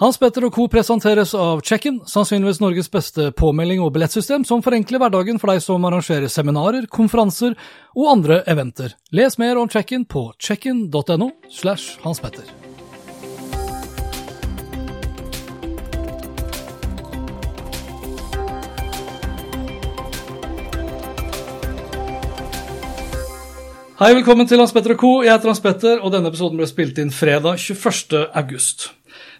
Hans 0.00 0.16
Petter 0.16 0.46
og 0.46 0.54
co. 0.56 0.64
presenteres 0.72 1.34
av 1.36 1.58
Check-in, 1.60 1.98
sannsynligvis 2.08 2.62
Norges 2.62 2.86
beste 2.88 3.26
påmelding 3.36 3.82
og 3.84 3.90
billettsystem 3.92 4.46
som 4.48 4.62
forenkler 4.64 4.96
hverdagen 4.96 5.36
for 5.36 5.52
deg 5.52 5.58
som 5.60 5.84
arrangerer 5.84 6.30
seminarer, 6.32 6.86
konferanser 6.88 7.52
og 7.92 8.06
andre 8.08 8.38
eventer. 8.48 8.94
Les 9.12 9.36
mer 9.36 9.60
om 9.60 9.68
Check-in 9.68 10.06
på 10.08 10.30
checkin.no 10.40 11.28
slash 11.52 12.00
Hans 12.00 12.22
Petter. 12.24 12.48
Hei, 24.00 24.14
velkommen 24.16 24.48
til 24.48 24.64
Hans 24.64 24.72
Petter 24.72 24.96
og 24.96 25.04
co. 25.04 25.12
Jeg 25.26 25.36
heter 25.36 25.52
Hans 25.52 25.60
Petter, 25.60 26.00
og 26.00 26.16
denne 26.16 26.32
episoden 26.32 26.56
ble 26.56 26.70
spilt 26.72 26.96
inn 27.04 27.12
fredag 27.12 27.60
21. 27.60 28.16
august. 28.32 28.88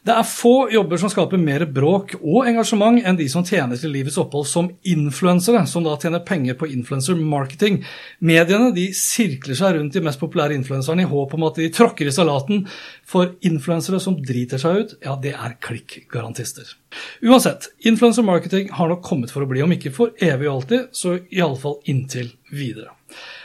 Det 0.00 0.14
er 0.16 0.24
få 0.24 0.70
jobber 0.72 0.96
som 0.96 1.10
skaper 1.12 1.40
mer 1.40 1.66
bråk 1.68 2.14
og 2.20 2.46
engasjement 2.48 3.02
enn 3.04 3.18
de 3.18 3.26
som 3.28 3.44
tjener 3.44 3.76
til 3.76 3.92
livets 3.92 4.16
opphold 4.20 4.46
som 4.48 4.70
influensere, 4.88 5.60
som 5.68 5.84
da 5.84 5.92
tjener 6.00 6.22
penger 6.24 6.56
på 6.56 6.70
influencer 6.72 7.18
marketing. 7.20 7.82
Mediene 8.24 8.70
de 8.72 8.86
sirkler 8.96 9.58
seg 9.58 9.76
rundt 9.76 9.98
de 9.98 10.02
mest 10.06 10.22
populære 10.22 10.56
influenserne 10.56 11.04
i 11.04 11.10
håp 11.10 11.36
om 11.36 11.44
at 11.50 11.60
de 11.60 11.68
tråkker 11.76 12.08
i 12.08 12.14
salaten, 12.16 12.64
for 13.04 13.34
influensere 13.44 14.00
som 14.00 14.16
driter 14.24 14.62
seg 14.62 14.80
ut, 14.80 14.96
ja, 15.04 15.18
det 15.20 15.34
er 15.36 15.58
klikkgarantister. 15.68 16.72
Uansett, 17.20 17.68
influencer 17.84 18.24
marketing 18.24 18.72
har 18.74 18.88
nok 18.88 19.04
kommet 19.04 19.34
for 19.34 19.44
å 19.44 19.50
bli, 19.52 19.60
om 19.62 19.76
ikke 19.76 19.92
for 19.92 20.16
evig 20.16 20.48
og 20.48 20.62
alltid, 20.62 20.88
så 20.96 21.18
iallfall 21.28 21.76
inntil 21.92 22.32
videre. 22.50 22.94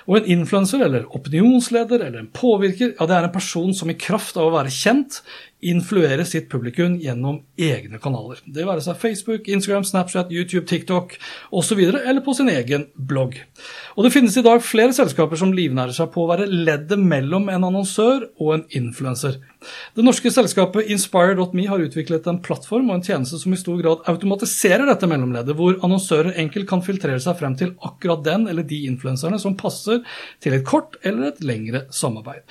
Og 0.06 0.20
en 0.20 0.28
influenser 0.36 0.84
eller 0.86 1.08
opinionsleder 1.17 2.03
eller 2.06 2.22
en 2.22 2.30
påvirker, 2.34 2.94
ja, 2.94 3.08
det 3.09 3.17
er 3.17 3.28
en 3.28 3.34
person 3.34 3.73
som 3.73 3.89
i 3.89 3.97
kraft 3.97 4.38
av 4.38 4.50
å 4.50 4.53
være 4.53 4.73
kjent, 4.73 5.22
influerer 5.66 6.28
sitt 6.30 6.45
publikum 6.52 7.00
gjennom 7.02 7.39
egne 7.58 7.97
kanaler. 8.02 8.42
Det 8.45 8.67
være 8.67 8.84
seg 8.86 9.00
Facebook, 9.02 9.47
Instagram, 9.50 9.88
Snapchat, 9.88 10.30
YouTube, 10.34 10.67
TikTok 10.70 11.16
osv., 11.50 11.81
eller 11.88 12.22
på 12.25 12.36
sin 12.38 12.52
egen 12.53 12.86
blogg. 12.94 13.39
Og 13.95 14.06
det 14.06 14.14
finnes 14.14 14.38
i 14.38 14.45
dag 14.45 14.62
flere 14.62 14.94
selskaper 14.94 15.42
som 15.42 15.56
livnærer 15.58 15.95
seg 15.95 16.12
på 16.14 16.25
å 16.25 16.30
være 16.30 16.50
leddet 16.52 17.02
mellom 17.02 17.50
en 17.50 17.66
annonsør 17.72 18.28
og 18.38 18.53
en 18.59 18.66
influenser. 18.78 19.40
Det 19.95 20.05
norske 20.05 20.31
selskapet 20.33 20.91
Inspire.me 20.94 21.67
har 21.69 21.84
utviklet 21.85 22.28
en 22.29 22.41
plattform 22.45 22.90
og 22.91 23.00
en 23.00 23.06
tjeneste 23.06 23.40
som 23.41 23.53
i 23.56 23.59
stor 23.59 23.81
grad 23.81 24.07
automatiserer 24.12 24.88
dette 24.90 25.09
mellomleddet, 25.09 25.57
hvor 25.57 25.78
annonsører 25.85 26.38
enkelt 26.41 26.69
kan 26.69 26.84
filtrere 26.85 27.22
seg 27.23 27.38
frem 27.40 27.57
til 27.59 27.75
akkurat 27.85 28.25
den 28.25 28.50
eller 28.51 28.66
de 28.67 28.85
influenserne 28.90 29.40
som 29.41 29.57
passer 29.59 30.01
til 30.44 30.57
et 30.57 30.66
kort 30.67 31.00
eller 31.03 31.31
et 31.31 31.45
lengre 31.45 31.85
samarbeid. 31.94 32.44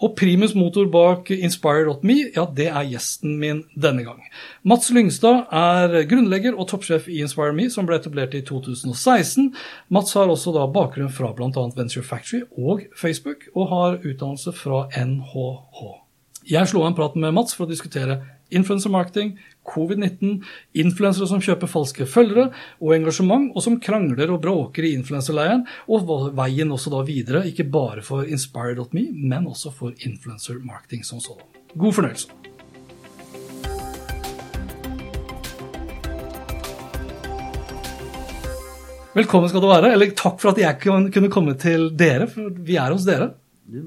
Og 0.00 0.14
primus 0.16 0.54
motor 0.56 0.88
bak 0.88 1.28
Inspire.me, 1.34 2.16
ja, 2.32 2.46
det 2.56 2.70
er 2.70 2.88
gjesten 2.88 3.36
min 3.40 3.62
denne 3.76 4.04
gang. 4.06 4.22
Mats 4.64 4.88
Lyngstad 4.96 5.52
er 5.52 6.06
grunnlegger 6.08 6.56
og 6.56 6.70
toppsjef 6.72 7.08
i 7.12 7.20
Inspire.me, 7.24 7.68
som 7.72 7.88
ble 7.88 8.00
etablert 8.00 8.36
i 8.36 8.42
2016. 8.48 9.50
Mats 9.92 10.16
har 10.16 10.32
også 10.32 10.56
da 10.56 10.64
bakgrunn 10.72 11.12
fra 11.12 11.34
bl.a. 11.36 11.66
Venture 11.76 12.06
Factory 12.06 12.46
og 12.56 12.86
Facebook, 12.96 13.50
og 13.54 13.74
har 13.74 13.98
utdannelse 14.00 14.56
fra 14.56 14.86
NHH. 14.96 15.99
Jeg 16.48 16.70
slo 16.70 16.80
av 16.80 16.86
en 16.88 16.94
prat 16.96 17.16
med 17.20 17.34
Mats 17.36 17.52
for 17.52 17.66
å 17.66 17.68
diskutere 17.68 18.14
influencer 18.48 18.88
marketing, 18.88 19.34
covid-19, 19.68 20.38
influensere 20.80 21.28
som 21.28 21.42
kjøper 21.44 21.68
falske 21.68 22.06
følgere, 22.08 22.46
og 22.80 22.94
engasjement, 22.96 23.50
og 23.52 23.60
som 23.66 23.76
krangler 23.82 24.32
og 24.32 24.40
bråker 24.46 24.88
i 24.88 24.94
influenserleiren, 24.96 25.66
og 25.84 26.08
veien 26.38 26.72
også 26.72 26.94
da 26.96 27.04
videre, 27.04 27.44
ikke 27.44 27.68
bare 27.68 28.00
for 28.00 28.24
Inspire.me, 28.24 29.04
men 29.12 29.52
også 29.52 29.74
for 29.82 29.92
influencer 30.00 30.64
marketing 30.64 31.04
som 31.04 31.20
sådan. 31.20 31.44
God 31.76 31.98
fornøyelse. 32.00 32.32
Velkommen 39.12 39.50
skal 39.52 39.60
du 39.60 39.68
være, 39.68 39.92
eller 39.92 40.16
takk 40.16 40.40
for 40.40 40.54
at 40.54 40.64
jeg 40.64 40.80
kunne 41.12 41.28
komme 41.28 41.60
til 41.60 41.90
dere, 41.92 42.32
for 42.32 42.48
vi 42.64 42.80
er 42.80 42.96
hos 42.96 43.04
dere. 43.04 43.34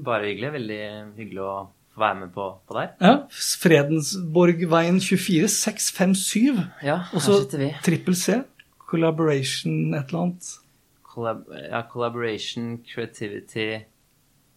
Bare 0.06 0.30
hyggelig. 0.30 0.60
Veldig 0.62 0.84
hyggelig 1.18 1.42
å 1.42 1.54
være 1.98 2.14
med 2.20 2.28
på, 2.34 2.48
på 2.68 2.74
der. 2.78 2.88
Ja, 3.00 3.16
Fredensborgveien 3.62 5.00
24 5.00 5.48
657. 5.48 6.60
Ja, 6.82 6.96
her 6.96 7.14
Og 7.14 7.22
så 7.22 7.40
sitter 7.42 7.58
vi. 7.58 7.70
trippel 7.84 8.16
C. 8.16 8.40
Collaboration 8.90 9.94
et 9.94 10.04
eller 10.08 10.20
annet. 10.22 10.50
Collab 11.14 11.44
ja, 11.70 11.82
collaboration, 11.92 12.78
creativity 12.94 13.68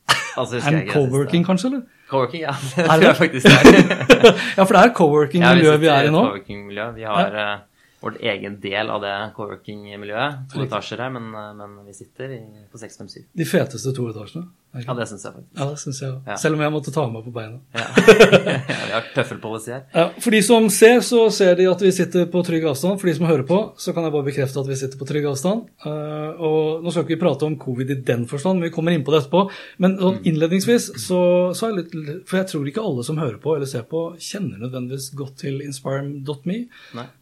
altså, 0.37 0.55
jeg 0.55 0.63
And 0.73 0.89
co-working, 0.89 1.45
kanskje? 1.45 1.67
eller? 1.67 1.81
Coworking, 2.09 2.41
ja. 2.41 2.53
Det 2.75 2.85
tror 2.85 3.01
jeg 3.03 3.15
faktisk 3.15 3.45
det 3.45 3.53
er. 3.53 4.33
Ja, 4.57 4.63
for 4.63 4.73
det 4.73 4.83
er 4.83 4.93
co-working-miljøet 4.93 5.81
vi 5.81 5.87
er 5.87 6.07
i 6.07 6.11
nå. 6.11 6.21
coworking-miljø. 6.25 6.91
Vi 6.95 7.03
har 7.03 7.35
eh, 7.43 7.57
vårt 8.01 8.17
egen 8.21 8.59
del 8.63 8.89
av 8.93 9.01
det 9.03 9.13
coworking-miljøet. 9.35 10.37
To 10.53 10.63
etasjer 10.65 11.01
her, 11.03 11.09
men, 11.13 11.27
eh, 11.35 11.53
men 11.59 11.85
vi 11.85 11.93
sitter 11.93 12.33
i, 12.37 12.41
på 12.71 12.77
657. 12.81 13.25
De 13.37 13.45
feteste 13.45 13.93
to 13.97 14.07
etasjene. 14.13 14.47
Ja, 14.75 14.93
det 14.93 15.07
syns 15.09 15.23
jeg 15.25 15.33
faktisk. 15.33 15.53
Ja, 15.57 15.65
det 15.71 15.79
synes 15.81 15.99
jeg. 16.01 16.15
Ja. 16.27 16.35
Selv 16.37 16.57
om 16.57 16.61
jeg 16.61 16.73
måtte 16.73 16.91
ta 16.93 17.05
meg 17.09 17.23
på 17.25 17.31
beina. 17.33 17.57
Ja. 17.73 17.85
ja, 18.71 18.75
vi 18.83 18.93
har 18.93 19.07
tøffelpolicy 19.15 19.71
her. 19.71 19.85
Ja, 19.95 20.05
for 20.21 20.35
de 20.35 20.41
som 20.45 20.67
ser, 20.73 20.99
så 21.07 21.21
ser 21.33 21.55
de 21.57 21.65
at 21.71 21.81
vi 21.81 21.91
sitter 21.95 22.27
på 22.29 22.43
trygg 22.45 22.67
avstand. 22.69 22.99
For 23.01 23.09
de 23.09 23.15
som 23.17 23.29
hører 23.29 23.45
på, 23.47 23.59
så 23.81 23.95
kan 23.95 24.05
jeg 24.05 24.13
bare 24.13 24.27
bekrefte 24.27 24.61
at 24.61 24.69
vi 24.69 24.77
sitter 24.77 24.99
på 24.99 25.07
trygg 25.09 25.25
avstand. 25.31 25.65
Uh, 25.85 26.43
og 26.43 26.85
nå 26.85 26.93
skal 26.93 27.05
ikke 27.05 27.15
vi 27.15 27.19
prate 27.23 27.47
om 27.47 27.57
covid 27.61 27.95
i 27.95 27.99
den 28.11 28.27
forstand, 28.29 28.59
men 28.59 28.69
vi 28.69 28.75
kommer 28.75 28.93
inn 28.93 29.05
på 29.07 29.15
det 29.15 29.23
etterpå. 29.23 29.45
Men 29.83 29.97
sånn 30.01 30.19
innledningsvis, 30.29 30.91
så, 31.07 31.21
så 31.57 31.69
er 31.69 31.73
jeg 31.73 31.79
litt 31.81 32.27
For 32.29 32.41
jeg 32.41 32.51
tror 32.51 32.69
ikke 32.69 32.85
alle 32.85 33.05
som 33.07 33.21
hører 33.21 33.39
på 33.41 33.55
eller 33.55 33.69
ser 33.69 33.87
på, 33.89 34.09
kjenner 34.21 34.61
nødvendigvis 34.61 35.13
godt 35.17 35.39
til 35.45 35.63
inspire.me. 35.65 36.59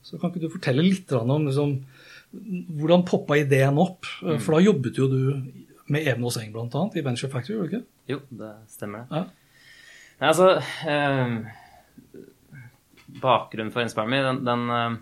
Så 0.05 0.19
kan 0.19 0.33
ikke 0.33 0.47
du 0.47 0.51
fortelle 0.57 0.83
litt 0.83 1.13
om 1.15 1.47
liksom, 1.47 1.77
hvordan 2.75 3.05
poppa 3.07 3.37
ideen 3.39 3.79
opp? 3.79 4.03
Mm. 4.25 4.41
For 4.41 4.57
da 4.57 4.65
jobbet 4.65 4.99
jo 4.99 5.07
du 5.11 5.21
med 5.85 6.07
Even 6.07 6.25
blant 6.53 6.71
bl.a. 6.71 6.89
i 6.95 7.03
Venture 7.05 7.29
Factory, 7.29 7.55
gjorde 7.55 7.69
du 7.69 7.75
ikke? 7.75 7.85
Jo, 8.09 8.19
det 8.29 8.53
stemmer 8.73 9.05
det. 9.05 9.19
Ja. 9.19 9.25
Nei, 10.15 10.29
altså 10.31 10.47
eh, 10.87 11.35
Bakgrunnen 13.21 13.73
for 13.73 13.83
InspireMe, 13.83 14.21
den, 14.25 14.39
den 14.47 14.63
eh, 14.73 14.95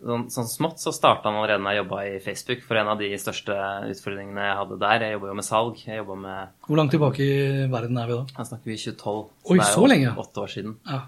sånn, 0.00 0.26
sånn 0.32 0.48
smått 0.48 0.82
så 0.82 0.92
starta 0.94 1.28
han 1.28 1.38
allerede 1.40 1.64
da 1.64 1.74
jeg 1.74 1.82
jobba 1.82 2.02
i 2.08 2.18
Facebook. 2.24 2.64
For 2.66 2.80
en 2.80 2.92
av 2.92 3.00
de 3.02 3.10
største 3.20 3.56
utfordringene 3.90 4.48
jeg 4.48 4.58
hadde 4.62 4.80
der 4.80 5.06
Jeg 5.06 5.16
jobba 5.18 5.32
jo 5.32 5.38
med 5.40 5.48
salg. 5.48 5.84
Jeg 5.86 6.06
med 6.08 6.60
Hvor 6.66 6.80
langt 6.80 6.94
tilbake 6.96 7.24
i 7.24 7.40
verden 7.72 8.00
er 8.00 8.10
vi 8.10 8.18
da? 8.18 8.26
Her 8.38 8.50
snakker 8.52 8.72
vi 8.72 8.78
2012. 8.80 9.24
Oi, 9.50 9.58
så, 9.58 9.60
det 9.60 9.66
er 9.68 9.80
jo 9.80 9.90
lenge? 9.94 10.14
Åtte 10.24 10.44
år 10.44 10.54
siden. 10.56 10.76
Ja. 10.88 11.02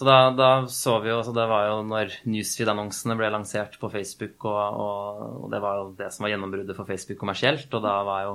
Så 0.00 0.06
da, 0.08 0.30
da 0.32 0.46
så 0.72 0.94
vi 1.04 1.10
jo 1.10 1.18
så 1.20 1.32
Det 1.36 1.42
var 1.44 1.66
jo 1.68 1.80
når 1.84 2.14
newsfeed-annonsene 2.24 3.18
ble 3.20 3.28
lansert 3.34 3.74
på 3.76 3.90
Facebook, 3.92 4.46
og, 4.48 4.78
og, 4.80 5.24
og 5.44 5.50
det 5.52 5.58
var 5.60 5.76
jo 5.76 5.90
det 5.98 6.06
som 6.14 6.24
var 6.24 6.30
gjennombruddet 6.32 6.76
for 6.78 6.88
Facebook 6.88 7.18
kommersielt. 7.20 7.66
Og 7.68 7.82
da 7.84 7.98
var 8.08 8.22
jo 8.24 8.30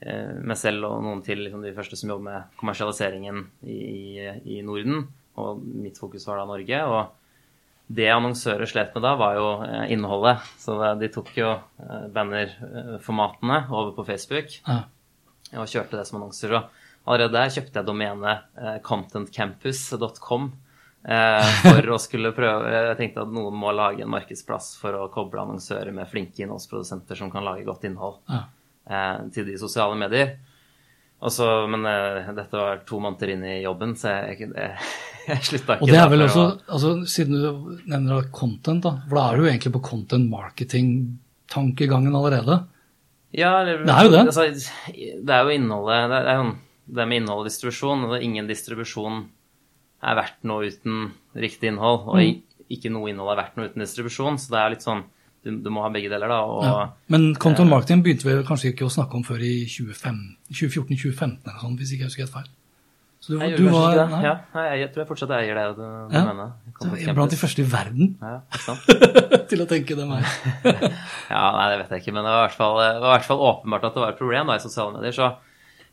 eh, 0.00 0.38
meg 0.40 0.56
selv 0.56 0.86
og 0.88 1.02
noen 1.04 1.20
til 1.26 1.42
liksom 1.44 1.60
de 1.60 1.74
første 1.76 1.98
som 2.00 2.08
jobber 2.14 2.24
med 2.30 2.54
kommersialiseringen 2.56 3.42
i, 3.68 3.76
i, 3.76 4.30
i 4.56 4.62
Norden. 4.64 5.02
Og 5.36 5.60
mitt 5.60 6.00
fokus 6.00 6.24
var 6.24 6.40
da 6.40 6.46
Norge. 6.48 6.78
Og 6.88 7.92
det 8.00 8.06
annonsører 8.14 8.70
slet 8.72 8.96
med 8.96 9.04
da, 9.04 9.12
var 9.20 9.36
jo 9.36 9.50
eh, 9.66 9.92
innholdet. 9.92 10.46
Så 10.62 10.78
de 11.02 11.10
tok 11.12 11.28
jo 11.36 11.50
eh, 11.52 12.06
bannerformatene 12.16 13.58
over 13.68 13.92
på 13.98 14.06
Facebook 14.08 14.56
og 15.52 15.68
kjørte 15.68 16.00
det 16.00 16.06
som 16.08 16.16
annonser. 16.22 16.56
Og 16.56 17.12
allerede 17.12 17.36
der 17.36 17.52
kjøpte 17.58 17.82
jeg 17.82 17.90
domenet 17.92 18.48
eh, 18.56 18.80
contentcampus.com. 18.88 20.48
Eh, 21.08 21.50
for 21.64 21.86
å 21.94 21.96
skulle 21.96 22.34
prøve 22.36 22.68
Jeg 22.68 22.96
tenkte 22.98 23.22
at 23.24 23.30
noen 23.32 23.54
må 23.56 23.70
lage 23.72 24.02
en 24.04 24.10
markedsplass 24.12 24.74
for 24.76 24.92
å 24.92 25.06
koble 25.08 25.40
annonsører 25.40 25.88
med 25.96 26.04
flinke 26.10 26.42
innholdsprodusenter 26.44 27.16
som 27.16 27.30
kan 27.32 27.46
lage 27.48 27.64
godt 27.64 27.86
innhold 27.88 28.18
Ja. 28.28 28.42
eh, 28.90 29.22
til 29.32 29.46
de 29.48 29.54
sosiale 29.56 29.96
medier. 29.96 30.34
Også, 31.24 31.46
men 31.72 31.86
eh, 31.88 32.28
dette 32.36 32.52
var 32.60 32.82
to 32.86 33.00
måneder 33.00 33.32
inn 33.32 33.40
i 33.48 33.54
jobben, 33.64 33.94
så 33.98 34.12
jeg, 34.28 34.50
jeg, 34.52 34.76
jeg 35.30 35.46
slutta 35.48 35.78
ikke. 35.78 35.82
Og 35.82 35.90
det 35.90 35.98
er 36.02 36.12
vel 36.12 36.26
også, 36.26 36.44
å- 36.44 36.76
altså, 36.76 36.92
Siden 37.10 37.40
du 37.40 37.80
nevner 37.90 38.28
content, 38.30 38.84
da, 38.84 38.92
for 39.08 39.16
da 39.18 39.24
er 39.32 39.36
du 39.40 39.42
jo 39.46 39.50
egentlig 39.50 39.72
på 39.78 39.82
content 39.88 40.28
marketing-tankegangen 40.30 42.14
allerede. 42.14 42.60
Ja, 43.32 43.60
eller, 43.62 43.84
Det 43.84 43.92
er 43.96 44.04
jo 44.04 44.12
det. 44.12 44.20
Altså, 44.26 44.46
det 45.24 45.34
er 45.34 45.42
jo 45.44 45.56
innholdet 45.56 46.08
Det 46.12 46.20
er 46.32 46.38
jo 46.42 46.52
det 47.00 47.08
med 47.08 47.20
innhold 47.22 47.42
og 47.42 47.48
distribusjon. 47.50 48.04
og 48.04 48.12
det 48.14 48.20
er 48.20 48.24
Ingen 48.28 48.46
distribusjon 48.48 49.18
er 50.02 50.14
verdt 50.14 50.44
noe 50.44 50.68
uten 50.70 51.12
riktig 51.34 51.68
innhold. 51.72 52.06
Og 52.08 52.16
Mm. 52.16 52.42
ikke 52.70 52.90
noe 52.92 53.08
innhold 53.10 53.32
er 53.32 53.42
verdt 53.42 53.56
noe 53.56 53.68
uten 53.68 53.80
distribusjon. 53.82 54.38
Så 54.38 54.50
det 54.50 54.58
er 54.62 54.70
litt 54.70 54.82
sånn 54.86 55.04
Du, 55.44 55.52
du 55.62 55.70
må 55.70 55.80
ha 55.82 55.88
begge 55.88 56.10
deler, 56.10 56.26
da. 56.28 56.40
Og 56.44 56.64
Ja. 56.64 56.88
Men 57.08 57.32
content 57.36 57.70
marketing 57.70 58.02
begynte 58.02 58.24
vi 58.26 58.42
kanskje 58.42 58.72
ikke 58.74 58.84
å 58.84 58.90
snakke 58.90 59.14
om 59.14 59.22
før 59.22 59.38
i 59.40 59.64
2014-2015, 59.70 61.38
eller 61.46 61.60
sånn, 61.62 61.76
hvis 61.78 61.92
ikke 61.94 62.04
jeg 62.04 62.10
husker 62.10 62.24
helt 62.26 62.34
feil. 62.34 62.48
Så 63.20 63.32
du, 63.34 63.38
jeg, 63.42 63.56
du 63.58 63.64
var 63.70 63.88
ikke 63.90 63.98
det. 63.98 64.10
nei, 64.10 64.22
Ja, 64.22 64.34
nei, 64.54 64.64
jeg 64.78 64.90
tror 64.92 65.02
jeg 65.02 65.08
fortsatt 65.10 65.32
eier 65.34 65.54
det 65.58 65.64
du, 65.76 65.82
Ja. 66.14 66.24
mener. 66.24 66.52
du 66.80 67.14
blant 67.14 67.30
de 67.30 67.36
første 67.36 67.62
i 67.62 67.66
verden 67.70 68.14
Ja, 68.22 68.40
til 69.50 69.58
å 69.64 69.66
tenke 69.66 69.96
det 69.98 70.06
meg. 70.06 70.22
Ja, 71.30 71.44
nei, 71.56 71.66
det 71.70 71.78
vet 71.82 71.90
jeg 71.96 72.02
ikke, 72.02 72.14
men 72.14 72.24
det 72.24 72.30
var 72.34 72.44
i 72.44 72.48
hvert 72.48 72.58
fall, 72.58 72.78
det 72.78 73.00
var 73.02 73.08
i 73.10 73.16
hvert 73.18 73.28
fall 73.30 73.38
åpenbart 73.38 73.84
at 73.88 73.94
det 73.94 74.02
var 74.04 74.12
et 74.14 74.18
problem 74.18 74.46
da, 74.46 74.54
i 74.58 74.62
sosiale 74.62 74.94
medier. 74.94 75.12
Så, 75.12 75.30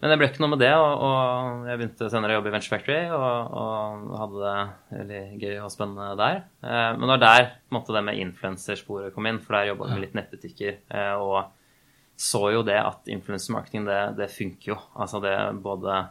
men 0.02 0.12
det 0.12 0.18
ble 0.20 0.28
ikke 0.30 0.44
noe 0.44 0.52
med 0.52 0.62
det, 0.62 0.72
og, 0.76 1.04
og 1.08 1.68
jeg 1.70 1.80
begynte 1.80 2.10
senere 2.12 2.36
å 2.36 2.38
jobbe 2.40 2.52
i 2.52 2.54
Venture 2.56 2.74
Factory 2.74 2.98
og, 3.16 3.54
og 3.62 4.16
hadde 4.20 4.42
det 4.42 4.98
veldig 4.98 5.22
gøy 5.44 5.54
og 5.64 5.72
spennende 5.74 6.10
der. 6.20 6.42
Eh, 6.66 6.90
men 6.98 7.06
det 7.06 7.14
var 7.14 7.24
der 7.24 7.46
måte, 7.74 7.96
det 7.96 8.04
med 8.06 8.20
influensersporet 8.26 9.16
kom 9.16 9.30
inn, 9.30 9.40
for 9.44 9.58
der 9.58 9.72
jobba 9.72 9.88
vi 9.88 9.96
med 9.96 10.04
litt 10.04 10.18
nettbutikker. 10.20 10.82
Eh, 10.92 11.14
og 11.24 12.20
så 12.20 12.44
jo 12.54 12.66
det 12.68 12.78
at 12.80 13.12
influencer 13.12 13.56
marketing, 13.56 13.88
det, 13.88 14.02
det 14.20 14.32
funker 14.32 14.76
jo. 14.76 14.80
Altså 14.96 15.24
det 15.24 15.36
både 15.64 16.04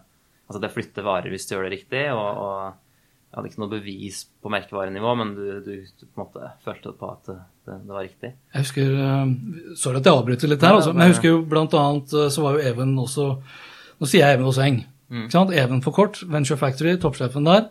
Altså 0.44 0.60
det 0.60 0.74
flytter 0.74 1.06
varer 1.06 1.32
hvis 1.32 1.46
du 1.48 1.54
gjør 1.54 1.64
det 1.64 1.72
riktig, 1.72 2.00
og, 2.12 2.40
og 2.44 2.58
jeg 3.34 3.38
hadde 3.38 3.48
ikke 3.50 3.60
noe 3.62 3.72
bevis 3.72 4.18
på 4.44 4.50
merkevarenivå, 4.52 5.12
men 5.16 5.30
du, 5.34 5.46
du, 5.64 5.70
du 5.88 6.04
på 6.04 6.20
en 6.20 6.22
måte 6.26 6.50
følte 6.62 6.92
på 6.94 7.08
at 7.08 7.30
det, 7.30 7.38
det, 7.66 7.78
var 7.88 8.04
riktig. 8.04 8.30
Jeg 8.52 8.66
husker, 8.66 8.92
eh, 8.92 9.32
Sorry 9.80 10.02
at 10.02 10.10
jeg 10.10 10.18
avbryter 10.20 10.52
litt 10.52 10.66
her, 10.66 10.76
altså, 10.76 10.92
men 10.92 11.08
jeg 11.08 11.16
husker 11.16 11.32
jo 11.32 11.40
annet 11.80 12.12
eh, 12.20 12.28
så 12.30 12.44
var 12.44 12.58
jo 12.58 12.68
Even 12.68 12.92
også 13.00 13.30
Nå 14.00 14.06
sier 14.10 14.24
jeg 14.26 14.34
Even 14.38 14.46
også 14.46 14.64
Eng. 14.66 14.80
Mm. 15.10 15.28
Even 15.52 15.82
for 15.84 15.92
kort, 15.92 16.22
Venture 16.28 16.56
Factory, 16.58 16.96
toppsjefen 16.98 17.44
der, 17.46 17.68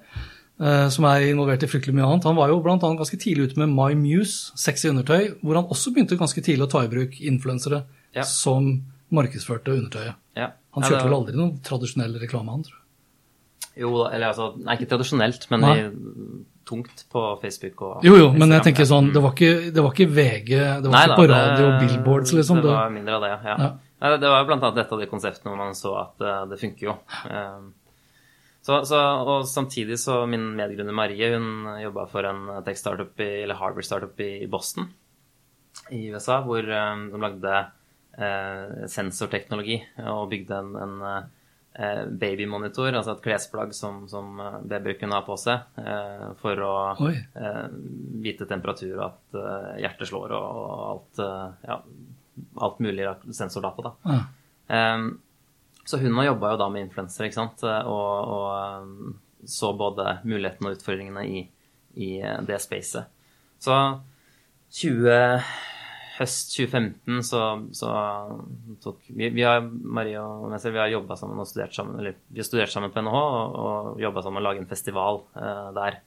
eh, 0.61 0.87
som 0.89 1.05
er 1.09 1.25
involvert 1.31 1.63
i 1.63 1.67
fryktelig 1.67 1.93
mye 1.97 2.05
annet. 2.07 2.23
Han 2.29 2.35
var 2.37 2.47
jo 2.49 2.61
annet 2.63 2.99
ganske 3.01 3.19
tidlig 3.19 3.49
ute 3.51 3.57
med 3.59 3.69
My 3.73 3.93
Muse, 3.93 4.51
sexy 4.55 4.87
undertøy, 4.89 5.35
hvor 5.43 5.55
han 5.55 5.65
også 5.65 5.93
begynte 5.93 6.17
ganske 6.19 6.41
tidlig 6.41 6.67
å 6.67 6.71
ta 6.71 6.83
i 6.83 6.87
bruk 6.87 7.19
influensere 7.21 7.83
Ja. 8.15 8.21
som 8.23 8.83
markedsførte 9.11 9.73
undertøyet. 9.73 10.15
Ja. 10.37 10.51
Han 10.73 10.83
Ja, 10.83 10.89
kjørte 10.89 11.03
det- 11.03 11.09
vel 11.11 11.19
aldri 11.19 11.35
noen 11.35 11.59
tradisjonell 11.61 12.19
reklame, 12.19 12.49
han, 12.49 12.63
tror 12.63 12.73
jeg. 12.73 12.79
Jo, 13.81 14.05
eller 14.05 14.27
altså 14.27 14.55
Nei, 14.63 14.75
ikke 14.77 14.89
tradisjonelt, 14.89 15.47
men 15.49 15.61
i, 15.63 15.89
tungt 16.65 17.05
på 17.11 17.41
Facebook 17.41 17.81
og 17.81 18.03
Jo, 18.05 18.15
jo, 18.15 18.31
men 18.31 18.49
jeg 18.49 18.63
tenker 18.63 18.85
sånn, 18.85 19.11
det 19.13 19.21
var 19.21 19.31
ikke, 19.31 19.73
det 19.73 19.81
var 19.83 19.91
ikke 19.91 20.07
VG, 20.13 20.49
det 20.53 20.83
var 20.83 20.91
Nei 20.91 21.01
ikke 21.07 21.09
da, 21.09 21.15
på 21.17 21.27
radio 21.29 21.65
og 21.71 21.81
billboards, 21.81 22.33
liksom. 22.33 22.55
Det 22.61 22.63
Det, 22.69 22.71
var 22.77 22.89
mindre 22.93 23.13
av 23.17 23.21
det, 23.21 23.31
ja. 23.49 23.71
Nei, 24.03 24.17
det 24.19 24.27
var 24.27 24.41
jo 24.43 24.49
blant 24.49 24.65
annet 24.65 24.81
dette 24.81 24.95
av 24.95 24.99
de 24.99 25.07
konseptene 25.07 25.53
hvor 25.53 25.61
man 25.61 25.77
så 25.79 25.93
at 26.01 26.23
uh, 26.25 26.41
det 26.51 26.59
funker 26.59 26.89
jo. 26.89 26.97
Uh, 27.23 27.71
så, 28.63 28.81
så, 28.87 28.99
og 29.27 29.47
samtidig 29.47 29.97
så 29.99 30.21
min 30.29 30.53
medgrunner 30.55 30.95
Marie 30.95 31.33
hun 31.33 31.67
jobba 31.81 32.05
for 32.11 32.27
en 32.27 32.45
tech-startup 32.63 33.19
eller 33.19 33.59
hardware-startup 33.59 34.19
i 34.23 34.47
Boston 34.51 34.87
i 35.91 36.05
USA, 36.13 36.39
hvor 36.45 36.63
eh, 36.63 37.05
de 37.11 37.19
lagde 37.19 37.53
uh, 37.59 38.83
sensorteknologi 38.87 39.79
og 40.05 40.29
bygde 40.31 40.59
en, 40.59 40.75
en 40.79 40.95
eh, 41.09 42.03
babymonitor, 42.07 42.93
altså 42.93 43.15
et 43.17 43.23
klesplagg 43.25 43.73
som, 43.75 44.03
som 44.07 44.37
babyer 44.69 44.99
kunne 44.99 45.17
ha 45.17 45.25
på 45.25 45.37
seg 45.41 45.81
eh, 45.81 46.27
for 46.39 46.63
å 46.63 46.73
eh, 46.93 47.65
vite 48.23 48.47
temperatur 48.49 48.95
og 48.95 49.05
at 49.09 49.39
hjertet 49.81 50.11
slår 50.11 50.37
og, 50.37 50.61
og 50.63 50.83
alt, 50.87 51.23
ja, 51.67 51.79
alt 52.61 52.79
mulig 52.83 53.07
sensordata. 53.31 53.89
Da. 53.89 54.15
ja. 54.15 54.95
Um, 54.95 55.11
så 55.85 55.97
hun 55.99 56.15
har 56.15 56.29
jobba 56.29 56.53
jo 56.53 56.61
da 56.61 56.69
med 56.71 56.85
influensere, 56.85 57.27
ikke 57.27 57.35
sant, 57.35 57.63
og, 57.67 58.29
og 58.31 58.45
ehm, 58.55 59.17
så 59.43 59.73
både 59.75 60.19
mulighetene 60.23 60.71
og 60.71 60.77
utfordringene 60.77 61.25
i, 61.27 61.41
i 61.99 62.09
eh, 62.23 62.39
det 62.47 62.61
spacet. 62.63 63.09
Så 63.59 63.75
20, 64.79 65.43
høst 66.17 66.55
2015 66.55 67.19
så, 67.27 67.41
så 67.75 67.91
tok 68.83 69.03
vi, 69.09 69.27
vi 69.35 69.43
har, 69.43 69.59
Marie 69.63 70.21
og 70.21 70.47
meg 70.53 70.63
selv, 70.63 70.77
vi 70.77 70.83
har 70.85 70.93
jobba 70.93 71.19
sammen 71.19 71.43
og 71.43 71.49
studert 71.49 71.75
sammen, 71.75 71.99
eller 71.99 72.15
vi 72.29 72.41
har 72.41 72.47
studert 72.47 72.73
sammen 72.73 72.93
på 72.93 73.03
NHH 73.03 73.19
og, 73.19 73.59
og 73.65 74.01
jobba 74.03 74.23
sammen 74.23 74.39
med 74.39 74.45
å 74.45 74.47
lage 74.49 74.63
en 74.63 74.71
festival 74.71 75.23
uh, 75.35 75.69
der. 75.75 75.99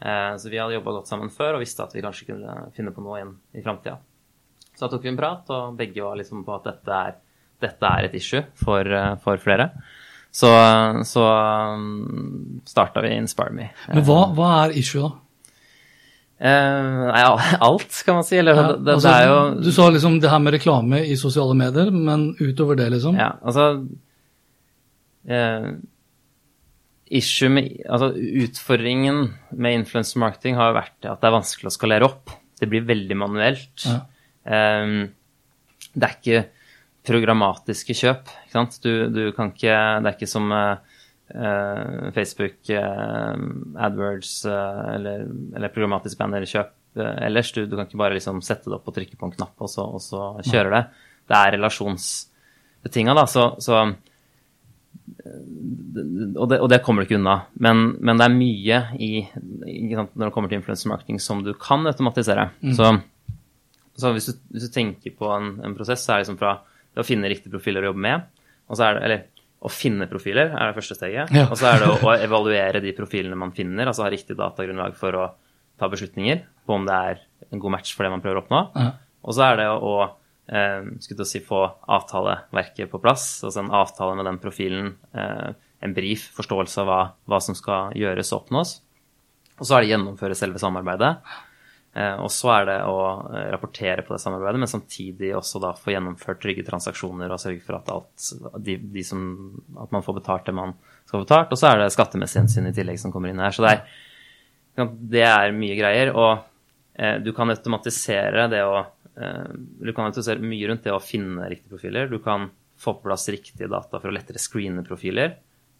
Eh, 0.00 0.32
så 0.40 0.48
vi 0.48 0.56
hadde 0.56 0.78
jobba 0.78 0.96
godt 0.96 1.12
sammen 1.12 1.32
før 1.34 1.58
og 1.58 1.64
visste 1.64 1.84
at 1.84 1.92
vi 1.92 2.04
kanskje 2.04 2.30
kunne 2.32 2.56
finne 2.76 2.92
på 2.96 3.04
noe 3.04 3.20
igjen 3.20 3.34
i 3.52 3.64
framtida. 3.64 3.98
Så 4.80 4.86
da 4.86 4.94
tok 4.94 5.02
vi 5.04 5.10
en 5.12 5.16
prat, 5.18 5.50
og 5.52 5.74
begge 5.76 6.00
var 6.00 6.16
liksom 6.16 6.40
på 6.46 6.54
at 6.54 6.64
dette 6.70 7.00
er, 7.06 7.16
dette 7.60 7.88
er 7.88 8.06
et 8.06 8.14
issue 8.16 8.40
for, 8.56 8.80
eh, 8.80 9.10
for 9.20 9.42
flere. 9.42 9.66
Så, 10.32 10.48
så 11.04 11.24
um, 11.76 12.62
starta 12.64 13.02
vi 13.04 13.10
Inspire 13.12 13.52
Me. 13.52 13.66
Men 13.90 14.06
hva, 14.06 14.22
hva 14.32 14.46
er 14.62 14.78
issue, 14.80 15.04
da? 15.04 15.10
Uh, 16.40 17.10
nei, 17.10 17.24
alt, 17.68 17.98
kan 18.06 18.22
man 18.22 18.24
si. 18.24 18.38
Eller 18.40 18.56
Ja, 18.56 18.62
det, 18.70 18.78
det, 18.86 18.94
altså, 18.94 19.10
det 19.10 19.16
er 19.18 19.28
jo 19.28 19.66
Du 19.66 19.72
sa 19.76 19.88
liksom 19.92 20.16
det 20.24 20.30
her 20.32 20.40
med 20.40 20.54
reklame 20.56 21.02
i 21.04 21.18
sosiale 21.20 21.56
medier, 21.58 21.90
men 21.92 22.30
utover 22.40 22.78
det, 22.80 22.86
liksom? 22.94 23.18
Ja, 23.20 23.34
altså 23.44 23.66
uh, 25.28 25.74
issue 27.20 27.52
med, 27.52 27.82
altså 27.84 28.14
Utfordringen 28.46 29.26
med 29.52 29.82
influencer 29.82 30.24
marketing 30.24 30.56
har 30.56 30.72
jo 30.72 30.78
vært 30.78 31.10
at 31.10 31.20
det 31.20 31.28
er 31.28 31.36
vanskelig 31.36 31.68
å 31.68 31.76
skalere 31.76 32.08
opp. 32.08 32.32
Det 32.56 32.70
blir 32.72 32.88
veldig 32.88 33.20
manuelt. 33.20 33.84
Ja. 33.84 33.98
Eh, 34.50 34.94
det 35.94 36.06
er 36.06 36.16
ikke 36.16 36.42
programmatiske 37.06 37.96
kjøp. 37.96 38.30
Ikke 38.44 38.56
sant? 38.56 38.80
Du, 38.84 38.92
du 39.12 39.22
kan 39.36 39.52
ikke 39.54 39.76
Det 40.02 40.10
er 40.10 40.16
ikke 40.16 40.30
som 40.30 40.50
eh, 40.54 40.98
eh, 41.34 42.10
Facebook, 42.16 42.58
eh, 42.74 43.46
AdWords 43.86 44.34
eller, 44.50 45.24
eller 45.56 45.74
programmatisk 45.74 46.20
bannerkjøp 46.20 46.76
ellers. 47.00 47.52
Du, 47.54 47.64
du 47.66 47.76
kan 47.78 47.86
ikke 47.86 48.00
bare 48.00 48.18
liksom 48.18 48.42
sette 48.44 48.68
det 48.68 48.76
opp 48.80 48.90
og 48.90 48.96
trykke 48.96 49.18
på 49.18 49.28
en 49.28 49.36
knapp, 49.36 49.56
og 49.62 49.70
så, 49.70 49.86
og 49.86 50.02
så 50.02 50.30
kjører 50.42 50.74
det. 50.74 50.84
Det 51.30 51.38
er 51.38 51.52
relasjonsbetinga, 51.54 53.14
da. 53.14 53.26
Så, 53.30 53.52
så 53.62 53.84
og 55.20 56.46
det, 56.50 56.58
og 56.58 56.68
det 56.72 56.80
kommer 56.82 57.02
du 57.02 57.08
ikke 57.08 57.18
unna. 57.20 57.36
Men, 57.62 57.92
men 58.00 58.18
det 58.18 58.26
er 58.26 58.34
mye 58.34 58.80
i, 58.98 59.10
når 59.30 60.26
det 60.26 60.32
kommer 60.34 60.50
til 60.50 60.58
influencer 60.58 60.90
marketing 60.90 61.20
som 61.22 61.44
du 61.46 61.52
kan 61.60 61.86
automatisere. 61.86 62.48
Så, 62.76 62.90
så 64.02 64.12
hvis, 64.16 64.30
du, 64.30 64.40
hvis 64.54 64.68
du 64.68 64.74
tenker 64.74 65.14
på 65.16 65.28
en, 65.34 65.52
en 65.66 65.76
prosess, 65.76 66.04
så 66.04 66.14
er 66.14 66.20
det 66.20 66.26
liksom 66.26 66.40
fra 66.40 66.56
det 66.90 67.02
å 67.02 67.06
finne 67.06 67.30
riktige 67.30 67.52
profiler 67.54 67.86
å 67.86 67.92
jobbe 67.92 68.04
med, 68.06 68.26
og 68.70 68.78
så 68.78 68.86
er 68.86 68.96
det, 68.96 69.02
eller 69.06 69.26
å 69.60 69.70
finne 69.72 70.08
profiler 70.08 70.54
er 70.54 70.70
det 70.70 70.76
første 70.78 70.96
steget. 70.96 71.32
Ja. 71.36 71.44
Og 71.50 71.58
så 71.60 71.68
er 71.68 71.82
det 71.82 71.90
å, 71.90 71.98
å 72.08 72.14
evaluere 72.16 72.80
de 72.82 72.94
profilene 72.96 73.36
man 73.38 73.52
finner, 73.56 73.90
altså 73.90 74.06
ha 74.06 74.12
riktig 74.12 74.38
datagrunnlag 74.38 74.96
for 74.98 75.18
å 75.18 75.26
ta 75.80 75.88
beslutninger 75.92 76.42
på 76.66 76.76
om 76.76 76.86
det 76.88 76.96
er 77.10 77.20
en 77.50 77.60
god 77.60 77.76
match 77.76 77.92
for 77.96 78.06
det 78.06 78.12
man 78.12 78.22
prøver 78.24 78.40
å 78.40 78.44
oppnå. 78.44 78.62
Ja. 78.76 78.90
Og 79.20 79.36
så 79.36 79.44
er 79.44 79.58
det 79.60 79.66
å 79.72 79.94
eh, 80.04 80.86
skulle 81.04 81.26
si, 81.28 81.42
få 81.44 81.64
avtaleverket 81.92 82.90
på 82.92 83.00
plass, 83.02 83.26
altså 83.44 83.64
en 83.64 83.74
avtale 83.76 84.16
med 84.16 84.28
den 84.30 84.40
profilen, 84.40 84.94
eh, 85.12 85.50
en 85.80 85.96
brief, 85.96 86.30
forståelse 86.36 86.82
av 86.82 86.88
hva, 86.88 87.02
hva 87.28 87.40
som 87.44 87.56
skal 87.56 87.94
gjøres 87.96 88.32
og 88.32 88.42
oppnås. 88.42 88.78
Og 89.60 89.66
så 89.66 89.76
er 89.76 89.82
det 89.82 89.90
å 89.90 89.94
gjennomføre 89.94 90.36
selve 90.38 90.60
samarbeidet. 90.60 91.14
Eh, 91.90 92.20
og 92.22 92.30
så 92.30 92.52
er 92.54 92.66
det 92.68 92.76
å 92.86 92.98
eh, 93.34 93.48
rapportere 93.50 94.04
på 94.06 94.14
det 94.14 94.20
samarbeidet, 94.22 94.60
men 94.62 94.70
samtidig 94.70 95.32
også 95.34 95.58
da 95.62 95.72
få 95.74 95.90
gjennomført 95.90 96.38
trygge 96.42 96.62
transaksjoner 96.68 97.32
og 97.34 97.40
sørge 97.42 97.64
for 97.64 97.80
at, 97.80 97.90
alt, 97.90 98.28
de, 98.62 98.76
de 98.94 99.02
som, 99.06 99.24
at 99.82 99.90
man 99.94 100.04
får 100.06 100.20
betalt 100.20 100.46
det 100.46 100.54
man 100.54 100.76
skal 101.02 101.18
få 101.18 101.24
betalt. 101.24 101.50
Og 101.50 101.58
så 101.58 101.72
er 101.72 101.80
det 101.80 101.90
skattemessig 101.94 102.44
hensyn 102.44 102.70
i 102.70 102.74
tillegg 102.76 103.00
som 103.02 103.14
kommer 103.14 103.32
inn 103.32 103.42
her. 103.42 103.56
Så 103.56 103.66
det 103.66 103.72
er, 103.74 103.82
det 105.16 105.24
er 105.26 105.56
mye 105.56 105.78
greier. 105.80 106.12
Og 106.14 106.30
eh, 106.94 107.16
du 107.24 107.32
kan 107.36 107.50
automatisere 107.50 108.48
det 108.52 108.64
å 108.66 108.80
Du 109.20 109.90
kan 109.92 110.06
automatisere 110.06 110.40
mye 110.40 110.68
rundt 110.70 110.86
det 110.86 110.92
å 110.94 111.00
finne 111.02 111.48
riktige 111.50 111.74
profiler. 111.74 112.06
Du 112.08 112.22
kan 112.24 112.46
få 112.80 112.94
på 112.96 113.08
plass 113.08 113.26
riktige 113.28 113.68
data 113.68 113.98
for 113.98 114.08
å 114.08 114.14
lettere 114.14 114.40
screene 114.40 114.84
profiler, 114.86 115.34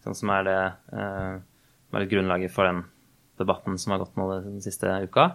sånn 0.04 0.18
som 0.18 0.32
er 0.34 0.42
det 0.44 0.56
er 0.98 2.02
litt 2.02 2.10
grunnlaget 2.10 2.52
for 2.52 2.68
den 2.68 2.82
debatten 3.40 3.78
som 3.80 3.94
har 3.94 4.02
gått 4.02 4.18
nå 4.20 4.26
den 4.34 4.60
siste 4.60 4.92
uka. 5.06 5.30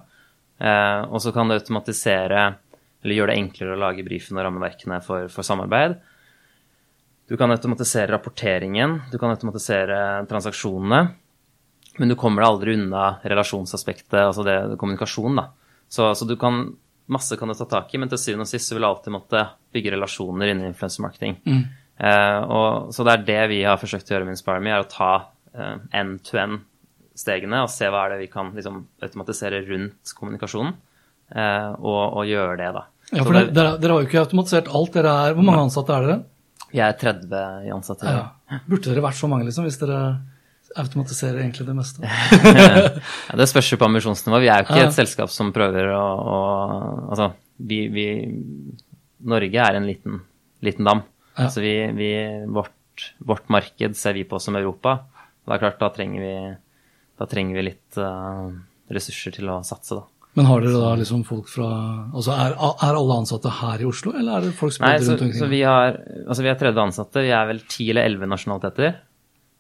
Eh, 0.59 1.01
og 1.09 1.21
så 1.23 1.33
kan 1.35 1.49
du 1.49 1.55
automatisere, 1.55 2.45
eller 3.03 3.19
gjøre 3.19 3.33
det 3.33 3.41
enklere 3.41 3.75
å 3.75 3.81
lage 3.81 4.05
brifen 4.07 4.39
og 4.39 4.47
rammeverkene 4.47 5.01
for, 5.05 5.27
for 5.31 5.47
samarbeid. 5.47 5.97
Du 7.25 7.35
kan 7.37 7.51
automatisere 7.51 8.11
rapporteringen, 8.13 8.99
du 9.11 9.17
kan 9.21 9.33
automatisere 9.33 9.99
transaksjonene. 10.29 11.03
Men 11.97 12.11
du 12.11 12.17
kommer 12.19 12.43
deg 12.43 12.51
aldri 12.51 12.73
unna 12.75 13.05
relasjonsaspektet, 13.23 14.17
altså 14.19 14.43
det, 14.43 14.55
det 14.73 14.79
kommunikasjon, 14.79 15.37
da. 15.39 15.47
Så, 15.87 16.09
så, 16.17 16.27
du 16.27 16.35
kan 16.39 16.67
Masse 17.05 17.35
kan 17.37 17.51
du 17.51 17.53
ta 17.53 17.67
tak 17.69 17.91
i, 17.93 17.99
men 18.01 18.09
til 18.09 18.17
syvende 18.17 18.47
og 18.47 18.49
sist 18.49 18.65
så 18.65 18.73
vil 18.73 18.81
du 18.81 18.87
alltid 18.87 19.13
måtte 19.13 19.43
bygge 19.75 19.91
relasjoner 19.93 20.49
innen 20.49 20.71
influencermarketing. 20.71 21.35
Mm. 21.45 21.59
Eh, 22.01 22.39
og, 22.49 22.87
så 22.97 23.05
det 23.05 23.13
er 23.13 23.25
det 23.27 23.43
vi 23.51 23.59
har 23.61 23.77
forsøkt 23.77 24.09
å 24.09 24.15
gjøre 24.15 24.25
med 24.25 24.33
InspireMe, 24.33 24.71
er 24.73 24.81
å 24.81 24.87
ta 24.89 25.11
eh, 25.53 25.75
end-to-end-stegene 27.15 27.63
og 27.63 27.71
se 27.71 27.89
hva 27.89 28.05
er 28.05 28.15
det 28.15 28.25
vi 28.25 28.31
kan 28.31 28.51
liksom, 28.53 28.85
automatisere 29.01 29.63
rundt 29.69 30.13
kommunikasjonen, 30.15 30.75
eh, 31.31 31.71
og, 31.79 32.17
og, 32.17 32.25
gjøre 32.25 32.57
det, 32.59 32.71
da. 32.75 32.85
Ja, 33.11 33.23
for 33.23 33.33
det, 33.33 33.53
dere, 33.53 33.77
dere, 33.79 33.93
har 33.93 34.01
jo 34.01 34.07
ikke 34.07 34.23
automatisert 34.23 34.67
alt. 34.67 34.93
Dere 34.93 35.11
er, 35.27 35.35
Hvor 35.35 35.45
mange 35.45 35.65
ansatte 35.67 35.93
er 35.93 36.05
dere? 36.07 36.21
Vi 36.71 36.79
er 36.81 36.95
30 36.97 37.73
ansatte. 37.75 38.05
Ja. 38.09 38.59
Burde 38.65 38.89
dere 38.89 39.03
vært 39.05 39.19
så 39.19 39.29
mange, 39.29 39.45
liksom, 39.45 39.67
hvis 39.67 39.79
dere 39.79 39.99
automatiserer 40.75 41.39
egentlig 41.39 41.67
det 41.67 41.75
meste? 41.77 42.03
ja, 43.29 43.37
det 43.37 43.47
spørs 43.47 43.71
jo 43.71 43.79
på 43.79 43.87
ambisjonsnivå. 43.87 44.41
Vi 44.43 44.49
er 44.51 44.63
jo 44.63 44.67
ikke 44.67 44.87
et 44.89 44.97
selskap 44.97 45.31
som 45.31 45.53
prøver 45.55 45.93
å, 45.95 46.03
å 46.03 46.39
Altså, 47.05 47.29
vi, 47.61 47.85
vi, 47.93 48.07
Norge 49.25 49.67
er 49.69 49.77
en 49.77 49.85
liten, 49.87 50.19
liten 50.65 50.89
dam. 50.89 51.05
Ja. 51.37 51.47
Så 51.53 51.61
vi, 51.63 51.77
vi, 51.95 52.09
vårt, 52.51 53.11
vårt, 53.23 53.47
marked 53.53 53.95
ser 53.99 54.17
vi 54.17 54.25
på 54.27 54.41
som 54.41 54.57
Europa. 54.57 54.97
Og 55.45 55.53
det 55.53 55.55
er 55.59 55.61
klart, 55.61 55.79
da 55.79 55.91
trenger 55.93 56.25
vi, 56.25 56.35
da 57.19 57.27
trenger 57.29 57.59
vi 57.59 57.69
litt 57.69 57.99
uh, 58.01 58.51
ressurser 58.91 59.35
til 59.37 59.49
å 59.51 59.61
satse, 59.65 59.97
da. 59.97 60.05
Men 60.35 60.49
har 60.49 60.59
dere 60.59 60.79
da 60.81 60.95
liksom 60.99 61.21
folk 61.23 61.47
fra 61.47 61.67
Altså 62.11 62.33
er, 62.35 62.57
er 62.59 62.97
alle 62.97 63.19
ansatte 63.21 63.51
her 63.61 63.79
i 63.79 63.85
Oslo, 63.87 64.11
eller 64.19 64.35
er 64.35 64.47
det 64.49 64.55
folk 64.57 64.73
spredt 64.75 65.05
rundt 65.05 65.21
omkring? 65.23 65.37
Så 65.39 65.47
vi 65.47 65.61
har, 65.63 65.95
altså 66.25 66.43
vi 66.43 66.51
er 66.51 66.57
30 66.59 66.81
ansatte. 66.83 67.23
Vi 67.23 67.31
er 67.31 67.45
vel 67.47 67.61
10 67.63 67.91
eller 67.93 68.09
11 68.11 68.31
nasjonaliteter. 68.33 68.97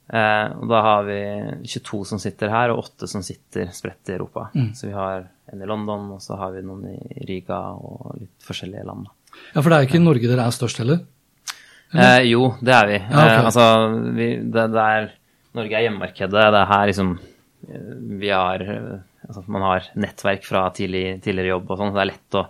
Eh, 0.05 0.47
og 0.59 0.67
da 0.69 0.81
har 0.85 1.05
vi 1.07 1.19
22 1.63 2.01
som 2.11 2.19
sitter 2.21 2.51
her, 2.51 2.73
og 2.73 2.83
8 2.83 3.07
som 3.09 3.23
sitter 3.25 3.71
spredt 3.73 4.11
i 4.11 4.17
Europa. 4.17 4.49
Mm. 4.53 4.73
Så 4.77 4.89
vi 4.89 4.93
har 4.97 5.29
en 5.53 5.63
i 5.63 5.69
London, 5.69 6.09
og 6.17 6.21
så 6.21 6.37
har 6.41 6.51
vi 6.53 6.65
noen 6.65 6.91
i 6.91 7.25
Riga 7.25 7.61
og 7.79 8.17
litt 8.19 8.45
forskjellige 8.45 8.85
land. 8.85 9.07
Ja, 9.53 9.61
For 9.61 9.69
det 9.69 9.77
er 9.77 9.85
jo 9.85 9.89
ikke 9.89 10.01
i 10.01 10.05
Norge 10.05 10.31
dere 10.31 10.49
er 10.49 10.55
størst 10.55 10.81
heller? 10.83 11.05
Eh, 11.95 12.25
jo, 12.33 12.49
det 12.59 12.75
er 12.75 12.91
vi. 12.91 12.99
Ja, 12.99 13.23
okay. 13.23 13.37
eh, 13.37 13.47
altså, 13.47 13.65
vi, 14.19 14.29
det, 14.43 14.67
det 14.75 14.85
er, 14.97 15.09
Norge 15.55 15.79
er 15.79 15.87
hjemmemarkedet. 15.87 16.35
Det 16.35 16.61
er 16.61 16.69
her 16.73 16.91
liksom 16.91 17.15
vi 17.65 18.29
har 18.29 18.61
altså 19.25 19.43
Man 19.47 19.63
har 19.65 19.87
nettverk 19.97 20.45
fra 20.45 20.67
tidlig, 20.75 21.21
tidligere 21.25 21.55
jobb 21.55 21.71
og 21.71 21.79
sånn, 21.79 21.91
så 21.91 21.97
det 21.97 22.03
er 22.03 22.11
lett 22.11 22.37
å, 22.37 22.43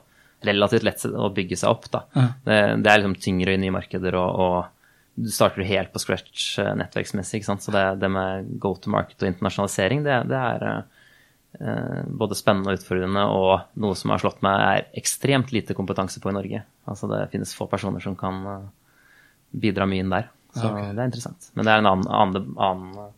relativt 0.45 0.85
lett 0.87 1.05
å 1.07 1.29
bygge 1.35 1.59
seg 1.61 1.71
opp. 1.71 1.89
da. 1.93 2.01
Ja. 2.15 2.25
Det, 2.45 2.57
det, 2.83 2.91
er 2.91 3.01
liksom 3.01 3.15
tyngre 3.23 3.55
i 3.55 3.61
nye 3.61 3.75
markeder, 3.75 4.17
og, 4.19 4.41
og 4.45 5.23
du 5.25 5.31
starter 5.31 5.67
helt 5.67 5.93
på 5.93 6.01
scratch 6.03 6.47
eh, 6.59 6.73
nettverksmessig. 6.81 7.39
ikke 7.39 7.51
sant? 7.51 7.63
Så 7.63 7.73
det, 7.75 7.85
det 8.01 8.11
med 8.11 8.51
go 8.61 8.73
to 8.75 8.91
market 8.91 9.23
og 9.23 9.31
internasjonalisering, 9.31 10.03
det, 10.03 10.19
det 10.31 10.41
er 10.41 10.67
eh, 10.71 12.01
både 12.23 12.37
spennende 12.37 12.73
og 12.73 12.81
utfordrende, 12.81 13.27
og 13.31 13.81
noe 13.81 13.99
som 13.99 14.11
har 14.11 14.23
slått 14.23 14.43
meg, 14.45 14.63
er 14.65 15.03
ekstremt 15.03 15.55
lite 15.55 15.77
kompetanse 15.77 16.19
på 16.23 16.33
i 16.33 16.35
Norge. 16.35 16.65
Altså 16.91 17.11
Det 17.11 17.27
finnes 17.31 17.55
få 17.55 17.69
personer 17.71 18.03
som 18.03 18.17
kan 18.19 18.43
bidra 19.55 19.87
mye 19.87 20.03
inn 20.03 20.11
der. 20.11 20.27
Så 20.55 20.67
okay. 20.67 20.91
det 20.95 21.03
er 21.03 21.07
interessant. 21.09 21.47
Men 21.55 21.67
det 21.67 21.71
er 21.71 21.81
en 21.81 21.89
annen, 21.89 22.11
annen, 22.11 22.51
annen 22.59 23.14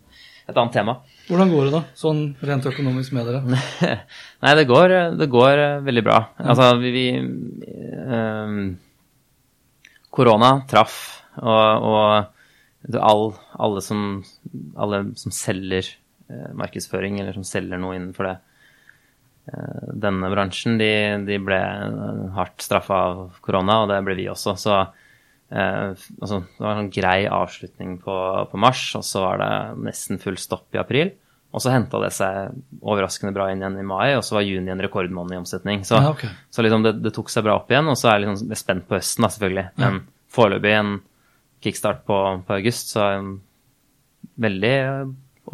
et 0.47 0.55
annet 0.55 0.73
tema. 0.73 0.95
Hvordan 1.27 1.51
går 1.51 1.67
det 1.67 1.73
da, 1.75 1.81
sånn 1.97 2.21
rent 2.47 2.67
økonomisk 2.69 3.13
med 3.17 3.27
dere? 3.27 3.59
Nei, 4.43 4.53
det 4.55 4.65
går, 4.69 4.95
det 5.19 5.27
går 5.31 5.63
eh, 5.63 5.79
veldig 5.83 6.03
bra. 6.07 6.19
Altså, 6.39 6.69
vi, 6.79 6.91
vi 6.95 7.07
um, 8.07 8.61
Korona 10.13 10.53
traff, 10.71 10.97
og, 11.43 11.87
og 11.91 12.95
all, 12.95 13.25
alle, 13.59 13.83
som, 13.83 14.21
alle, 14.79 15.01
som, 15.19 15.33
selger 15.35 15.91
uh, 16.31 16.53
markedsføring, 16.57 17.19
eller 17.19 17.35
som 17.35 17.45
selger 17.47 17.81
noe 17.83 17.97
innenfor 17.97 18.29
det, 18.29 18.37
uh, 19.51 19.91
denne 20.07 20.31
bransjen, 20.31 20.79
de, 20.79 20.91
de 21.27 21.41
ble 21.43 21.59
hardt 22.39 22.63
straffa 22.63 23.03
av 23.11 23.21
korona, 23.43 23.81
og 23.83 23.91
det 23.91 23.99
ble 24.07 24.15
vi 24.21 24.29
også. 24.31 24.55
Så 24.63 24.79
Eh, 25.49 25.93
altså, 26.21 26.41
det 26.57 26.65
var 26.65 26.81
en 26.81 26.91
grei 26.91 27.21
avslutning 27.31 27.97
på, 28.03 28.17
på, 28.51 28.59
mars, 28.59 28.83
og 28.99 29.05
så 29.07 29.23
var 29.23 29.41
det 29.41 29.53
nesten 29.87 30.21
full 30.21 30.39
stopp 30.41 30.75
i 30.75 30.81
april. 30.81 31.13
Og 31.55 31.63
så 31.63 31.71
henta 31.71 31.99
det 32.03 32.11
seg 32.13 32.57
overraskende 32.83 33.31
bra 33.33 33.47
inn 33.49 33.61
igjen 33.63 33.79
i 33.79 33.85
mai, 33.87 34.11
og 34.17 34.23
så 34.25 34.37
var 34.37 34.45
juni 34.45 34.73
en 34.73 34.83
rekordmåned 34.83 35.37
i 35.37 35.39
omsetning. 35.39 35.85
Så, 35.87 35.95
ja, 35.95 36.11
okay. 36.11 36.33
så 36.53 36.65
liksom 36.65 36.83
det, 36.85 36.97
det, 37.01 37.13
tok 37.15 37.31
seg 37.33 37.47
bra 37.47 37.55
opp 37.61 37.71
igjen, 37.71 37.87
og 37.87 37.97
så 37.97 38.11
er 38.11 38.17
jeg 38.17 38.27
liksom 38.27 38.57
spent 38.59 38.87
på 38.89 38.97
høsten, 38.99 39.23
da, 39.23 39.31
selvfølgelig. 39.33 39.67
Men 39.79 40.01
ja. 40.01 40.03
foreløpig 40.35 40.73
en 40.75 40.91
kickstart 41.63 42.03
på, 42.05 42.19
på 42.45 42.57
august, 42.59 42.91
så 42.93 43.07
um, 43.17 43.31
veldig 44.43 44.75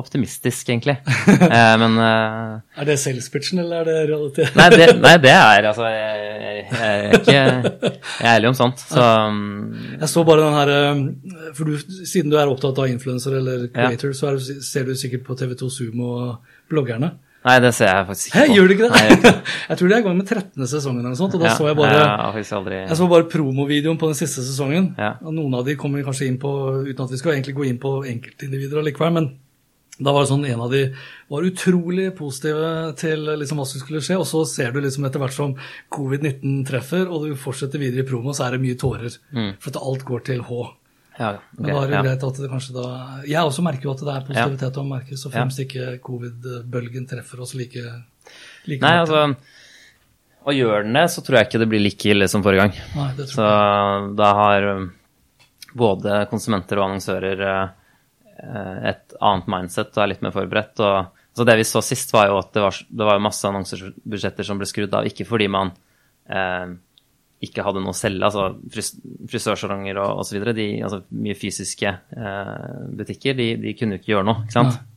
optimistisk, 0.02 0.70
egentlig. 0.70 0.96
eh, 1.58 1.74
men 1.82 1.98
uh, 2.00 2.62
Er 2.80 2.88
det 2.88 2.98
sales-pitchen, 3.02 3.62
eller 3.64 3.84
er 3.84 3.90
det 3.90 3.98
realitet? 4.12 4.56
nei, 4.58 4.70
det, 4.74 4.88
nei, 5.06 5.16
det 5.24 5.34
er 5.34 5.70
altså 5.70 5.90
Jeg, 5.90 6.24
jeg, 6.44 6.64
jeg 6.72 7.04
er 7.04 7.20
ikke 7.20 7.36
jeg 7.38 8.30
er 8.30 8.32
ærlig 8.36 8.52
om 8.52 8.58
sånt. 8.58 8.82
Så 8.84 9.04
um, 9.04 9.74
Jeg 10.00 10.10
så 10.10 10.24
bare 10.28 10.46
den 10.46 10.58
her 10.58 10.74
eh, 10.78 11.52
For 11.58 11.70
du, 11.70 12.00
siden 12.06 12.34
du 12.34 12.40
er 12.40 12.50
opptatt 12.50 12.80
av 12.82 12.90
influenser 12.92 13.38
eller 13.40 13.68
creator, 13.74 14.14
ja. 14.14 14.18
så 14.18 14.34
du, 14.38 14.64
ser 14.66 14.90
du 14.90 14.96
sikkert 14.98 15.26
på 15.28 15.38
TV2 15.40 15.70
Zoom 15.74 16.02
og 16.08 16.58
bloggerne. 16.72 17.14
Nei, 17.44 17.58
det 17.60 17.74
ser 17.76 17.90
jeg 17.90 18.06
faktisk 18.08 18.30
ikke 18.30 18.38
på. 18.38 18.40
Hei, 18.40 18.56
gjør 18.56 18.70
du 18.70 18.74
ikke 18.74 18.88
det? 18.88 18.92
Nei, 18.96 19.32
jeg 19.68 19.78
tror 19.80 19.90
de 19.90 19.96
er 19.96 20.00
i 20.00 20.06
gang 20.06 20.16
med 20.16 20.30
13. 20.30 20.68
sesongen 20.72 21.02
eller 21.02 21.12
noe 21.12 21.20
sånt, 21.20 21.34
og 21.36 21.44
da 21.44 21.50
ja, 21.50 21.56
så 21.60 21.68
jeg 21.68 21.76
bare, 21.76 21.98
jeg, 22.00 22.46
aldri... 22.56 22.78
jeg 22.86 23.00
så 23.02 23.08
bare 23.12 23.28
promovideoen 23.34 24.00
på 24.00 24.12
den 24.14 24.20
siste 24.20 24.46
sesongen. 24.48 24.94
Ja. 24.96 25.18
og 25.20 25.36
Noen 25.36 25.58
av 25.60 25.68
de 25.68 25.76
kommer 25.80 26.06
kanskje 26.08 26.30
inn 26.32 26.40
på, 26.40 26.54
uten 26.88 27.04
at 27.04 27.12
vi 27.12 27.20
skal 27.20 27.36
egentlig 27.36 27.58
gå 27.58 27.68
inn 27.68 27.82
på 27.84 27.98
enkeltindivider 28.14 28.80
allikevel, 28.80 29.18
men 29.18 29.28
da 30.00 30.14
var 30.14 30.24
det 30.24 30.30
sånn 30.32 30.46
En 30.50 30.62
av 30.66 30.72
de 30.74 30.84
var 31.30 31.46
utrolig 31.46 32.08
positive 32.18 32.94
til 32.98 33.28
liksom 33.40 33.60
hva 33.62 33.66
som 33.70 33.82
skulle 33.82 34.02
skje, 34.06 34.20
og 34.22 34.26
så 34.30 34.44
ser 34.50 34.74
du 34.74 34.80
liksom 34.82 35.06
etter 35.08 35.22
hvert 35.22 35.36
som 35.36 35.54
covid-19 35.94 36.64
treffer, 36.70 37.06
og 37.10 37.28
du 37.28 37.36
fortsetter 37.40 37.82
videre 37.82 38.02
i 38.02 38.08
promo, 38.08 38.34
så 38.34 38.48
er 38.48 38.56
det 38.56 38.64
mye 38.64 38.78
tårer. 38.80 39.18
Mm. 39.34 39.52
For 39.62 39.74
at 39.74 39.82
alt 39.82 40.06
går 40.08 40.26
til 40.32 40.42
H. 40.48 40.64
Ja, 41.14 41.36
okay, 41.36 41.60
Men 41.60 41.70
da 41.70 41.76
er 41.78 41.92
det 41.92 41.98
ja. 41.98 42.04
greit 42.08 42.24
at 42.26 42.38
det 42.42 42.48
kanskje 42.50 42.72
da 42.74 42.86
Jeg 43.30 43.46
også 43.46 43.62
merker 43.62 43.86
jo 43.86 43.92
at 43.92 44.00
det 44.02 44.14
er 44.16 44.24
positivitet 44.26 44.80
å 44.82 44.86
merke, 44.88 45.18
så 45.22 45.30
fremst 45.30 45.62
ikke 45.62 45.92
covid-bølgen 46.02 47.06
treffer 47.12 47.44
oss 47.46 47.54
like, 47.54 47.84
like 48.66 48.82
Nei, 48.82 48.96
altså, 49.04 49.28
og 50.42 50.58
gjør 50.58 50.88
den 50.88 50.98
det, 50.98 51.06
så 51.14 51.22
tror 51.22 51.38
jeg 51.38 51.52
ikke 51.52 51.62
det 51.62 51.70
blir 51.70 51.86
like 51.86 52.10
ille 52.16 52.30
som 52.32 52.42
forrige 52.46 52.66
gang. 52.66 52.82
Nei, 52.98 53.12
det 53.20 53.28
tror 53.30 53.38
så 53.38 54.16
da 54.18 54.32
har 54.42 54.68
både 55.78 56.18
konsumenter 56.34 56.82
og 56.82 56.90
annonsører 56.90 57.46
Eh, 57.52 57.64
et 58.44 59.14
annet 59.24 59.50
mindset 59.52 59.94
og 59.96 60.04
er 60.04 60.12
litt 60.14 60.24
mer 60.26 60.34
forberedt. 60.36 60.82
Og, 60.84 61.22
så 61.34 61.46
det 61.48 61.56
vi 61.60 61.68
så 61.68 61.82
sist, 61.86 62.14
var 62.14 62.30
jo 62.30 62.40
at 62.42 62.52
det 62.56 62.64
var, 62.64 62.80
det 62.90 63.08
var 63.08 63.22
masse 63.24 63.48
annonsebudsjetter 63.50 64.48
som 64.48 64.60
ble 64.60 64.68
skrudd 64.70 64.94
av. 64.98 65.08
Ikke 65.10 65.26
fordi 65.28 65.48
man 65.52 65.72
eh, 66.30 66.76
ikke 67.44 67.66
hadde 67.66 67.82
noe 67.84 67.96
å 67.96 67.98
selge, 67.98 68.24
altså 68.28 68.46
fris, 68.72 68.94
frisørsalonger 69.32 70.00
og 70.04 70.24
osv. 70.24 70.40
Altså 70.44 71.02
mye 71.18 71.38
fysiske 71.40 71.90
eh, 71.90 72.70
butikker, 73.00 73.38
de, 73.40 73.50
de, 73.64 73.76
kunne 73.80 73.98
jo 73.98 74.04
ikke 74.04 74.14
gjøre 74.14 74.28
noe. 74.30 74.46
ikke 74.46 74.58
sant? 74.60 74.78
Ja. 74.78 74.90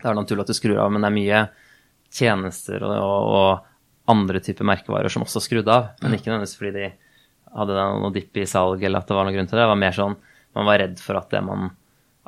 Det 0.00 0.08
er 0.08 0.16
naturlig 0.16 0.46
at 0.46 0.52
du 0.52 0.56
skrur 0.56 0.78
av, 0.80 0.92
men 0.92 1.02
det 1.04 1.10
er 1.10 1.16
mye 1.16 1.40
tjenester 2.10 2.84
og, 2.86 2.94
og, 2.96 3.34
og 3.36 4.10
andre 4.10 4.40
typer 4.42 4.66
merkevarer 4.66 5.12
som 5.12 5.24
også 5.26 5.42
skrudde 5.44 5.74
av. 5.74 5.92
Men 6.02 6.16
ikke 6.16 6.30
nødvendigvis 6.30 6.58
fordi 6.58 6.74
de 6.76 6.90
hadde 7.50 7.84
noe 8.04 8.14
dipp 8.14 8.38
i 8.38 8.46
salg 8.48 8.82
eller 8.84 9.02
at 9.02 9.10
det 9.10 9.16
var 9.16 9.26
noe 9.26 9.34
grunn 9.34 9.50
til 9.50 9.58
det. 9.58 9.64
Det 9.64 9.72
var 9.72 9.80
mer 9.80 9.96
sånn 9.96 10.16
man 10.56 10.66
var 10.66 10.80
redd 10.82 10.98
for 11.02 11.18
at 11.18 11.30
det 11.30 11.42
man 11.46 11.70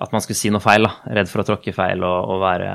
at 0.03 0.13
man 0.15 0.25
skulle 0.25 0.39
si 0.39 0.51
noe 0.53 0.63
feil. 0.63 0.89
da, 0.89 1.15
Redd 1.19 1.31
for 1.31 1.43
å 1.43 1.47
tråkke 1.53 1.75
feil 1.77 2.03
og, 2.07 2.35
og 2.35 2.43
være 2.43 2.73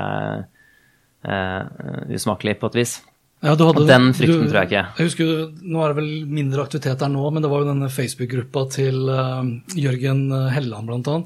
uh, 1.28 2.08
usmakelig 2.16 2.58
på 2.60 2.72
et 2.72 2.80
vis. 2.80 2.98
Ja, 3.38 3.52
hadde, 3.54 3.84
den 3.86 4.08
frykten 4.18 4.46
du, 4.46 4.50
tror 4.50 4.64
jeg 4.64 4.70
ikke. 4.70 4.84
Jeg 4.98 5.10
husker, 5.10 5.28
Nå 5.62 5.82
er 5.84 5.92
det 5.92 6.00
vel 6.00 6.08
mindre 6.26 6.64
aktivitet 6.64 7.04
der 7.04 7.12
nå, 7.12 7.22
men 7.30 7.44
det 7.44 7.50
var 7.52 7.62
jo 7.62 7.68
denne 7.68 7.90
Facebook-gruppa 7.92 8.64
til 8.74 9.04
uh, 9.12 9.44
Jørgen 9.78 10.26
Helland 10.54 10.90
bl.a. 10.90 11.20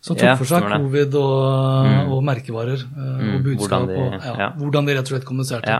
Som 0.00 0.16
tok 0.16 0.30
ja, 0.30 0.36
for 0.40 0.48
seg 0.48 0.64
covid 0.64 1.16
og, 1.20 1.32
mm. 1.84 2.12
og 2.14 2.22
merkevarer 2.24 2.84
uh, 2.84 3.00
mm, 3.20 3.32
og 3.34 3.42
budskap. 3.48 3.64
Hvordan 3.64 3.90
de, 3.90 3.98
og, 4.00 4.14
ja, 4.16 4.36
ja. 4.46 4.52
hvordan 4.56 4.88
de 4.88 4.96
rett 4.96 5.10
og 5.10 5.14
slett 5.14 5.26
kommuniserte. 5.28 5.74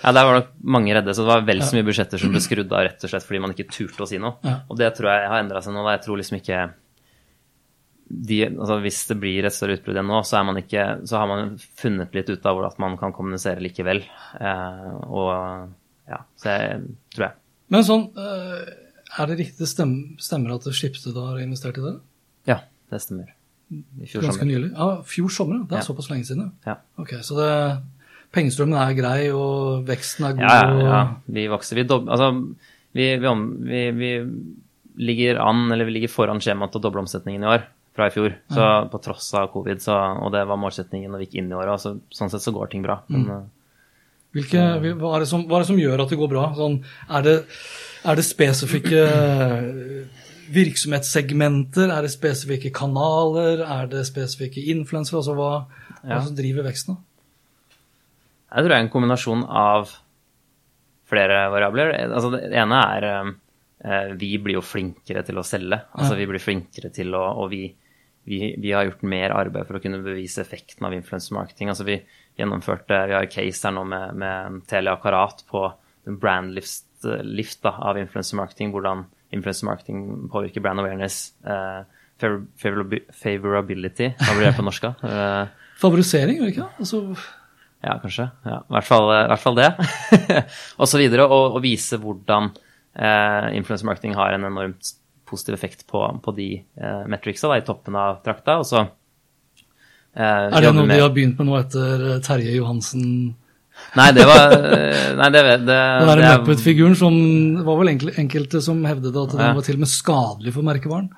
Ja, 0.00 0.12
Der 0.16 0.26
var 0.26 0.38
nok 0.40 0.52
mange 0.76 0.94
redde, 0.96 1.14
så 1.14 1.22
det 1.22 1.30
var 1.30 1.44
vel 1.46 1.62
så 1.62 1.76
mye 1.76 1.86
budsjetter 1.86 2.22
som 2.22 2.34
ble 2.34 2.42
skrudd 2.42 2.72
av 2.74 2.86
rett 2.88 3.06
og 3.06 3.12
slett 3.12 3.26
fordi 3.26 3.42
man 3.46 3.54
ikke 3.54 3.68
turte 3.70 4.02
å 4.02 4.08
si 4.10 4.18
noe. 4.22 4.56
Og 4.66 4.78
det 4.80 4.90
tror 4.98 5.12
jeg 5.12 5.30
har 5.30 5.42
endra 5.44 5.62
seg 5.62 5.76
nå. 5.76 5.86
Jeg 5.92 6.02
tror 6.06 6.18
liksom 6.18 6.40
ikke 6.40 6.64
de, 8.10 8.40
altså 8.48 8.80
hvis 8.82 9.00
det 9.06 9.16
blir 9.22 9.46
et 9.46 9.54
større 9.54 9.76
utbrudd 9.78 10.00
enn 10.00 10.08
nå, 10.10 10.20
så, 10.26 10.42
ikke, 10.58 10.86
så, 11.06 11.20
har 11.20 11.28
man 11.30 11.52
funnet 11.78 12.16
litt 12.16 12.32
ut 12.32 12.48
av 12.48 12.56
hvordan 12.58 12.82
man 12.82 12.96
kan 12.98 13.14
kommunisere 13.14 13.62
likevel. 13.62 14.02
Eh, 14.40 14.88
og 15.06 15.30
ja, 16.10 16.18
så 16.40 16.56
jeg 16.56 16.80
tror 17.14 17.28
jeg. 17.28 17.38
Men 17.70 17.86
sånn, 17.86 18.08
eh, 18.18 18.72
er 19.14 19.30
det 19.30 19.38
riktig 19.44 19.68
stemmer, 19.70 20.18
stemmer 20.22 20.56
at 20.56 20.66
Skipsted 20.74 21.14
har 21.22 21.38
investert 21.44 21.78
i 21.78 21.86
det? 21.86 21.94
Ja, 22.50 22.58
det 22.90 23.02
stemmer. 23.06 23.30
I 23.70 24.10
fjor 24.10 24.26
Ganske 24.26 24.42
sommer. 24.42 24.50
nylig? 24.50 24.72
Ja, 24.74 24.90
fjor 25.06 25.30
sommer, 25.34 25.64
det 25.70 25.78
er 25.78 25.84
ja. 25.84 25.86
såpass 25.86 26.10
lenge 26.10 26.26
siden. 26.26 26.50
Ja. 26.66 26.80
Ok, 26.98 27.14
Så 27.22 27.38
det, 27.38 27.50
pengestrømmen 28.34 28.80
er 28.82 28.96
grei, 28.98 29.18
og 29.30 29.86
veksten 29.86 30.26
er 30.26 30.38
god? 30.38 30.48
Ja, 30.50 30.62
ja. 30.66 30.86
ja. 30.90 31.02
Vi 31.30 31.46
vokser. 31.52 31.78
Vi, 31.78 31.86
dob, 31.86 32.10
altså, 32.10 32.32
vi, 32.90 33.12
vi, 33.22 33.36
vi, 33.70 33.84
vi 33.94 34.14
ligger 34.98 35.38
an, 35.46 35.68
eller 35.70 35.86
vi 35.86 36.00
ligger 36.00 36.10
foran 36.10 36.42
skjemaet 36.42 36.74
til 36.74 36.82
å 36.82 36.90
doble 36.90 37.06
omsetningen 37.06 37.46
i 37.46 37.54
år 37.54 37.70
fra 38.00 38.08
i 38.10 38.16
fjor. 38.16 38.34
Så 38.50 38.66
på 38.90 39.00
tross 39.04 39.28
av 39.38 39.50
covid, 39.52 39.84
så, 39.84 40.00
og 40.24 40.32
det 40.34 40.42
var 40.48 40.58
målsetningen 40.60 41.12
når 41.12 41.22
vi 41.22 41.28
gikk 41.28 41.40
inn 41.42 41.52
i 41.52 41.58
året, 41.60 41.84
så, 41.84 41.94
sånn 42.16 42.32
sett 42.32 42.42
så 42.42 42.54
går 42.56 42.72
ting 42.72 42.82
bra. 42.86 43.02
Men, 43.12 43.28
mm. 43.28 43.48
Hvilke, 44.30 44.64
hva, 44.94 45.16
er 45.16 45.24
det 45.24 45.28
som, 45.30 45.42
hva 45.50 45.58
er 45.58 45.64
det 45.64 45.70
som 45.72 45.78
gjør 45.80 46.04
at 46.04 46.12
det 46.12 46.18
går 46.20 46.28
bra? 46.30 46.44
Sånn, 46.54 46.76
er, 47.10 47.24
det, 47.26 47.36
er 48.06 48.18
det 48.20 48.24
spesifikke 48.28 49.00
eh, 49.10 50.20
virksomhetssegmenter? 50.54 51.90
Er 51.90 52.06
det 52.06 52.12
spesifikke 52.14 52.70
kanaler? 52.74 53.64
Er 53.66 53.90
det 53.90 54.04
spesifikke 54.06 54.62
influensere? 54.70 55.18
Altså 55.18 55.34
hva, 55.38 55.50
hva 56.04 56.20
som 56.26 56.36
driver 56.38 56.66
veksten? 56.68 56.98
Jeg 58.50 58.62
tror 58.62 58.72
det 58.72 58.78
er 58.78 58.84
en 58.84 58.92
kombinasjon 58.94 59.44
av 59.46 59.92
flere 61.10 61.44
variabler. 61.50 61.92
Altså, 62.06 62.32
det 62.36 62.48
ene 62.54 62.80
er 62.94 63.08
eh, 63.10 64.14
Vi 64.20 64.32
blir 64.42 64.58
jo 64.58 64.64
flinkere 64.64 65.22
til 65.26 65.38
å 65.42 65.46
selge. 65.46 65.78
Altså, 65.90 66.14
Ja. 66.14 66.18
vi 66.22 66.30
blir 66.30 66.42
flinkere 66.42 66.90
til 66.94 67.14
å 67.18 67.24
Og 67.42 67.50
vi, 67.50 67.64
vi, 68.28 68.54
vi 68.60 68.72
har 68.72 68.84
gjort 68.88 69.02
mer 69.08 69.32
arbeid 69.34 69.66
for 69.66 69.78
å 69.78 69.82
kunne 69.82 70.02
bevise 70.04 70.42
effekten 70.42 70.86
av 70.86 70.94
influencer 70.94 71.34
marketing. 71.34 71.70
Altså, 71.72 71.86
vi 71.88 71.96
gjennomførte 72.38 72.98
Vi 73.10 73.14
har 73.16 73.26
case 73.32 73.66
her 73.66 73.74
nå 73.74 73.84
med, 73.88 74.14
med 74.20 74.60
Telia 74.70 74.96
Karat 75.02 75.42
på 75.50 75.64
den 76.06 76.18
brandlift 76.20 76.86
lift, 77.24 77.62
da, 77.64 77.72
av 77.90 77.98
influencer 77.98 78.36
marketing. 78.36 78.70
Hvordan 78.74 79.06
influencer 79.32 79.66
marketing 79.70 80.28
påvirker 80.32 80.60
brand 80.64 80.80
awareness. 80.82 81.32
Eh, 81.44 81.80
favor- 82.20 82.46
favor- 82.60 83.04
favorability, 83.16 84.10
hva 84.20 84.36
blir 84.36 84.50
det 84.50 84.56
på 84.58 84.66
norsk? 84.68 84.90
Eh, 85.10 85.56
Favorisering, 85.80 86.36
gjør 86.36 86.44
det 86.44 86.52
ikke 86.52 86.64
det? 86.66 86.84
Altså, 86.84 86.98
ja, 87.80 87.94
kanskje. 88.02 88.26
Ja, 88.44 88.58
I 88.68 88.74
hvert 88.76 88.84
fall, 88.84 89.06
i 89.16 89.28
hvert 89.30 89.40
fall 89.40 89.56
det. 89.56 89.68
og 90.80 90.90
så 90.90 90.98
videre. 91.00 91.24
Og, 91.24 91.54
og 91.56 91.62
vise 91.64 91.96
hvordan 92.02 92.50
eh, 92.52 93.46
influencer 93.56 93.88
marketing 93.88 94.12
har 94.18 94.36
en 94.36 94.44
enormt 94.50 94.90
positiv 95.30 95.54
effekt 95.56 95.86
på, 95.90 96.02
på 96.24 96.34
de 96.36 96.48
eh, 96.60 97.04
metricsa 97.10 97.52
i 97.56 97.64
toppen 97.66 97.96
av 97.98 98.18
trakta. 98.26 98.58
Og 98.60 98.66
så 98.68 98.82
eh, 98.82 100.48
er 100.50 100.60
det 100.60 100.74
noe 100.74 100.86
med- 100.86 100.98
de 100.98 101.04
har 101.06 101.14
begynt 101.14 101.38
med 101.40 101.48
nå 101.50 101.58
etter 101.60 102.06
eh, 102.16 102.20
Terje 102.26 102.56
Johansen? 102.58 103.06
Nei, 103.96 104.10
det 104.12 104.26
var 104.28 104.52
eh, 104.52 105.10
Nei, 105.16 105.28
det, 105.32 105.42
det, 105.64 105.66
Den 106.02 106.08
derre 106.10 106.30
er- 106.34 106.40
Muppet-figuren 106.42 106.96
som 106.98 107.14
var 107.64 107.78
vel 107.80 107.94
enkel- 107.94 108.16
enkelte 108.20 108.60
som 108.64 108.82
hevdet 108.84 109.16
at 109.16 109.36
den 109.38 109.56
var 109.56 109.64
til 109.66 109.78
og 109.78 109.84
med 109.86 109.92
skadelig 109.92 110.52
for 110.56 110.66
merkevaren? 110.66 111.08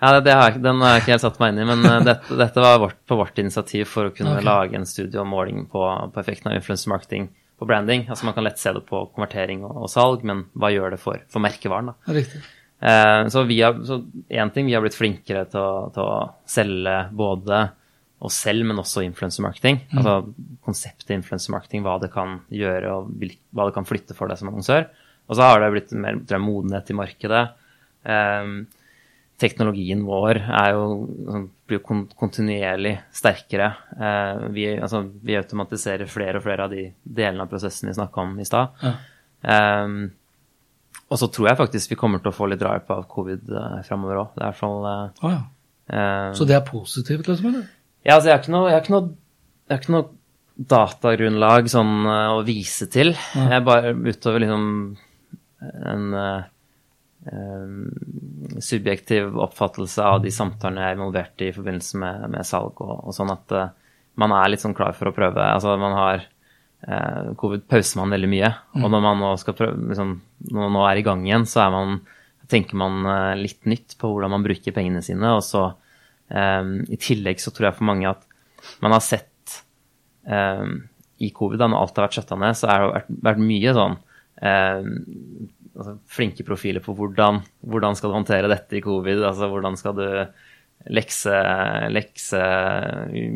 Ja, 0.00 0.14
det, 0.16 0.20
det 0.30 0.34
har 0.36 0.50
jeg, 0.50 0.62
Den 0.64 0.80
har 0.80 0.94
jeg 0.94 1.02
ikke 1.02 1.12
helt 1.12 1.24
satt 1.26 1.40
meg 1.42 1.52
inn 1.52 1.60
i, 1.60 1.68
men 1.68 2.04
dette, 2.08 2.36
dette 2.40 2.62
var 2.64 2.78
vårt, 2.80 2.96
på 3.08 3.18
vårt 3.20 3.36
initiativ 3.40 3.88
for 3.88 4.08
å 4.08 4.12
kunne 4.16 4.38
okay. 4.38 4.46
lage 4.48 4.78
en 4.78 4.86
studie 4.88 5.20
om 5.20 5.28
måling 5.28 5.66
på, 5.68 5.82
på 6.14 6.22
effekten 6.22 6.48
av 6.50 6.56
influencer 6.56 6.88
marketing 6.92 7.26
på 7.60 7.68
branding. 7.68 8.06
Altså 8.08 8.24
Man 8.24 8.36
kan 8.36 8.46
lett 8.46 8.58
se 8.60 8.72
det 8.72 8.80
på 8.88 9.02
konvertering 9.12 9.60
og, 9.68 9.74
og 9.84 9.90
salg, 9.92 10.24
men 10.24 10.46
hva 10.56 10.70
gjør 10.72 10.94
det 10.96 11.00
for, 11.02 11.20
for 11.28 11.44
merkevaren? 11.44 11.92
da? 11.92 12.14
Riktig. 12.16 12.40
Eh, 12.80 13.28
så 13.28 13.44
én 13.44 14.40
en 14.40 14.50
ting, 14.54 14.66
vi 14.66 14.74
har 14.74 14.82
blitt 14.84 14.96
flinkere 14.96 15.44
til 15.52 15.60
å, 15.60 15.90
til 15.94 16.06
å 16.06 16.16
selge 16.48 16.96
både 17.12 17.68
oss 18.20 18.36
selv, 18.44 18.66
men 18.68 18.80
også 18.80 19.04
influencer 19.04 19.44
marketing. 19.44 19.80
Altså 19.96 20.16
konseptet 20.64 21.14
influencer 21.16 21.54
marketing, 21.54 21.84
hva 21.84 21.96
det 22.02 22.10
kan 22.12 22.40
gjøre 22.52 22.92
og 22.96 23.14
hva 23.56 23.68
det 23.68 23.76
kan 23.76 23.88
flytte 23.88 24.16
for 24.16 24.28
deg 24.28 24.40
som 24.40 24.50
annonsør. 24.52 24.90
Og 25.30 25.38
så 25.38 25.46
har 25.46 25.62
det 25.62 25.72
blitt 25.72 25.94
mer 25.96 26.20
jeg, 26.20 26.42
modenhet 26.42 26.92
i 26.92 26.98
markedet. 26.98 27.42
Eh, 28.04 28.52
teknologien 29.40 30.02
vår 30.04 30.42
er 30.44 30.74
jo, 30.76 30.84
sånn, 31.30 31.46
blir 31.68 31.80
jo 31.80 32.04
kontinuerlig 32.20 32.96
sterkere. 33.16 33.70
Eh, 33.96 34.46
vi, 34.56 34.66
altså, 34.76 35.04
vi 35.24 35.38
automatiserer 35.40 36.10
flere 36.10 36.40
og 36.40 36.44
flere 36.44 36.66
av 36.66 36.74
de 36.74 36.90
delene 37.00 37.46
av 37.46 37.52
prosessen 37.52 37.88
vi 37.88 37.96
snakka 37.96 38.26
om 38.26 38.36
i 38.40 38.48
stad. 38.48 38.84
Ja. 38.84 38.96
Um, 39.40 40.10
og 41.10 41.18
så 41.18 41.26
tror 41.34 41.50
jeg 41.50 41.58
faktisk 41.58 41.90
vi 41.92 41.98
kommer 41.98 42.22
til 42.22 42.30
å 42.30 42.36
få 42.36 42.46
litt 42.50 42.60
drahjelp 42.60 42.92
av 42.94 43.02
covid 43.10 43.50
uh, 43.50 43.80
framover 43.86 44.22
òg. 44.22 44.36
Det 44.36 44.46
er 44.46 44.60
Å 44.62 45.32
ja. 45.32 45.40
uh, 45.90 46.30
Så 46.38 46.46
det 46.46 46.54
er 46.54 46.64
positivt, 46.66 47.26
liksom? 47.26 47.50
eller? 47.50 47.66
Ja, 48.06 48.16
altså 48.16 48.30
jeg 48.30 48.36
har 48.36 48.44
ikke 48.44 48.54
noe, 48.54 48.68
jeg 48.70 48.76
har 48.76 48.84
ikke 48.84 48.94
noe, 48.94 49.10
jeg 49.66 49.74
har 49.74 49.82
ikke 49.82 49.96
noe 49.96 50.08
datagrunnlag 50.70 51.70
sånn 51.72 51.92
uh, 52.06 52.36
å 52.36 52.44
vise 52.46 52.86
til. 52.92 53.12
Jeg 53.34 53.58
er 53.58 53.66
bare 53.66 53.92
utover 53.98 54.44
liksom 54.44 54.70
en 55.60 56.06
um, 56.14 57.90
subjektiv 58.62 59.34
oppfattelse 59.44 60.06
av 60.06 60.22
de 60.24 60.32
samtalene 60.32 60.84
jeg 60.84 60.94
er 60.94 60.98
involvert 60.98 61.44
i 61.44 61.50
i 61.50 61.56
forbindelse 61.56 62.00
med, 62.00 62.26
med 62.32 62.48
salg 62.48 62.80
og, 62.80 62.94
og 63.10 63.16
sånn 63.16 63.34
at 63.34 63.56
uh, 63.56 63.72
man 64.20 64.32
er 64.36 64.52
litt 64.52 64.62
sånn 64.62 64.76
klar 64.76 64.94
for 64.96 65.10
å 65.10 65.16
prøve. 65.16 65.42
Altså 65.42 65.74
man 65.80 65.96
har 65.96 66.24
eh, 66.86 67.30
Covid 67.40 67.66
pauser 67.70 68.00
man 68.00 68.14
veldig 68.14 68.30
mye. 68.30 68.50
Og 68.80 68.88
når 68.88 69.04
man 69.04 69.22
nå 69.22 69.34
skal 69.40 69.56
prøve, 69.58 69.76
liksom, 69.90 70.16
man 70.56 70.74
nå 70.76 70.84
er 70.88 71.00
i 71.00 71.04
gang 71.06 71.24
igjen, 71.26 71.46
så 71.48 71.64
er 71.64 71.74
man, 71.74 72.00
tenker 72.50 72.78
man 72.80 73.00
eh, 73.04 73.38
litt 73.42 73.68
nytt 73.70 73.96
på 74.00 74.10
hvordan 74.12 74.34
man 74.36 74.46
bruker 74.46 74.76
pengene 74.76 75.02
sine. 75.04 75.34
Og 75.36 75.44
så 75.46 75.66
eh, 76.32 76.74
i 76.90 77.00
tillegg 77.00 77.42
så 77.42 77.54
tror 77.54 77.70
jeg 77.70 77.78
for 77.80 77.90
mange 77.90 78.10
at 78.10 78.26
man 78.84 78.94
har 78.96 79.04
sett 79.04 79.62
eh, 80.28 80.66
i 81.20 81.32
covid, 81.36 81.60
da 81.60 81.68
når 81.68 81.82
alt 81.84 81.98
har 81.98 82.08
vært 82.08 82.20
skjøtta 82.20 82.38
ned, 82.40 82.56
så 82.56 82.70
har 82.70 82.84
det 82.84 82.92
vært, 82.94 83.10
vært 83.28 83.42
mye 83.44 83.74
sånn 83.76 83.96
eh, 84.40 84.86
altså, 85.76 85.96
flinke 86.08 86.46
profiler 86.48 86.84
på 86.84 86.94
hvordan, 86.96 87.42
hvordan 87.72 87.98
skal 87.98 88.12
du 88.12 88.16
håndtere 88.16 88.52
dette 88.52 88.78
i 88.78 88.84
covid. 88.84 89.24
altså 89.28 89.50
Hvordan 89.52 89.76
skal 89.80 89.98
du 89.98 90.06
lekse, 90.88 91.36
lekse 91.92 92.40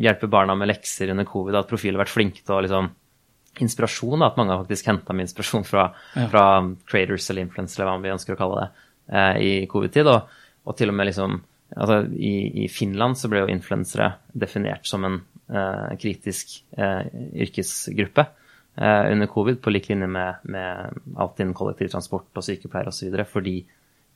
hjelpe 0.01 0.29
barna 0.31 0.55
med 0.57 0.71
lekser 0.71 1.13
under 1.13 1.27
covid. 1.29 1.59
At 1.59 1.69
profiler 1.69 1.99
har 1.99 2.05
vært 2.05 2.15
flinke 2.15 2.41
til 2.41 2.57
å 2.57 2.61
liksom 2.65 2.89
Inspirasjon, 3.63 4.19
da, 4.19 4.27
at 4.31 4.37
mange 4.39 4.51
har 4.55 4.63
faktisk 4.63 4.89
henta 4.91 5.13
med 5.13 5.27
inspirasjon 5.27 5.63
fra, 5.67 5.89
Ja. 6.15 6.27
fra 6.31 6.45
creators 6.89 7.29
eller 7.29 7.45
influencers, 7.45 7.79
eller 7.79 7.91
hva 7.93 8.01
vi 8.03 8.13
ønsker 8.15 8.35
å 8.35 8.39
kalle 8.39 8.61
det, 8.65 8.69
eh, 9.15 9.35
i 9.41 9.67
covid-tid. 9.71 10.07
Og, 10.11 10.27
og 10.65 10.77
til 10.77 10.89
og 10.89 10.95
med 10.97 11.07
liksom 11.11 11.41
altså 11.75 12.01
i, 12.13 12.63
I 12.65 12.67
Finland 12.69 13.17
så 13.17 13.27
ble 13.31 13.41
jo 13.43 13.51
influensere 13.51 14.13
definert 14.33 14.85
som 14.87 15.03
en 15.07 15.21
eh, 15.49 15.95
kritisk 16.01 16.59
eh, 16.77 17.07
yrkesgruppe 17.45 18.25
eh, 18.77 19.11
under 19.11 19.27
covid, 19.31 19.61
på 19.61 19.73
lik 19.73 19.89
linje 19.89 20.07
med, 20.07 20.43
med 20.43 21.01
alt 21.17 21.39
innen 21.41 21.55
kollektivtransport 21.57 22.29
og 22.37 22.45
sykepleiere 22.45 22.93
osv., 22.93 23.17
fordi 23.31 23.57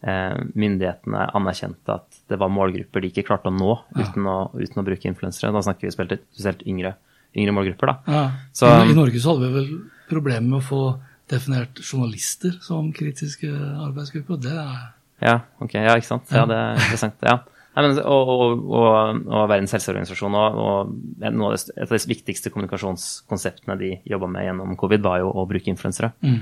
eh, 0.04 0.38
myndighetene 0.54 1.26
anerkjente 1.36 1.98
at 1.98 2.22
det 2.30 2.40
var 2.40 2.54
målgrupper 2.54 3.04
de 3.04 3.12
ikke 3.12 3.26
klarte 3.28 3.52
å 3.52 3.56
nå 3.56 3.76
uten, 3.98 4.30
å, 4.30 4.38
uten 4.56 4.82
å 4.82 4.86
bruke 4.88 5.10
influensere. 5.10 5.52
Da 5.56 5.66
snakker 5.66 5.90
vi 5.90 5.96
spesielt 5.98 6.66
yngre, 6.70 6.96
yngre 7.38 7.54
målgrupper. 7.56 7.94
Ja. 8.08 8.24
Så- 8.54 8.72
I, 8.86 8.92
I 8.92 8.98
Norge 8.98 9.20
så 9.22 9.36
hadde 9.36 9.48
vi 9.50 9.54
vel 9.60 9.70
problemer 10.10 10.48
med 10.48 10.60
å 10.62 10.66
få 10.66 10.82
definert 11.30 11.78
journalister 11.86 12.56
som 12.66 12.92
kritiske 12.94 13.50
arbeidsgrupper. 13.86 14.34
og 14.34 14.42
Det 14.42 14.52
er 14.56 14.94
Ja, 15.22 15.40
ok, 15.60 15.74
ja, 15.76 15.96
ikke 16.00 16.08
sant. 16.08 16.32
Ja, 16.32 16.46
det 16.50 16.56
er 16.58 16.78
interessant. 16.80 17.16
ja. 17.22 17.40
Nei, 17.76 17.84
men, 17.86 18.00
og, 18.02 18.30
og, 18.34 18.64
og, 18.74 19.20
og 19.30 19.44
Verdens 19.48 19.72
helseorganisasjon 19.76 20.34
og, 20.36 20.96
et 21.22 21.84
av 21.86 21.92
de 21.94 22.00
viktigste 22.10 22.50
kommunikasjonskonseptene 22.52 23.78
de 23.80 23.92
jobba 24.10 24.28
med 24.28 24.48
gjennom 24.48 24.76
covid, 24.80 25.04
var 25.06 25.20
jo 25.22 25.30
å 25.32 25.46
bruke 25.48 25.70
influensere. 25.72 26.10
Mm. 26.26 26.40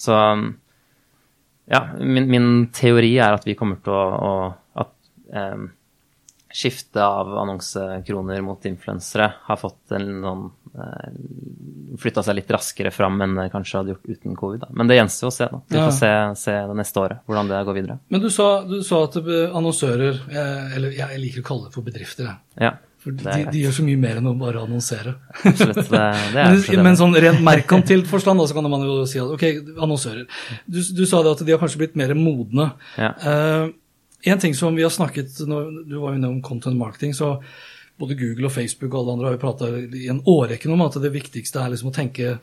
Så 0.00 0.16
ja, 1.70 1.82
min, 2.00 2.26
min 2.30 2.48
teori 2.74 3.12
er 3.20 3.36
at 3.36 3.44
vi 3.46 3.54
kommer 3.58 3.78
til 3.84 3.92
å, 3.94 4.00
å 4.24 4.32
at 4.82 4.90
eh, 5.36 5.68
skiftet 6.52 6.98
av 7.02 7.28
annonsekroner 7.38 8.40
mot 8.42 8.64
influensere 8.66 9.28
har 9.46 9.56
fått 9.60 9.92
en 9.96 10.08
sånn 10.24 10.44
eh, 10.74 11.12
Flytta 12.00 12.22
seg 12.22 12.36
litt 12.38 12.50
raskere 12.54 12.92
fram 12.94 13.16
enn 13.24 13.34
det 13.34 13.48
kanskje 13.52 13.80
hadde 13.80 13.90
gjort 13.94 14.06
uten 14.12 14.36
covid. 14.38 14.60
Da. 14.62 14.68
Men 14.78 14.86
det 14.90 14.96
gjenstår 15.00 15.26
å 15.30 15.32
se. 15.34 15.48
da. 15.50 15.58
Vi 15.68 15.76
Ja. 15.76 15.86
får 15.88 15.96
se, 15.98 16.10
se 16.42 16.52
det 16.70 16.76
neste 16.78 17.00
året, 17.02 17.18
hvordan 17.26 17.48
det 17.50 17.64
går 17.66 17.74
videre. 17.80 17.96
Men 18.08 18.20
du 18.22 18.28
sa, 18.30 18.46
du 18.64 18.78
sa 18.86 19.00
at 19.08 19.16
eh, 19.18 19.50
annonsører 19.58 20.20
eh, 20.30 20.76
Eller 20.76 20.94
jeg 20.94 21.18
liker 21.24 21.42
å 21.42 21.48
kalle 21.50 21.66
det 21.66 21.74
for 21.74 21.82
bedrifter. 21.82 22.30
Ja, 22.60 22.76
For 23.00 23.10
de, 23.16 23.44
de 23.50 23.62
gjør 23.64 23.72
så 23.80 23.82
mye 23.88 23.96
mer 23.98 24.18
enn 24.20 24.28
å 24.30 24.34
bare 24.38 24.60
annonsere. 24.62 25.14
Absolutt. 25.42 25.82
Det, 25.90 26.00
det 26.34 26.42
er 26.44 26.56
Men, 26.76 26.82
men 26.90 26.96
sånn 27.00 27.14
rent 27.26 27.40
merkantilt 27.42 28.06
forstand, 28.10 28.42
så 28.46 28.54
kan 28.54 28.70
man 28.70 28.86
jo 28.86 29.00
si 29.10 29.18
at 29.18 29.30
ok, 29.34 29.44
annonsører. 29.80 30.26
Du, 30.68 30.78
du 30.78 31.04
sa 31.08 31.22
det 31.26 31.32
at 31.34 31.44
de 31.46 31.54
har 31.56 31.62
kanskje 31.62 31.80
blitt 31.82 31.96
mer 31.98 32.12
modne. 32.14 32.70
Ja. 33.00 33.10
Eh, 33.18 33.70
en 34.22 34.38
ting 34.38 34.54
som 34.54 34.76
vi 34.76 34.82
har 34.84 34.92
snakket 34.92 35.38
når 35.48 35.84
Du 35.88 35.98
var 36.00 36.14
inne 36.14 36.28
om 36.28 36.42
content 36.42 36.76
marketing. 36.76 37.14
så 37.14 37.42
både 38.00 38.16
Google 38.18 38.48
og 38.48 38.52
Facebook 38.56 38.94
og 38.94 39.02
alle 39.04 39.12
andre 39.18 39.28
har 39.30 39.36
jo 39.36 39.44
prata 39.44 39.70
i 40.00 40.08
en 40.08 40.22
årrekke 40.26 40.72
om 40.72 40.82
at 40.86 40.96
det 41.02 41.12
viktigste 41.12 41.60
er 41.60 41.70
liksom 41.74 41.90
å 41.92 41.94
tenke 41.94 42.38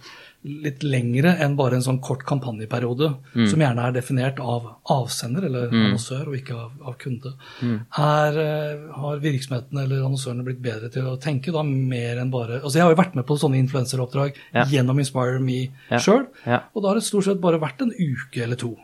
litt 0.48 0.84
lengre 0.86 1.32
enn 1.43 1.56
bare 1.58 1.76
en 1.76 1.82
sånn 1.84 1.98
kort 2.00 2.22
kampanjeperiode, 2.24 3.08
Mm. 3.36 3.48
som 3.50 3.60
gjerne 3.60 3.88
er 3.88 3.91
definert 3.96 4.38
av 4.39 4.67
avsender 4.93 5.43
eller 5.48 5.67
annonsør, 5.74 6.28
og 6.30 6.36
ikke 6.38 6.54
av, 6.56 6.72
av 6.86 6.93
kunde. 7.02 7.34
Mm. 7.60 7.80
Er, 7.98 8.38
eh, 8.38 8.93
har 9.02 9.17
virksomhetene 9.20 9.84
eller 9.84 10.06
annonsørene 10.06 10.46
blitt 10.46 10.62
bedre 10.62 10.91
til 10.93 11.04
å 11.10 11.17
tenke 11.20 11.52
da 11.52 11.63
mer 11.63 12.22
enn 12.22 12.30
bare 12.32 12.62
altså 12.62 12.76
Jeg 12.78 12.84
har 12.86 12.93
jo 12.96 13.02
vært 13.02 13.15
med 13.15 13.26
på 13.26 13.36
sånne 13.41 13.58
influenseroppdrag 13.65 14.34
Ja. 14.54 14.63
gjennom 14.65 15.00
Inspire 15.00 15.39
Me 15.41 15.72
Ja. 15.89 15.98
sjøl, 15.98 16.28
Ja. 16.46 16.62
og 16.76 16.84
da 16.84 16.89
har 16.89 16.96
det 16.96 17.04
stort 17.04 17.26
sett 17.26 17.41
bare 17.41 17.60
vært 17.60 17.82
en 17.82 17.91
uke 17.91 18.43
eller 18.43 18.56
to. 18.56 18.78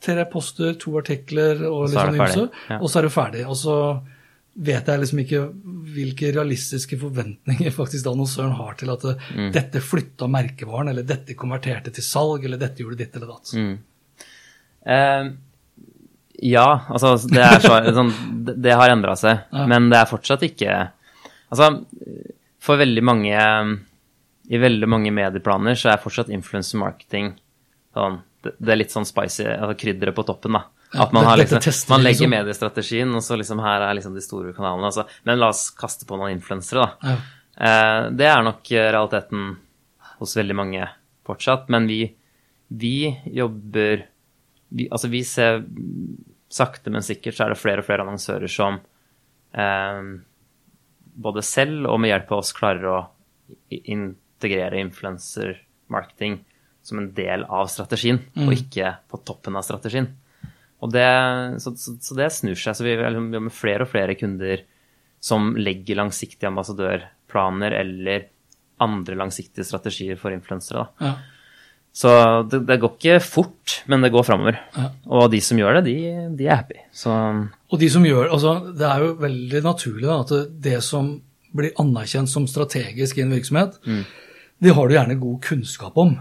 Tre 0.00 0.24
poster, 0.26 0.74
to 0.74 0.90
artikler 0.98 1.62
og 1.64 1.88
litt 1.88 1.96
sånn 1.98 2.18
ymse, 2.18 2.50
og 2.82 2.88
så 2.90 2.96
er 2.98 3.02
du 3.02 3.08
ferdig. 3.08 3.46
Og 3.48 3.54
så 3.56 4.02
vet 4.58 4.88
jeg 4.90 5.00
liksom 5.00 5.20
ikke 5.22 5.40
hvilke 5.94 6.30
realistiske 6.34 6.96
forventninger 6.98 7.70
faktisk 7.74 8.04
da 8.08 8.14
Søren 8.26 8.56
har 8.58 8.74
til 8.80 8.90
at 8.90 9.04
Mm. 9.34 9.52
dette 9.54 9.80
flytta 9.80 10.26
merkevaren, 10.28 10.88
eller 10.90 11.02
dette 11.06 11.34
konverterte 11.38 11.92
til 11.94 12.02
salg, 12.04 12.44
eller 12.44 12.58
dette 12.58 12.82
gjorde 12.82 12.98
ditt 12.98 13.14
eller 13.16 13.26
datt. 13.34 13.52
Mm. 13.54 13.78
Eh, 14.86 15.30
Ja, 16.40 16.84
altså 16.88 17.16
det, 17.28 17.42
så, 17.64 17.80
sånn, 17.98 18.12
det, 18.46 18.54
det 18.62 18.74
har 18.78 18.90
endra 18.92 19.16
seg, 19.18 19.40
Ja. 19.52 19.66
men 19.66 19.88
det 19.90 19.98
er 19.98 20.06
fortsatt 20.10 20.42
ikke 20.46 20.90
Altså, 21.50 21.84
for 22.60 22.76
veldig 22.78 23.02
mange 23.02 23.34
I 24.50 24.58
veldig 24.60 24.88
mange 24.88 25.10
medieplaner 25.10 25.74
så 25.74 25.90
er 25.92 25.98
fortsatt 26.02 26.28
influencer 26.30 26.78
marketing 26.78 27.32
sånn 27.96 28.20
Det, 28.44 28.52
det 28.60 28.70
er 28.74 28.78
litt 28.78 28.92
sånn 28.94 29.06
spicy, 29.08 29.48
altså 29.48 29.74
krydderet 29.80 30.14
på 30.14 30.22
toppen, 30.28 30.52
da. 30.54 30.62
At 30.92 31.12
man, 31.12 31.24
har 31.24 31.36
liksom, 31.36 31.60
man 31.88 32.02
legger 32.02 32.24
liksom. 32.24 32.30
mediestrategien, 32.32 33.10
og 33.14 33.24
så 33.24 33.36
liksom 33.36 33.60
her 33.60 33.82
er 33.84 33.96
liksom 33.98 34.14
de 34.16 34.22
store 34.24 34.54
kanalene. 34.56 34.88
Altså. 34.88 35.04
Men 35.28 35.40
la 35.40 35.50
oss 35.52 35.66
kaste 35.76 36.08
på 36.08 36.16
noen 36.16 36.32
influensere, 36.32 36.86
da. 36.86 37.10
Ja. 37.10 37.16
Eh, 37.58 38.02
det 38.16 38.28
er 38.30 38.44
nok 38.46 38.70
eh, 38.72 38.88
realiteten 38.94 39.50
hos 40.18 40.36
veldig 40.38 40.56
mange 40.56 40.86
fortsatt, 41.28 41.68
men 41.74 41.88
vi, 41.90 42.04
vi 42.68 43.10
jobber 43.34 44.06
vi, 44.68 44.86
Altså, 44.88 45.10
vi 45.12 45.22
ser 45.24 45.62
sakte, 46.48 46.92
men 46.92 47.04
sikkert 47.04 47.36
så 47.36 47.44
er 47.44 47.52
det 47.52 47.60
flere 47.60 47.82
og 47.82 47.88
flere 47.88 48.04
annonsører 48.04 48.52
som 48.52 48.80
eh, 49.52 50.02
både 51.18 51.44
selv 51.44 51.88
og 51.90 52.00
med 52.00 52.14
hjelp 52.14 52.32
av 52.32 52.42
oss 52.44 52.54
klarer 52.56 52.88
å 52.88 52.98
integrere 53.68 54.80
influencer-marketing 54.84 56.38
som 56.84 57.02
en 57.02 57.10
del 57.12 57.44
av 57.44 57.68
strategien, 57.68 58.20
og 58.38 58.54
ikke 58.54 58.94
på 59.10 59.20
toppen 59.28 59.56
av 59.58 59.64
strategien. 59.66 60.06
Det, 60.78 61.06
så, 61.62 61.72
så, 61.74 61.96
så 62.00 62.18
det 62.18 62.28
snur 62.34 62.58
seg. 62.58 62.76
Så 62.78 62.86
vi 62.86 62.94
jobber 62.94 63.46
med 63.48 63.54
flere 63.54 63.86
og 63.86 63.90
flere 63.90 64.14
kunder 64.18 64.62
som 65.20 65.56
legger 65.58 65.98
langsiktige 65.98 66.50
ambassadørplaner 66.52 67.74
eller 67.80 68.28
andre 68.82 69.16
langsiktige 69.18 69.66
strategier 69.66 70.20
for 70.20 70.34
influensere. 70.34 70.86
Ja. 71.02 71.16
Så 71.98 72.10
det, 72.46 72.60
det 72.68 72.78
går 72.78 72.92
ikke 72.94 73.16
fort, 73.24 73.80
men 73.90 74.04
det 74.04 74.12
går 74.14 74.26
framover. 74.26 74.60
Ja. 74.76 74.90
Og 75.18 75.30
de 75.32 75.40
som 75.42 75.58
gjør 75.58 75.80
det, 75.80 75.88
de, 75.88 75.96
de 76.38 76.46
er 76.46 76.60
happy. 76.60 76.78
Så 76.94 77.10
Og 77.10 77.80
de 77.80 77.88
som 77.90 78.04
gjør, 78.06 78.28
altså 78.30 78.52
Det 78.70 78.86
er 78.86 79.02
jo 79.02 79.16
veldig 79.18 79.62
naturlig 79.64 80.06
da, 80.06 80.20
at 80.22 80.52
det, 80.62 80.78
som 80.86 81.16
blir 81.58 81.74
anerkjent 81.80 82.30
som 82.30 82.46
strategisk 82.46 83.18
i 83.18 83.24
en 83.24 83.34
virksomhet, 83.34 83.80
det 84.62 84.74
har 84.76 84.86
du 84.86 84.94
gjerne 84.94 85.18
god 85.18 85.40
kunnskap 85.42 85.96
om. 85.98 86.14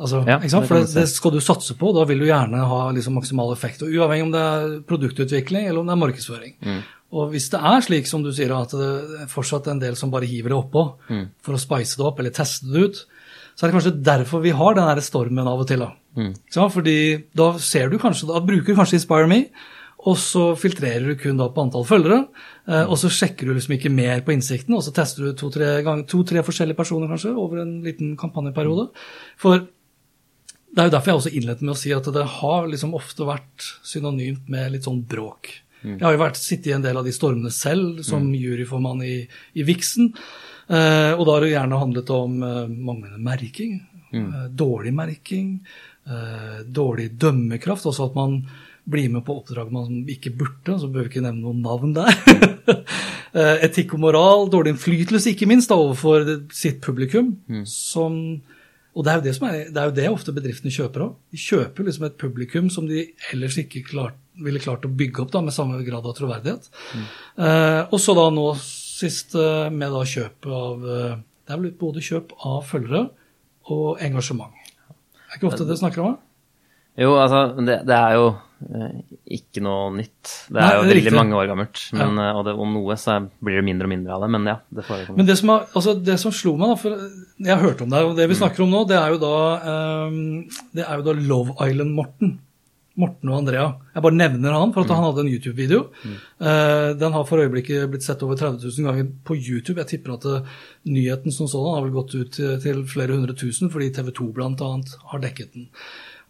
Altså, 0.00 0.22
Ja, 0.26 0.38
det 0.40 0.50
For 0.50 0.80
det, 0.80 0.94
det 0.94 1.08
skal 1.12 1.34
du 1.34 1.40
satse 1.44 1.74
på, 1.76 1.92
da 1.94 2.06
vil 2.08 2.22
du 2.22 2.26
gjerne 2.26 2.62
ha 2.70 2.80
liksom 2.96 3.18
maksimal 3.18 3.52
effekt. 3.52 3.82
og 3.84 3.92
Uavhengig 3.92 4.24
om 4.24 4.32
det 4.32 4.40
er 4.40 4.80
produktutvikling 4.88 5.66
eller 5.68 5.80
om 5.82 5.86
det 5.90 5.92
er 5.96 6.00
markedsføring. 6.06 6.54
Mm. 6.64 6.80
Og 7.12 7.30
hvis 7.32 7.48
det 7.50 7.60
er 7.60 7.80
slik 7.82 8.06
som 8.06 8.22
du 8.22 8.30
sier, 8.32 8.52
at 8.54 8.70
det 8.70 8.88
er 9.24 9.30
fortsatt 9.30 9.66
en 9.68 9.80
del 9.82 9.96
som 9.98 10.10
bare 10.12 10.28
hiver 10.30 10.54
det 10.54 10.58
oppå 10.60 10.84
Mm. 11.10 11.26
for 11.42 11.54
å 11.54 11.60
spice 11.60 11.96
det 11.98 12.06
opp 12.06 12.18
eller 12.20 12.30
teste 12.30 12.70
det 12.72 12.84
ut, 12.84 13.06
så 13.56 13.66
er 13.66 13.70
det 13.70 13.76
kanskje 13.76 14.02
derfor 14.02 14.40
vi 14.40 14.50
har 14.56 14.74
den 14.74 14.88
her 14.88 15.00
stormen 15.04 15.46
av 15.46 15.60
og 15.60 15.66
til. 15.68 15.80
da. 15.80 15.92
Mm. 16.16 16.32
Ikke? 16.48 16.70
Fordi 16.72 17.24
da 17.34 17.52
ser 17.58 17.90
du 17.90 17.98
kanskje, 17.98 18.28
da 18.28 18.40
bruker 18.40 18.74
kanskje 18.74 18.94
Inspire 19.00 19.28
Me, 19.28 19.44
og 20.06 20.16
så 20.16 20.56
filtrerer 20.56 21.10
du 21.10 21.14
kun 21.20 21.36
da 21.36 21.48
på 21.52 21.60
antall 21.60 21.84
følgere, 21.84 22.22
eh, 22.66 22.84
og 22.88 22.96
så 22.96 23.10
sjekker 23.12 23.44
du 23.44 23.52
liksom 23.54 23.76
ikke 23.76 23.92
mer 23.92 24.22
på 24.22 24.32
innsikten, 24.32 24.72
og 24.74 24.80
så 24.82 24.94
tester 24.94 25.26
du 25.26 25.34
to-tre 25.34 25.82
to-tre 26.08 26.40
forskjellige 26.46 26.76
personer 26.78 27.10
kanskje 27.10 27.34
over 27.36 27.60
en 27.60 27.82
liten 27.84 28.16
kampanjeperiode. 28.16 28.88
For 29.36 29.66
det 30.70 30.82
er 30.82 30.86
jo 30.86 30.94
derfor 30.94 31.10
jeg 31.10 31.20
også 31.20 31.32
innledet 31.34 31.64
med 31.66 31.74
å 31.74 31.78
si 31.80 31.90
at 31.94 32.06
det 32.14 32.26
har 32.38 32.68
liksom 32.70 32.94
ofte 32.94 33.26
vært 33.26 33.66
synonymt 33.86 34.46
med 34.52 34.76
litt 34.76 34.86
sånn 34.86 35.02
bråk. 35.08 35.50
Jeg 35.80 36.02
har 36.04 36.12
jo 36.12 36.20
vært, 36.20 36.36
sittet 36.36 36.70
i 36.70 36.74
en 36.76 36.84
del 36.84 36.98
av 37.00 37.06
de 37.06 37.12
stormene 37.14 37.50
selv, 37.54 38.02
som 38.04 38.26
juryformann 38.36 39.00
i, 39.06 39.14
i 39.56 39.64
Vixen. 39.64 40.10
Eh, 40.68 41.12
og 41.16 41.24
da 41.24 41.36
har 41.36 41.44
det 41.44 41.54
gjerne 41.54 41.78
handlet 41.80 42.10
om 42.14 42.34
eh, 42.44 42.66
manglende 42.68 43.20
merking, 43.24 43.78
eh, 44.12 44.42
dårlig 44.60 44.92
merking, 44.94 45.54
eh, 46.04 46.60
dårlig 46.68 47.08
dømmekraft, 47.18 47.88
altså 47.88 48.10
at 48.10 48.18
man 48.18 48.42
blir 48.90 49.08
med 49.12 49.24
på 49.24 49.38
oppdrag 49.40 49.72
man 49.72 50.04
ikke 50.10 50.34
burde, 50.36 50.76
så 50.76 50.88
behøver 50.88 51.08
vi 51.08 51.14
ikke 51.14 51.24
nevne 51.26 51.46
noen 51.46 51.64
navn 51.64 51.96
der. 51.96 52.14
Eh, 53.30 53.60
Etikk 53.62 53.92
og 53.94 54.00
moral, 54.02 54.48
dårlig 54.50 54.72
innflytelse, 54.72 55.30
ikke 55.30 55.46
minst, 55.46 55.70
da, 55.70 55.76
overfor 55.78 56.24
sitt 56.50 56.80
publikum. 56.82 57.28
som 57.62 58.16
og 58.90 59.06
det 59.06 59.12
er 59.12 59.20
jo 59.20 59.24
det, 59.24 59.34
som 59.36 59.46
er, 59.46 59.58
det 59.70 59.80
er 59.80 59.88
jo 59.90 59.94
det 59.94 60.06
ofte 60.10 60.34
bedriftene 60.34 60.72
kjøper 60.74 61.04
òg. 61.04 61.12
De 61.30 61.38
kjøper 61.38 61.86
liksom 61.86 62.06
et 62.08 62.16
publikum 62.18 62.70
som 62.74 62.88
de 62.90 63.04
ellers 63.30 63.58
ikke 63.62 63.84
klart, 63.86 64.16
ville 64.42 64.62
klart 64.62 64.86
å 64.86 64.90
bygge 64.90 65.22
opp 65.22 65.30
da, 65.34 65.42
med 65.46 65.54
samme 65.54 65.78
grad 65.86 66.08
av 66.10 66.16
troverdighet. 66.18 66.66
Eh, 66.96 67.82
og 67.86 67.98
så 68.02 68.16
da 68.18 68.26
nå 68.34 68.48
sist 68.60 69.36
eh, 69.38 69.68
med 69.70 69.94
da 69.94 70.02
kjøp 70.06 70.48
av 70.50 70.88
eh, 70.96 71.18
Det 71.46 71.54
er 71.54 71.62
vel 71.62 71.76
både 71.78 72.02
kjøp 72.04 72.34
av 72.46 72.58
følgere 72.66 73.06
og 73.70 74.02
engasjement. 74.02 74.58
Det 74.58 75.30
er 75.30 75.38
ikke 75.38 75.52
ofte 75.52 75.68
det 75.68 75.78
snakker 75.78 76.02
om 76.02 76.12
det? 76.12 76.29
Jo, 77.00 77.14
altså, 77.16 77.42
det, 77.64 77.78
det 77.88 77.96
er 77.96 78.16
jo 78.18 78.26
eh, 78.68 78.98
ikke 79.38 79.62
noe 79.64 79.86
nytt. 79.96 80.34
Det 80.50 80.58
Nei, 80.58 80.66
er 80.66 80.74
jo 80.74 80.82
er 80.82 80.90
veldig 80.90 80.98
riktig. 80.98 81.16
mange 81.16 81.38
år 81.38 81.48
gammelt. 81.48 81.84
Men, 81.96 82.20
ja. 82.20 82.34
og 82.36 82.44
det, 82.48 82.54
om 82.66 82.76
noe 82.76 82.98
så 83.00 83.16
blir 83.40 83.60
det 83.60 83.64
mindre 83.70 83.88
og 83.88 83.94
mindre 83.94 84.18
av 84.18 84.26
det. 84.26 84.30
Men 84.36 84.50
ja, 84.52 84.58
det 84.68 84.84
forekommer. 84.88 85.22
Men 85.22 85.30
det 85.30 85.38
som, 85.40 85.54
er, 85.54 85.64
altså 85.80 85.96
det 86.10 86.18
som 86.20 86.34
slo 86.36 86.54
meg, 86.60 86.74
da, 86.74 86.78
for 86.82 87.00
jeg 87.40 87.54
har 87.54 87.64
hørt 87.64 87.80
om 87.86 87.90
det, 87.94 88.04
og 88.04 88.14
det 88.20 88.28
vi 88.30 88.38
snakker 88.42 88.66
om 88.66 88.76
nå, 88.76 88.84
det 88.90 89.00
er 89.00 89.16
jo 89.16 89.22
da, 89.22 89.34
um, 90.12 90.22
det 90.76 90.84
er 90.86 91.00
jo 91.00 91.08
da 91.08 91.18
Love 91.32 91.56
Island-Morten. 91.56 92.38
Morten 93.00 93.30
og 93.30 93.38
Andrea. 93.38 93.66
Jeg 93.94 94.04
bare 94.04 94.16
nevner 94.18 94.54
han, 94.56 94.72
for 94.74 94.84
at 94.84 94.92
han 94.92 95.04
hadde 95.06 95.22
en 95.22 95.30
YouTube-video. 95.30 95.84
Eh, 96.04 96.88
den 97.00 97.14
har 97.14 97.26
for 97.28 97.40
øyeblikket 97.40 97.86
blitt 97.92 98.04
sett 98.04 98.22
over 98.26 98.36
30 98.36 98.60
000 98.66 98.88
ganger 98.88 99.06
på 99.24 99.36
YouTube. 99.38 99.78
Jeg 99.80 99.88
tipper 99.92 100.16
at 100.16 100.26
eh, 100.28 100.50
nyheten 100.90 101.32
som 101.32 101.48
sådan 101.48 101.76
har 101.78 101.86
vel 101.86 101.94
gått 101.94 102.16
ut 102.18 102.32
til, 102.36 102.58
til 102.60 102.82
flere 102.90 103.16
hundre 103.16 103.36
tusen, 103.38 103.70
fordi 103.72 103.92
TV 103.96 104.10
2 104.18 104.26
bl.a. 104.36 104.70
har 105.14 105.22
dekket 105.22 105.54
den. 105.56 105.70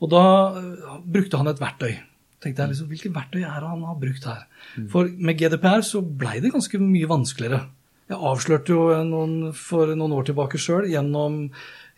Og 0.01 0.13
da 0.13 0.25
eh, 0.61 0.95
brukte 1.05 1.41
han 1.41 1.51
et 1.51 1.61
verktøy. 1.61 1.93
tenkte 2.41 2.65
jeg 2.65 2.73
liksom, 2.73 2.89
Hvilket 2.89 3.17
verktøy 3.17 3.43
er 3.43 3.61
det 3.61 3.69
han 3.69 3.85
har 3.89 4.01
brukt 4.01 4.25
her? 4.29 4.47
For 4.93 5.11
med 5.11 5.39
GDPR 5.41 5.85
så 5.87 6.01
blei 6.03 6.41
det 6.41 6.55
ganske 6.55 6.81
mye 6.81 7.11
vanskeligere. 7.11 7.67
Jeg 8.11 8.19
avslørte 8.27 8.75
jo 8.75 8.89
noen, 9.07 9.53
for 9.55 9.93
noen 9.95 10.17
år 10.17 10.27
tilbake 10.27 10.59
sjøl 10.59 10.89
gjennom 10.91 11.45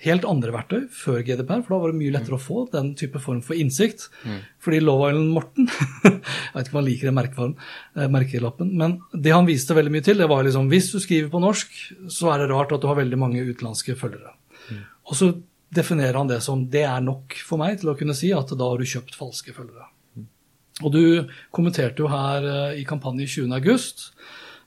helt 0.03 0.27
andre 0.29 0.53
verktøy 0.53 0.83
før 0.93 1.23
GDPR, 1.25 1.62
for 1.62 1.73
da 1.73 1.79
var 1.81 1.93
det 1.93 2.01
mye 2.01 2.12
lettere 2.12 2.37
å 2.37 2.43
få 2.43 2.65
den 2.73 2.91
type 2.99 3.23
form 3.23 3.38
for 3.47 3.57
innsikt. 3.57 4.09
Fordi 4.62 4.83
Love 4.83 5.12
Island-Morten 5.12 5.71
Jeg 6.09 6.57
vet 6.57 6.67
ikke 6.67 6.75
om 6.75 6.81
han 6.81 6.88
liker 6.88 7.12
den 7.12 7.55
eh, 7.55 8.11
merkelappen, 8.12 8.75
men 8.77 8.99
det 9.15 9.33
han 9.33 9.49
viste 9.49 9.77
veldig 9.79 9.95
mye 9.95 10.05
til, 10.05 10.21
det 10.21 10.29
var 10.29 10.45
liksom 10.45 10.69
hvis 10.73 10.91
du 10.93 10.99
skriver 11.01 11.33
på 11.33 11.41
norsk, 11.43 11.81
så 12.12 12.35
er 12.35 12.43
det 12.43 12.51
rart 12.53 12.75
at 12.75 12.83
du 12.83 12.91
har 12.91 12.99
veldig 12.99 13.21
mange 13.23 13.47
utenlandske 13.47 13.97
følgere. 13.97 14.35
Og 15.09 15.17
så 15.19 15.33
definerer 15.73 16.19
han 16.21 16.31
det 16.31 16.41
som 16.45 16.67
det 16.71 16.85
er 16.85 17.03
nok 17.05 17.37
for 17.47 17.61
meg 17.61 17.81
til 17.81 17.93
å 17.93 17.97
kunne 17.99 18.17
si 18.17 18.33
at 18.37 18.53
da 18.53 18.69
har 18.69 18.81
du 18.81 18.89
kjøpt 18.89 19.17
falske 19.17 19.55
følgere. 19.57 19.89
Og 20.83 20.93
du 20.93 21.03
kommenterte 21.55 22.03
jo 22.03 22.11
her 22.11 22.47
eh, 22.49 22.81
i 22.81 22.87
kampanje 22.89 23.29
20. 23.29 23.53
august, 23.57 24.09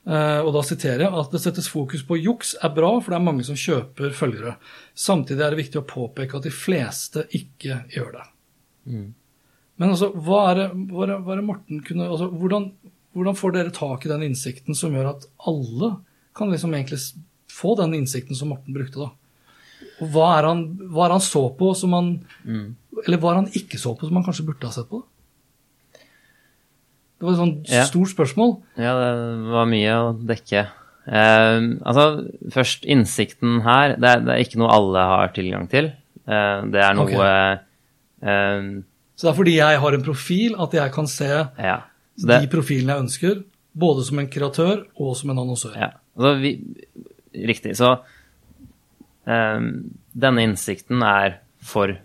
eh, 0.06 0.40
og 0.40 0.52
da 0.56 0.62
siterer 0.66 1.06
jeg 1.06 1.18
at 1.20 1.34
det 1.34 1.42
settes 1.42 1.68
fokus 1.70 2.04
på 2.06 2.18
juks 2.20 2.54
er 2.62 2.72
bra, 2.74 2.94
for 3.00 3.12
det 3.12 3.18
er 3.18 3.26
mange 3.26 3.46
som 3.46 3.58
kjøper 3.58 4.14
følgere. 4.16 4.56
Samtidig 4.96 5.44
er 5.44 5.54
det 5.54 5.62
viktig 5.64 5.82
å 5.82 5.86
påpeke 5.88 6.38
at 6.38 6.46
de 6.46 6.54
fleste 6.54 7.26
ikke 7.36 7.82
gjør 7.94 8.18
det. 8.18 8.26
Men 9.76 9.92
altså, 9.92 10.10
er 10.10 10.26
hva 10.26 10.42
er 10.50 10.62
det, 10.62 10.68
hva 10.94 11.06
er 11.10 11.40
det 11.40 11.46
Morten 11.46 11.82
kunne 11.84 12.06
altså, 12.08 12.30
hvordan, 12.32 12.70
hvordan 13.16 13.38
får 13.38 13.56
dere 13.56 13.74
tak 13.74 14.06
i 14.06 14.12
den 14.14 14.24
innsikten 14.30 14.78
som 14.78 14.94
gjør 14.94 15.10
at 15.10 15.26
alle 15.50 15.96
kan 16.36 16.52
liksom 16.52 16.74
egentlig 16.76 17.02
få 17.52 17.74
den 17.80 17.98
innsikten 17.98 18.38
som 18.38 18.54
Morten 18.54 18.76
brukte, 18.76 19.02
da? 19.02 19.10
Og 20.02 20.10
hva 20.12 20.26
er 20.38 20.48
han, 20.50 20.62
hva 20.92 21.06
er 21.06 21.14
han 21.16 21.22
så 21.24 21.46
på 21.56 21.70
som 21.78 21.94
han 21.96 22.08
Eller 23.06 23.20
hva 23.20 23.30
er 23.32 23.38
han 23.42 23.46
ikke 23.56 23.78
så 23.80 23.94
på 23.96 24.08
som 24.08 24.18
han 24.18 24.24
kanskje 24.26 24.44
burde 24.48 24.68
ha 24.68 24.72
sett 24.74 24.88
på? 24.90 25.02
Det 27.16 27.24
var 27.24 27.32
et 27.32 27.40
sånt 27.40 27.70
Ja. 27.72 27.84
stort 27.88 28.10
spørsmål. 28.12 28.50
Ja, 28.76 28.92
det 28.92 29.48
var 29.48 29.64
mye 29.70 29.92
å 29.96 30.10
dekke. 30.28 30.66
Eh, 31.06 31.60
altså, 31.86 32.26
først 32.52 32.84
innsikten 32.84 33.62
her. 33.64 33.94
Det 33.96 34.04
er, 34.10 34.20
det 34.20 34.34
er 34.34 34.42
ikke 34.44 34.58
noe 34.60 34.74
alle 34.74 35.04
har 35.08 35.32
tilgang 35.32 35.64
til. 35.70 35.92
Eh, 36.26 36.58
det 36.74 36.82
er 36.82 36.94
noe 36.98 37.06
okay. 37.06 37.60
eh, 38.20 38.82
Så 39.16 39.26
det 39.28 39.32
er 39.32 39.38
fordi 39.38 39.54
jeg 39.56 39.80
har 39.80 39.96
en 39.96 40.04
profil 40.04 40.56
at 40.60 40.76
jeg 40.76 40.92
kan 40.92 41.06
se 41.08 41.30
Ja. 41.56 41.78
Det, 42.16 42.40
de 42.42 42.48
profilene 42.48 42.94
jeg 42.94 43.04
ønsker, 43.06 43.40
både 43.76 44.04
som 44.04 44.18
en 44.18 44.28
kreatør 44.28 44.86
og 44.96 45.16
som 45.16 45.30
en 45.30 45.38
annonsør. 45.38 45.74
Ja, 45.76 45.90
altså 46.16 46.30
vi, 46.40 46.52
riktig. 47.48 47.74
Så 47.76 47.90
denne 49.26 50.42
innsikten 50.46 51.00
er 51.02 51.40
for 51.66 52.00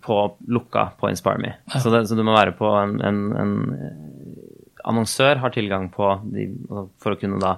på 0.00 0.36
lukka 0.46 0.90
på 1.00 1.10
Inspire 1.10 1.38
Me. 1.38 1.54
Så, 1.82 1.90
det, 1.90 2.08
så 2.08 2.14
du 2.14 2.22
må 2.26 2.34
være 2.36 2.52
på 2.58 2.68
en, 2.76 2.98
en, 3.00 3.20
en 3.40 3.54
eh, 3.72 4.74
annonsør 4.88 5.40
har 5.42 5.54
tilgang 5.54 5.88
på 5.92 6.10
de, 6.28 6.48
altså 6.68 6.84
for 7.02 7.16
å 7.16 7.20
kunne 7.20 7.40
da, 7.42 7.54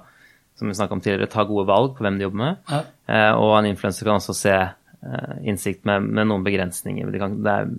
som 0.59 0.71
vi 0.71 0.77
snakket 0.77 0.97
om 0.97 1.03
tidligere, 1.03 1.31
ta 1.31 1.45
gode 1.49 1.67
valg 1.69 1.97
på 1.97 2.05
hvem 2.05 2.19
de 2.19 2.27
jobber 2.27 2.41
med. 2.43 2.61
Ja. 2.71 2.81
Eh, 3.11 3.33
og 3.35 3.57
en 3.57 3.69
influenser 3.73 4.07
kan 4.07 4.21
også 4.21 4.37
se 4.37 4.55
eh, 4.55 5.35
innsikt 5.43 5.85
med, 5.89 6.07
med 6.07 6.31
noen 6.31 6.47
begrensninger. 6.47 7.11
De 7.11 7.21
kan, 7.21 7.37
det 7.43 7.55
er 7.57 7.71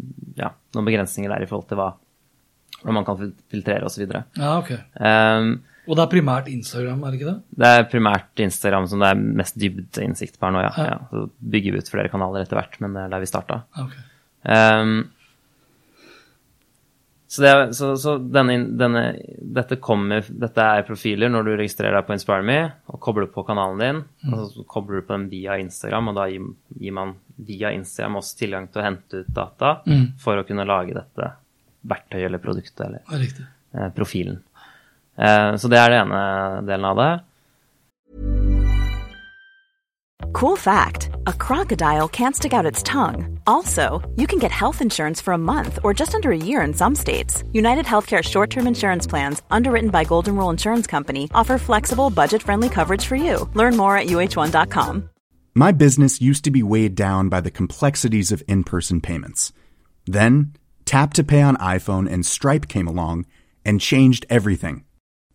ja, 0.45 0.53
noen 0.77 0.88
begrensninger 0.88 1.33
der 1.33 1.47
i 1.47 1.51
forhold 1.51 1.71
til 1.73 1.81
hva, 1.81 1.90
hva 2.83 2.97
man 2.99 3.09
kan 3.09 3.21
filtrere 3.53 3.88
osv. 3.88 4.05
Ja, 4.05 4.57
okay. 4.59 4.83
Um, 5.01 5.55
Og 5.88 5.97
det 5.99 6.05
er 6.05 6.12
primært 6.12 6.51
Instagram, 6.53 7.01
er 7.03 7.11
det 7.11 7.18
ikke 7.18 7.33
det? 7.33 7.59
det 7.59 7.71
er 7.75 7.88
primært 7.90 8.45
Instagram 8.45 8.85
som 8.90 9.03
det 9.03 9.09
er 9.11 9.25
mest 9.40 9.57
dybdeinnsikt 9.59 10.37
på 10.38 10.47
her 10.47 10.55
nå, 10.55 10.62
ja. 10.62 10.71
Ja. 10.79 10.92
ja. 10.92 11.01
Så 11.11 11.25
bygger 11.55 11.75
vi 11.75 11.83
ut 11.83 11.90
flere 11.90 12.12
kanaler 12.12 12.45
etter 12.45 12.61
hvert, 12.61 12.79
men 12.85 12.95
det 12.95 13.03
er 13.03 13.16
der 13.16 13.25
vi 13.25 13.31
starta. 13.33 13.64
Okay. 13.75 14.05
ok. 14.05 14.07
Um, 14.47 14.95
Så, 17.33 17.42
det, 17.42 17.75
så, 17.75 17.97
så 17.97 18.18
denne, 18.18 18.59
denne, 18.77 19.03
dette, 19.57 19.79
kommer, 19.81 20.27
dette 20.29 20.64
er 20.68 20.83
profiler 20.85 21.31
når 21.33 21.47
du 21.47 21.53
registrerer 21.55 21.95
deg 21.97 22.05
på 22.05 22.12
InspireMe 22.12 22.57
og 22.92 22.99
kobler 23.01 23.31
på 23.33 23.40
kanalen 23.49 23.81
din. 23.81 24.01
Mm. 24.27 24.35
og 24.37 24.51
Så 24.53 24.64
kobler 24.68 25.01
du 25.01 25.07
på 25.07 25.14
den 25.16 25.25
via 25.31 25.57
Instagram, 25.62 26.11
og 26.12 26.18
da 26.18 26.27
gir, 26.29 26.51
gir 26.77 26.92
man 26.92 27.14
via 27.40 27.71
Instagram 27.73 28.18
også 28.21 28.37
tilgang 28.37 28.66
til 28.68 28.83
å 28.83 28.85
hente 28.85 29.23
ut 29.23 29.31
data 29.33 29.79
mm. 29.87 30.05
for 30.21 30.42
å 30.42 30.45
kunne 30.45 30.68
lage 30.68 30.92
dette 30.99 31.31
verktøyet 31.95 32.27
eller 32.29 32.42
produktet 32.45 32.85
eller 32.85 33.01
eh, 33.09 33.88
profilen. 33.97 34.42
Eh, 35.18 35.57
så 35.57 35.68
det 35.68 35.79
er 35.79 35.90
det 35.90 36.01
ene 36.03 36.22
delen 36.66 36.85
av 36.85 36.96
det. 36.96 37.12
Cool 40.33 40.57
fact 40.57 41.11
a 41.27 41.33
crocodile 41.33 42.09
can't 42.09 42.35
stick 42.35 42.55
out 42.55 42.66
its 42.66 42.83
tongue. 42.83 43.38
Also, 43.46 44.01
you 44.16 44.27
can 44.27 44.38
get 44.38 44.51
health 44.51 44.81
insurance 44.81 45.20
for 45.20 45.35
a 45.35 45.38
month 45.38 45.79
or 45.85 45.92
just 45.92 46.14
under 46.14 46.31
a 46.31 46.37
year 46.37 46.62
in 46.62 46.75
some 46.75 46.94
states. 46.94 47.44
United 47.53 47.85
Healthcare 47.85 48.22
short 48.22 48.51
term 48.51 48.66
insurance 48.66 49.07
plans, 49.07 49.42
underwritten 49.51 49.90
by 49.90 50.05
Golden 50.05 50.37
Rule 50.37 50.51
Insurance 50.51 50.87
Company, 50.87 51.29
offer 51.35 51.59
flexible, 51.59 52.11
budget 52.11 52.42
friendly 52.42 52.68
coverage 52.68 53.05
for 53.05 53.16
you. 53.16 53.48
Learn 53.55 53.77
more 53.77 53.96
at 53.96 54.07
uh1.com. 54.07 55.11
My 55.55 55.70
business 55.70 56.22
used 56.22 56.44
to 56.44 56.51
be 56.51 56.62
weighed 56.62 56.94
down 56.94 57.29
by 57.29 57.42
the 57.42 57.51
complexities 57.51 58.33
of 58.33 58.42
in 58.48 58.64
person 58.64 59.03
payments. 59.03 59.53
Then, 60.07 60.55
Tap 60.87 61.12
to 61.14 61.25
Pay 61.25 61.42
on 61.42 61.57
iPhone 61.59 62.11
and 62.11 62.25
Stripe 62.25 62.68
came 62.68 62.88
along 62.88 63.27
and 63.64 63.81
changed 63.81 64.25
everything. 64.31 64.85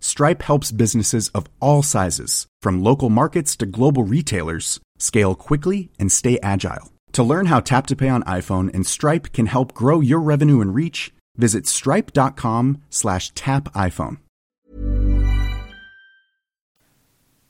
Stripe 0.00 0.42
helps 0.42 0.72
businesses 0.72 1.28
of 1.34 1.46
all 1.60 1.82
sizes, 1.82 2.46
from 2.62 2.82
local 2.82 3.10
markets 3.10 3.56
to 3.56 3.66
global 3.66 4.04
retailers, 4.04 4.80
scale 4.98 5.34
quickly 5.34 5.90
and 5.98 6.10
stay 6.12 6.38
agile. 6.42 6.92
To 7.12 7.22
learn 7.22 7.46
how 7.46 7.60
Tap 7.60 7.86
to 7.86 7.96
Pay 7.96 8.08
on 8.08 8.22
iPhone 8.24 8.74
and 8.74 8.86
Stripe 8.86 9.32
can 9.32 9.46
help 9.46 9.72
grow 9.72 10.00
your 10.00 10.20
revenue 10.20 10.60
and 10.60 10.74
reach, 10.74 11.12
visit 11.36 11.66
stripe.com 11.66 12.82
slash 12.90 13.32
tapiphone. 13.32 14.18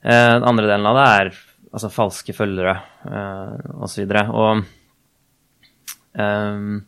Eh, 0.05 0.35
den 0.35 0.45
andre 0.45 0.67
delen 0.69 0.87
av 0.87 0.99
det 0.99 1.05
er 1.09 1.31
altså 1.73 1.89
falske 1.89 2.35
følgere 2.37 2.75
osv. 3.81 4.05
Og, 4.05 4.35
og 4.37 6.21
um, 6.21 6.85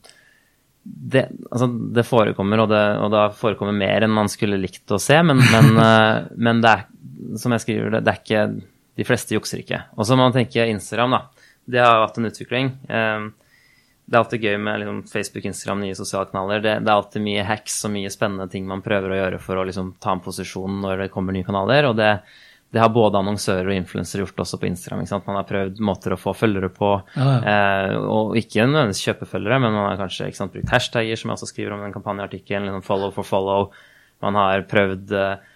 det, 0.86 1.24
altså, 1.50 1.66
det, 1.96 2.06
forekommer, 2.06 2.62
og 2.62 2.70
det, 2.70 2.84
og 3.02 3.10
det, 3.14 3.24
forekommer 3.40 3.74
mer 3.74 4.06
enn 4.06 4.14
man 4.14 4.30
skulle 4.30 4.58
likt 4.60 4.94
å 4.94 5.00
se, 5.02 5.18
men, 5.26 5.42
men, 5.42 5.72
uh, 5.80 6.26
men 6.48 6.62
det 6.62 6.72
er, 6.72 6.86
som 7.40 7.54
jeg 7.54 7.64
skriver, 7.64 7.96
det, 7.96 8.04
det 8.06 8.14
er 8.14 8.22
ikke 8.22 8.46
De 8.96 9.04
fleste 9.04 9.34
jukser 9.34 9.60
ikke. 9.60 9.82
Og 9.98 10.06
så 10.08 10.16
må 10.16 10.24
man 10.24 10.32
tenke 10.32 10.64
Instagram, 10.70 11.18
da 11.18 11.46
det 11.66 11.82
har 11.82 12.00
hatt 12.00 12.18
en 12.18 12.24
utvikling. 12.24 12.70
Ehm, 12.88 13.32
det 14.06 14.14
er 14.14 14.22
alltid 14.22 14.44
gøy 14.46 14.58
med 14.62 14.80
liksom, 14.80 14.98
Facebook, 15.10 15.44
Instagram, 15.50 15.80
nye 15.82 15.98
sosiale 15.98 16.30
kanaler. 16.30 16.60
Det, 16.62 16.74
det, 16.86 16.90
er 16.90 16.94
alltid 16.94 17.24
mye 17.24 17.46
hacks 17.46 17.80
og 17.88 17.92
mye 17.96 18.12
spennende 18.14 18.46
ting 18.52 18.68
man 18.68 18.84
prøver 18.84 19.12
å 19.12 19.18
gjøre 19.18 19.40
for 19.42 19.58
å 19.58 19.64
liksom, 19.66 19.96
ta 20.02 20.14
en 20.14 20.22
posisjon 20.22 20.78
når 20.84 21.04
det 21.04 21.12
kommer 21.14 21.34
nye 21.34 21.46
kanaler. 21.46 21.90
og 21.90 21.98
det, 21.98 22.12
det 22.76 22.82
har 22.82 22.90
både 22.92 23.16
annonsører 23.22 23.70
og 23.70 23.72
influensere 23.72 24.20
gjort 24.20 24.42
også 24.42 24.58
på 24.60 24.66
Instagram. 24.68 25.06
Man 25.24 25.38
har 25.38 25.46
prøvd 25.48 25.78
måter 25.80 26.12
å 26.12 26.18
få 26.20 26.34
følgere 26.36 26.68
på, 26.74 26.90
ja, 27.16 27.28
ja. 27.32 27.54
Eh, 27.54 27.94
og 27.96 28.36
ikke 28.36 28.66
nødvendigvis 28.68 29.00
kjøpe 29.06 29.28
følgere, 29.30 29.56
men 29.62 29.72
man 29.72 29.86
har 29.86 30.00
kanskje 30.02 30.28
sant, 30.36 30.52
brukt 30.52 30.74
hashtagger, 30.74 31.16
som 31.16 31.32
jeg 31.32 31.38
også 31.38 31.48
skriver 31.48 31.72
om 31.72 31.80
i 31.80 31.88
en 31.88 31.94
kampanjeartikkel, 31.94 32.66
liksom 32.68 32.84
follow 32.84 33.14
for 33.16 33.24
follow. 33.24 33.70
Man 34.20 34.36
har 34.36 34.66
prøvd 34.68 35.16
eh, 35.16 35.48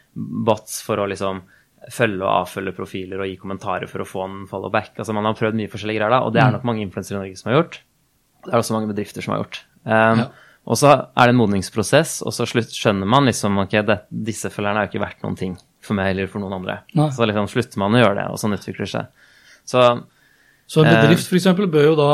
bots 0.48 0.80
for 0.86 1.04
å 1.04 1.06
liksom 1.12 1.44
følge 1.92 2.24
og 2.24 2.32
avfølge 2.38 2.76
profiler 2.78 3.20
og 3.20 3.28
gi 3.28 3.38
kommentarer 3.42 3.92
for 3.92 4.00
å 4.00 4.08
få 4.08 4.24
en 4.24 4.42
follow 4.48 4.72
back. 4.72 4.94
Altså 4.96 5.12
Man 5.16 5.28
har 5.28 5.36
prøvd 5.36 5.60
mye 5.60 5.72
forskjellige 5.72 6.00
greier 6.00 6.16
da, 6.16 6.24
og 6.24 6.32
det 6.32 6.40
er 6.40 6.48
mm. 6.48 6.56
nok 6.56 6.68
mange 6.72 6.86
influensere 6.86 7.18
i 7.18 7.20
Norge 7.20 7.40
som 7.40 7.52
har 7.52 7.60
gjort. 7.60 7.82
Det 8.46 8.54
er 8.54 8.62
også 8.62 8.78
mange 8.78 8.94
bedrifter 8.94 9.24
som 9.24 9.36
har 9.36 9.44
gjort. 9.44 9.64
Um, 9.84 10.24
ja. 10.24 10.30
Og 10.72 10.80
så 10.80 10.92
er 10.96 11.28
det 11.28 11.34
en 11.34 11.40
modningsprosess, 11.40 12.20
og 12.24 12.32
så 12.36 12.48
skjønner 12.48 13.08
man 13.08 13.28
liksom 13.28 13.60
ok, 13.60 13.82
det, 13.84 14.04
disse 14.08 14.52
følgerne 14.52 14.80
er 14.80 14.88
jo 14.88 14.94
ikke 14.94 15.04
verdt 15.04 15.26
noen 15.26 15.36
ting 15.36 15.60
for 15.84 15.98
meg 15.98 16.12
eller 16.14 16.28
for 16.30 16.42
noen 16.42 16.58
andre. 16.58 16.80
Nei. 16.98 17.08
Så 17.14 17.28
liksom 17.28 17.48
slutter 17.50 17.80
man 17.82 17.96
å 17.96 18.02
gjøre 18.02 18.18
det, 18.18 18.26
og 18.32 18.40
sånn 18.42 18.56
utvikler 18.56 18.86
det 18.86 18.92
seg. 18.92 19.30
Så, 19.70 19.86
så 20.70 20.84
en 20.84 20.90
bedrift 20.90 21.26
eh, 21.26 21.38
f.eks. 21.38 21.64
bør 21.70 21.90
jo 21.92 21.96
da 21.98 22.10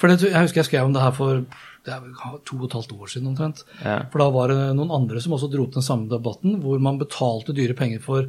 For 0.00 0.10
det, 0.10 0.26
jeg 0.26 0.42
husker 0.46 0.60
jeg 0.60 0.68
skrev 0.68 0.88
om 0.88 0.94
det 0.96 1.02
her 1.04 1.14
for 1.16 1.44
det 1.86 1.94
er 1.94 2.04
to 2.44 2.58
og 2.58 2.66
et 2.66 2.74
halvt 2.76 2.92
år 2.92 3.08
siden 3.08 3.30
omtrent. 3.30 3.62
Ja. 3.80 4.02
For 4.12 4.20
da 4.20 4.28
var 4.34 4.52
det 4.52 4.58
noen 4.76 4.92
andre 4.92 5.20
som 5.24 5.32
også 5.36 5.48
dro 5.48 5.64
til 5.64 5.78
den 5.78 5.86
samme 5.86 6.10
debatten, 6.10 6.58
hvor 6.60 6.80
man 6.82 7.00
betalte 7.00 7.56
dyre 7.56 7.76
penger 7.78 8.02
for 8.04 8.28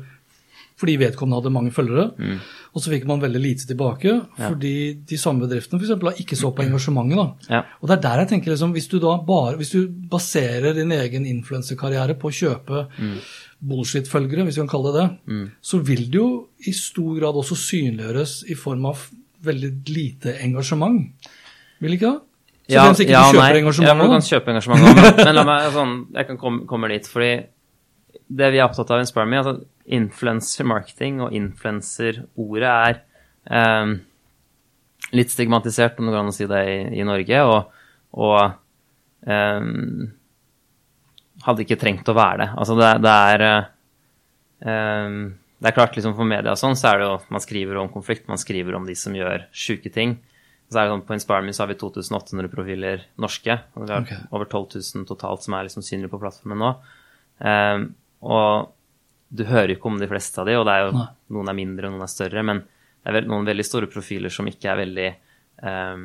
fordi 0.82 0.96
vedkommende 0.98 1.38
hadde 1.38 1.54
mange 1.54 1.74
følgere. 1.76 2.08
Mm. 2.18 2.40
Og 2.72 2.82
så 2.82 2.94
fikk 2.94 3.04
man 3.10 3.22
veldig 3.22 3.42
lite 3.44 3.68
tilbake, 3.70 4.16
ja. 4.16 4.48
fordi 4.48 4.74
de 5.08 5.20
samme 5.20 5.46
bedriftene 5.46 5.78
for 5.78 5.86
eksempel, 5.86 6.14
ikke 6.24 6.38
så 6.40 6.50
på 6.56 6.64
engasjementet. 6.66 7.50
Ja. 7.52 7.62
Og 7.82 7.90
det 7.90 7.98
er 7.98 8.04
der 8.08 8.24
jeg 8.24 8.32
tenker 8.32 8.54
liksom, 8.54 8.74
hvis 8.74 8.90
du 8.90 8.98
da 9.04 9.14
bare, 9.28 9.58
hvis 9.60 9.76
du 9.76 9.86
baserer 10.12 10.74
din 10.78 10.94
egen 10.96 11.28
influensekarriere 11.30 12.18
på 12.18 12.32
å 12.32 12.38
kjøpe 12.40 12.86
mm. 12.98 13.16
Bullshit-følgere, 13.62 14.46
hvis 14.48 14.58
vi 14.58 14.64
kan 14.64 14.72
kalle 14.72 14.92
det 14.92 15.02
det, 15.02 15.08
mm. 15.30 15.46
så 15.62 15.80
vil 15.86 16.08
det 16.10 16.20
jo 16.20 16.30
i 16.66 16.74
stor 16.76 17.14
grad 17.20 17.38
også 17.42 17.58
synliggjøres 17.60 18.36
i 18.50 18.58
form 18.58 18.88
av 18.90 19.06
veldig 19.46 19.72
lite 19.90 20.36
engasjement. 20.46 21.32
Vil 21.82 21.98
ikke 21.98 22.12
det? 22.12 22.28
Så 22.72 22.78
ja, 22.78 22.84
ikke 22.94 23.12
ja, 23.12 23.24
du 23.26 23.36
kjøper 23.36 23.42
nei. 23.42 23.62
engasjement? 23.62 23.90
Ja, 23.90 23.96
du 23.98 24.14
kan 24.14 24.26
kjøpe 24.26 24.54
engasjement 24.54 24.86
òg, 24.86 24.94
men, 24.96 25.10
men, 25.26 25.36
la 25.36 25.44
meg 25.48 25.66
sånn, 25.76 25.98
jeg 26.16 26.30
kan 26.30 26.40
komme, 26.40 26.64
komme 26.70 26.92
dit. 26.94 27.10
fordi 27.10 27.32
det 28.32 28.52
vi 28.54 28.62
er 28.62 28.68
opptatt 28.68 28.94
av 28.94 29.02
i 29.02 29.06
Inspire 29.06 29.28
Me, 29.28 29.42
altså 29.42 29.58
influencer 29.92 30.68
marketing 30.70 31.20
og 31.26 31.36
influencer-ordet 31.36 32.72
er 32.72 33.02
um, 33.82 33.98
litt 35.18 35.34
stigmatisert, 35.34 36.00
om 36.00 36.08
det 36.08 36.14
går 36.14 36.22
an 36.22 36.32
å 36.32 36.36
si 36.36 36.48
det, 36.48 36.62
i, 36.70 36.78
i 37.02 37.08
Norge. 37.08 37.42
Og, 37.50 37.82
og 38.24 38.38
um, 39.28 40.12
hadde 41.46 41.64
ikke 41.66 41.80
trengt 41.82 42.10
å 42.12 42.18
være 42.18 42.44
det. 42.44 42.50
Altså, 42.58 42.76
det, 42.80 42.90
det 43.04 43.14
er 43.36 43.46
um, 44.66 45.22
Det 45.62 45.70
er 45.70 45.78
klart, 45.78 45.96
liksom 45.98 46.16
for 46.18 46.28
media 46.28 46.54
og 46.54 46.60
sånn, 46.60 46.78
så 46.78 46.92
er 46.92 47.02
det 47.02 47.08
jo 47.08 47.16
Man 47.34 47.44
skriver 47.44 47.80
om 47.82 47.90
konflikt, 47.94 48.28
man 48.30 48.42
skriver 48.42 48.78
om 48.78 48.86
de 48.88 48.98
som 48.98 49.16
gjør 49.16 49.48
sjuke 49.54 49.94
ting. 49.94 50.18
Så 50.72 50.80
er 50.80 50.88
det 50.88 50.94
sånn, 50.96 51.06
På 51.08 51.16
InspireMe 51.18 51.54
så 51.56 51.66
har 51.66 51.72
vi 51.74 51.80
2800 51.82 52.52
profiler 52.52 53.08
norske. 53.20 53.58
og 53.76 53.86
Vi 53.86 53.92
har 53.92 54.06
okay. 54.06 54.22
over 54.32 54.48
12 54.48 54.82
000 54.96 55.10
totalt 55.10 55.44
som 55.46 55.58
er 55.58 55.68
liksom 55.68 55.86
synlige 55.86 56.14
på 56.14 56.22
plattformen 56.22 56.62
nå. 56.64 56.76
Um, 57.42 57.90
og 58.22 58.72
du 59.32 59.46
hører 59.48 59.72
jo 59.72 59.80
ikke 59.80 59.90
om 59.90 60.00
de 60.00 60.10
fleste 60.12 60.42
av 60.42 60.48
de, 60.48 60.58
og 60.60 60.66
det 60.68 60.74
er 60.76 60.86
jo, 60.86 61.06
noen 61.36 61.50
er 61.50 61.58
mindre, 61.58 61.92
noen 61.92 62.04
er 62.04 62.12
større, 62.12 62.44
men 62.46 62.60
det 63.02 63.14
er 63.16 63.30
noen 63.30 63.48
veldig 63.48 63.66
store 63.66 63.88
profiler 63.90 64.34
som 64.34 64.48
ikke 64.50 64.70
er 64.70 64.82
veldig 64.84 65.08
um, 65.64 66.04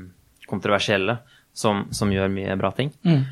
kontroversielle, 0.48 1.18
som, 1.56 1.86
som, 1.94 2.12
gjør 2.12 2.30
mye 2.32 2.54
bra 2.60 2.70
ting. 2.76 2.92
Mm. 3.04 3.24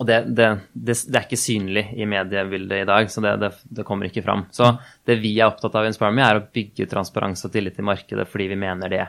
Og 0.00 0.06
det, 0.08 0.22
det, 0.32 0.46
det, 0.72 0.94
det, 0.96 1.16
er 1.18 1.24
ikke 1.26 1.36
synlig 1.36 1.82
i 1.92 2.06
mediebildet 2.08 2.86
i 2.86 2.88
dag, 2.88 3.10
så 3.12 3.20
det, 3.20 3.84
kommer 3.84 4.08
ikke 4.08 4.22
fram. 4.24 4.46
Så 4.54 4.70
det 5.04 5.18
vi 5.20 5.34
er 5.36 5.50
opptatt 5.50 5.76
av 5.76 5.84
i 5.84 5.90
InspireMe, 5.90 6.24
er 6.24 6.40
å 6.40 6.46
bygge 6.48 6.88
transparens 6.88 7.44
og 7.44 7.52
tillit 7.52 7.76
i 7.76 7.84
markedet 7.84 8.24
fordi 8.30 8.46
vi 8.54 8.56
mener 8.62 8.92
det, 8.92 9.02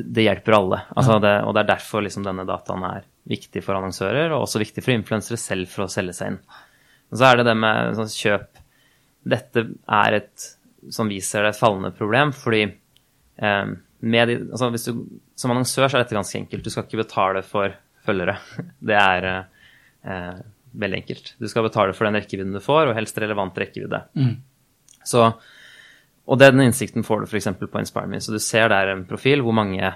det, 0.00 0.24
hjelper 0.24 0.56
alle. 0.56 0.80
Altså 0.94 1.18
og 1.18 1.52
det 1.52 1.60
er 1.60 1.68
derfor 1.74 2.06
liksom 2.06 2.24
denne 2.24 2.48
dataen 2.48 2.86
er 2.88 3.04
viktig 3.28 3.60
for 3.66 3.76
annonsører, 3.76 4.32
og 4.32 4.46
også 4.46 4.64
viktig 4.64 4.86
for 4.86 4.96
influensere 4.96 5.40
selv 5.40 5.68
for 5.68 5.84
å 5.84 5.90
selge 5.92 6.16
seg 6.16 6.32
inn. 6.32 6.40
Og 7.10 7.20
så 7.20 7.28
er 7.28 7.40
det 7.40 7.48
det 7.50 7.58
med 7.60 8.00
sånn 8.00 8.10
kjøp 8.14 8.66
Dette 9.30 9.66
er 9.84 10.14
et, 10.16 10.50
som 10.88 11.10
viser 11.12 11.44
det, 11.44 11.52
et 11.52 11.60
fallende 11.60 11.92
problem, 11.92 12.30
fordi 12.32 12.62
eh, 12.64 13.72
med, 14.00 14.30
altså 14.48 14.70
du, 14.72 15.02
Som 15.36 15.52
annonsør 15.52 15.90
så 15.90 15.98
er 15.98 16.06
dette 16.06 16.16
ganske 16.16 16.38
enkelt. 16.40 16.64
Du 16.64 16.72
skal 16.72 16.86
ikke 16.86 17.02
betale 17.02 17.42
for 17.44 17.74
følgere. 18.06 18.38
Det 18.88 18.96
er 18.96 19.28
eh, 19.28 19.59
veldig 20.00 21.00
enkelt. 21.02 21.32
Du 21.40 21.48
skal 21.50 21.66
betale 21.66 21.94
for 21.96 22.08
den 22.08 22.18
rekkevidden 22.20 22.54
du 22.56 22.62
får, 22.64 22.90
og 22.90 22.98
helst 22.98 23.18
relevant 23.20 23.58
rekkevidde. 23.58 24.04
Mm. 24.18 24.36
Så, 25.06 25.30
og 26.26 26.38
den 26.40 26.62
innsikten 26.66 27.06
får 27.06 27.24
du 27.24 27.30
f.eks. 27.30 27.50
på 27.60 27.82
InspireMe. 27.82 28.20
Så 28.22 28.36
du 28.36 28.40
ser 28.42 28.70
der 28.72 28.94
en 28.94 29.04
profil 29.08 29.44
hvor 29.44 29.56
mange 29.56 29.92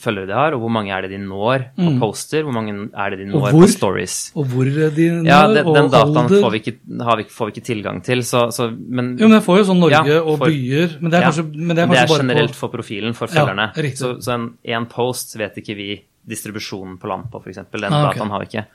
følgere 0.00 0.28
de 0.28 0.32
har, 0.36 0.54
og 0.56 0.62
hvor 0.62 0.72
mange 0.72 0.92
er 0.92 1.04
det 1.04 1.10
de 1.12 1.18
når 1.20 1.66
på 1.76 1.88
mm. 1.88 1.98
poster, 2.00 2.44
hvor 2.44 2.54
mange 2.56 2.72
er 2.72 3.12
det 3.12 3.18
de 3.20 3.26
når 3.28 3.50
på 3.52 3.68
stories. 3.68 4.16
Og 4.36 4.48
hvor 4.52 4.68
de 4.68 5.08
når, 5.18 5.28
ja, 5.28 5.40
det, 5.52 5.64
Den 5.66 5.90
dataen 5.92 6.30
får 6.32 6.52
vi, 6.54 6.60
ikke, 6.62 6.74
vi, 6.80 7.26
får 7.32 7.50
vi, 7.50 7.54
ikke, 7.54 7.64
tilgang 7.66 8.00
til, 8.04 8.24
så, 8.24 8.46
så 8.54 8.70
men, 8.72 9.14
Jo, 9.20 9.28
men 9.28 9.38
jeg 9.38 9.44
får 9.44 9.60
jo 9.60 9.68
sånn 9.70 9.80
Norge 9.84 10.00
ja, 10.00 10.18
for, 10.24 10.32
og 10.32 10.44
byer, 10.46 10.98
men 11.00 11.12
det 11.12 11.20
er 11.20 11.28
kanskje, 11.28 11.46
men 11.52 11.72
det 11.72 11.84
er, 11.84 11.92
kanskje 11.92 12.02
det 12.02 12.16
er 12.16 12.24
generelt 12.24 12.56
på, 12.56 12.60
for 12.62 12.76
profilen, 12.76 13.16
for 13.16 13.32
følgerne. 13.32 13.70
Ja, 13.76 13.92
så, 14.00 14.12
så 14.24 14.36
en, 14.36 14.50
en, 14.76 14.88
post 14.92 15.36
vet 15.40 15.60
ikke 15.60 15.76
vi 15.78 15.90
distribusjonen 16.26 16.96
på 17.00 17.12
land 17.12 17.28
på, 17.32 17.40
f.eks. 17.44 17.64
Den 17.64 17.88
ah, 17.90 18.08
okay. 18.08 18.16
dataen 18.16 18.32
har 18.32 18.44
vi 18.44 18.50
ikke. 18.50 18.66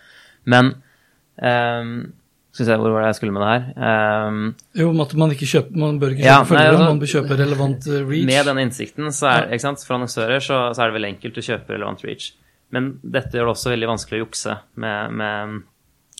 Men 0.45 0.73
um, 1.41 1.91
Skal 2.51 2.65
vi 2.65 2.67
se, 2.71 2.75
hvor 2.81 2.91
var 2.91 3.05
det 3.05 3.09
jeg 3.13 3.15
skulle 3.21 3.31
med 3.35 3.43
det 3.45 3.51
her? 3.53 4.27
Um, 4.27 4.39
Jo, 4.75 4.89
om 4.91 4.99
at 5.05 5.13
man 5.15 5.31
ikke 5.31 5.47
kjøper, 5.47 5.77
man 5.79 5.99
bør 6.01 6.11
ikke 6.15 6.23
kjøpe 6.25 6.27
Ja, 6.27 6.43
følgere, 6.43 6.71
altså- 6.75 6.87
man 6.89 6.99
bør 6.99 7.11
kjøpe 7.13 7.37
relevant 7.39 7.87
eh, 7.87 8.01
reach. 8.09 8.25
Med 8.27 8.45
den 8.49 8.57
innsikten, 8.65 9.11
så 9.15 9.27
er, 9.31 9.45
ikke 9.55 9.61
sant, 9.63 9.83
for 9.87 9.95
annonsører 9.95 10.39
så, 10.43 10.57
så 10.75 10.81
er 10.83 10.91
det 10.91 10.97
veldig 10.97 11.11
enkelt 11.15 11.37
å 11.39 11.45
kjøpe 11.47 11.71
relevant 11.77 12.03
reach. 12.03 12.31
Men 12.71 12.89
dette 13.03 13.31
gjør 13.37 13.47
det 13.47 13.53
også 13.55 13.71
veldig 13.71 13.87
vanskelig 13.93 14.19
å 14.19 14.25
jukse 14.25 14.57
med, 14.83 15.11
med 15.21 15.61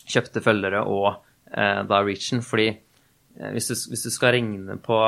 kjøpte 0.08 0.40
følgere 0.44 0.80
og 0.88 1.10
eh, 1.52 1.82
da 1.88 2.00
reachen. 2.04 2.40
Fordi 2.44 2.68
eh, 2.70 3.50
hvis, 3.52 3.68
du, 3.68 3.74
hvis 3.92 4.04
du 4.04 4.10
skal 4.12 4.32
regne 4.32 4.78
på, 4.80 4.98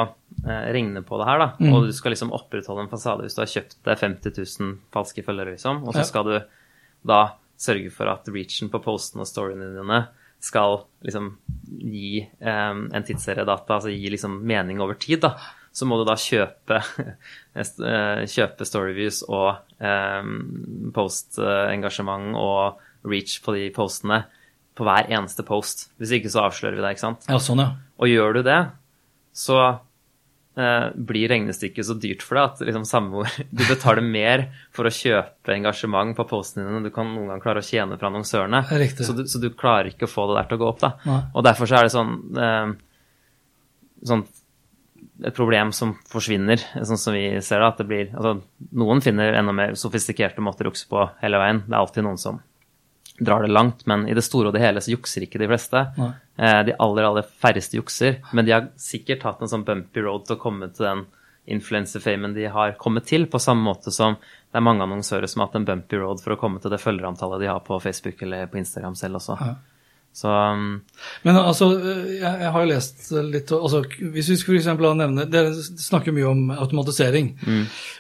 eh, 0.45 0.67
regne 0.77 1.01
på 1.05 1.19
det 1.21 1.27
her, 1.31 1.39
da, 1.41 1.49
Mm. 1.61 1.73
og 1.73 1.87
du 1.89 1.93
skal 1.97 2.13
liksom 2.13 2.33
opprettholde 2.37 2.85
en 2.85 2.89
fasade 2.93 3.23
Hvis 3.25 3.35
du 3.37 3.41
har 3.41 3.49
kjøpt 3.49 3.77
deg 3.85 3.97
50 4.05 4.61
000 4.61 4.77
falske 4.93 5.25
følgere, 5.25 5.57
liksom, 5.57 5.83
og 5.89 5.95
så 5.97 6.05
skal 6.05 6.25
du 6.29 6.37
da 7.07 7.23
sørge 7.65 7.91
for 7.95 8.11
at 8.13 8.29
reachen 8.33 8.71
på 8.73 8.83
postene 8.85 9.25
og 9.25 9.31
storyene 9.31 9.73
dine 9.77 10.05
skal 10.45 10.83
liksom 11.05 11.31
gi 11.81 12.21
eh, 12.21 12.73
en 12.75 13.07
tidsseriedata, 13.07 13.79
altså 13.79 13.93
gi 13.93 14.11
liksom 14.13 14.37
mening 14.45 14.83
over 14.85 14.99
tid, 15.01 15.23
da, 15.25 15.35
så 15.75 15.89
må 15.89 15.97
du 15.99 16.05
da 16.07 16.17
kjøpe, 16.21 16.81
eh, 17.63 18.25
kjøpe 18.31 18.69
storyviews 18.69 19.23
og 19.27 19.49
eh, 19.81 20.29
postengasjement 20.95 22.37
og 22.39 23.09
reach 23.09 23.41
på 23.45 23.57
de 23.57 23.69
postene 23.75 24.25
på 24.75 24.87
hver 24.87 25.11
eneste 25.13 25.45
post. 25.47 25.89
Hvis 26.03 26.15
ikke 26.19 26.33
så 26.33 26.47
avslører 26.49 26.77
vi 26.77 26.85
det, 26.85 26.95
ikke 26.95 27.07
sant. 27.07 27.27
Ja, 27.31 27.41
sånn, 27.43 27.63
ja. 27.63 27.73
Og 28.03 28.11
gjør 28.11 28.39
du 28.39 28.45
det, 28.47 28.61
så 29.35 29.59
blir 30.55 31.29
regnestykket 31.33 31.87
så 31.89 31.97
dyrt 31.99 32.23
for 32.23 32.39
deg 32.39 32.45
at 32.53 32.61
liksom 32.69 32.85
samme 32.87 33.11
hvor 33.11 33.39
du 33.59 33.65
betaler 33.67 34.07
mer 34.07 34.47
for 34.75 34.87
å 34.87 34.93
kjøpe 34.95 35.55
engasjement 35.57 36.15
på 36.15 36.29
postene 36.31 36.69
dine 36.69 36.79
enn 36.79 36.87
du 36.87 36.93
kan 36.95 37.11
noen 37.11 37.33
gang 37.33 37.43
klare 37.43 37.63
å 37.63 37.67
tjene 37.67 37.99
fra 37.99 38.11
annonsørene. 38.13 38.63
Så 39.09 39.17
du, 39.19 39.25
så 39.31 39.43
du 39.43 39.51
klarer 39.51 39.91
ikke 39.91 40.07
å 40.07 40.15
få 40.15 40.29
det 40.31 40.39
der 40.39 40.49
til 40.51 40.61
å 40.61 40.63
gå 40.63 40.71
opp. 40.71 40.81
da. 40.85 40.95
Nei. 41.09 41.21
Og 41.35 41.47
derfor 41.49 41.71
så 41.71 41.81
er 41.81 41.89
det 41.89 41.95
sånn, 41.97 42.15
eh, 42.39 42.73
sånn 44.13 44.27
et 45.25 45.37
problem 45.37 45.71
som 45.75 45.95
forsvinner, 46.11 46.63
sånn 46.75 47.01
som 47.01 47.15
vi 47.15 47.27
ser 47.45 47.63
det. 47.63 47.69
At 47.69 47.83
det 47.83 47.87
blir 47.91 48.09
altså, 48.15 48.39
Noen 48.75 49.03
finner 49.05 49.37
enda 49.39 49.55
mer 49.55 49.77
sofistikerte 49.79 50.43
måter 50.45 50.67
å 50.67 50.73
jukse 50.73 50.89
på 50.91 51.07
hele 51.21 51.41
veien. 51.41 51.63
Det 51.67 51.75
er 51.75 51.81
alltid 51.81 52.07
noen 52.07 52.21
som 52.21 52.41
drar 53.19 53.43
det 53.43 53.53
langt, 53.53 53.87
men 53.87 54.09
i 54.09 54.15
det 54.15 54.25
store 54.27 54.51
og 54.51 54.57
det 54.57 54.63
hele 54.65 54.83
så 54.83 54.91
jukser 54.95 55.27
ikke 55.27 55.39
de 55.43 55.49
fleste. 55.51 55.85
Eh, 56.37 56.61
de 56.67 56.77
aller, 56.83 57.07
aller 57.07 57.27
færreste 57.43 57.79
jukser, 57.79 58.19
men 58.33 58.47
de 58.47 58.55
har 58.57 58.71
sikkert 58.81 59.23
hatt 59.27 59.43
en 59.43 59.51
sånn 59.51 59.67
bumpy 59.67 60.03
road 60.03 60.27
til 60.27 60.37
å 60.39 60.43
komme 60.43 60.71
til 60.75 60.89
den 60.89 61.05
influencer-famen 61.55 62.33
de 62.35 62.49
har 62.49 62.73
kommet 62.81 63.07
til, 63.07 63.27
på 63.29 63.39
samme 63.39 63.67
måte 63.67 63.93
som 63.93 64.17
det 64.17 64.57
er 64.59 64.65
mange 64.65 64.87
annonsører 64.87 65.29
som 65.29 65.43
har 65.43 65.51
hatt 65.51 65.59
en 65.61 65.67
bumpy 65.69 65.99
road 66.01 66.23
for 66.25 66.35
å 66.35 66.39
komme 66.41 66.63
til 66.63 66.73
det 66.73 66.81
følgerantallet 66.83 67.43
de 67.43 67.51
har 67.51 67.61
på 67.67 67.79
Facebook 67.83 68.23
eller 68.25 68.49
på 68.51 68.61
Instagram 68.63 68.97
selv 68.99 69.21
også. 69.21 69.37
Ja. 69.41 69.55
Så 70.15 70.31
um, 70.31 70.77
Men 71.27 71.37
altså, 71.41 71.73
jeg, 71.83 72.23
jeg 72.23 72.51
har 72.55 72.63
jo 72.63 72.71
lest 72.71 73.09
litt 73.33 73.51
altså, 73.51 73.81
Hvis 74.15 74.29
vi 74.31 74.37
for 74.45 74.55
eksempel 74.55 74.87
nevne 74.95 75.25
Dere 75.27 75.51
snakker 75.59 76.15
mye 76.15 76.29
om 76.31 76.53
automatisering. 76.55 77.33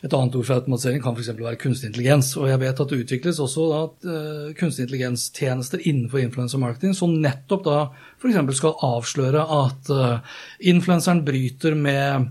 Et 0.07 0.15
annet 0.15 0.39
ord 0.39 0.47
for 0.47 0.61
automatisering 0.61 1.03
kan 1.03 1.19
f.eks. 1.19 1.33
være 1.41 1.59
kunstig 1.59 1.91
intelligens. 1.91 2.31
Og 2.39 2.47
jeg 2.53 2.63
vet 2.63 2.85
at 2.85 2.93
det 2.93 3.01
utvikles 3.03 3.43
også 3.43 3.67
da, 3.73 3.81
uh, 4.07 4.55
kunstig 4.59 4.87
intelligens-tjenester 4.87 5.83
innenfor 5.83 6.23
influencer 6.23 6.63
marketing 6.63 6.95
som 6.95 7.19
nettopp 7.19 7.67
da 7.67 7.81
f.eks. 8.23 8.39
skal 8.61 8.79
avsløre 8.93 9.45
at 9.59 9.91
uh, 9.91 10.39
influenseren 10.63 11.25
bryter 11.27 11.75
med 11.75 12.31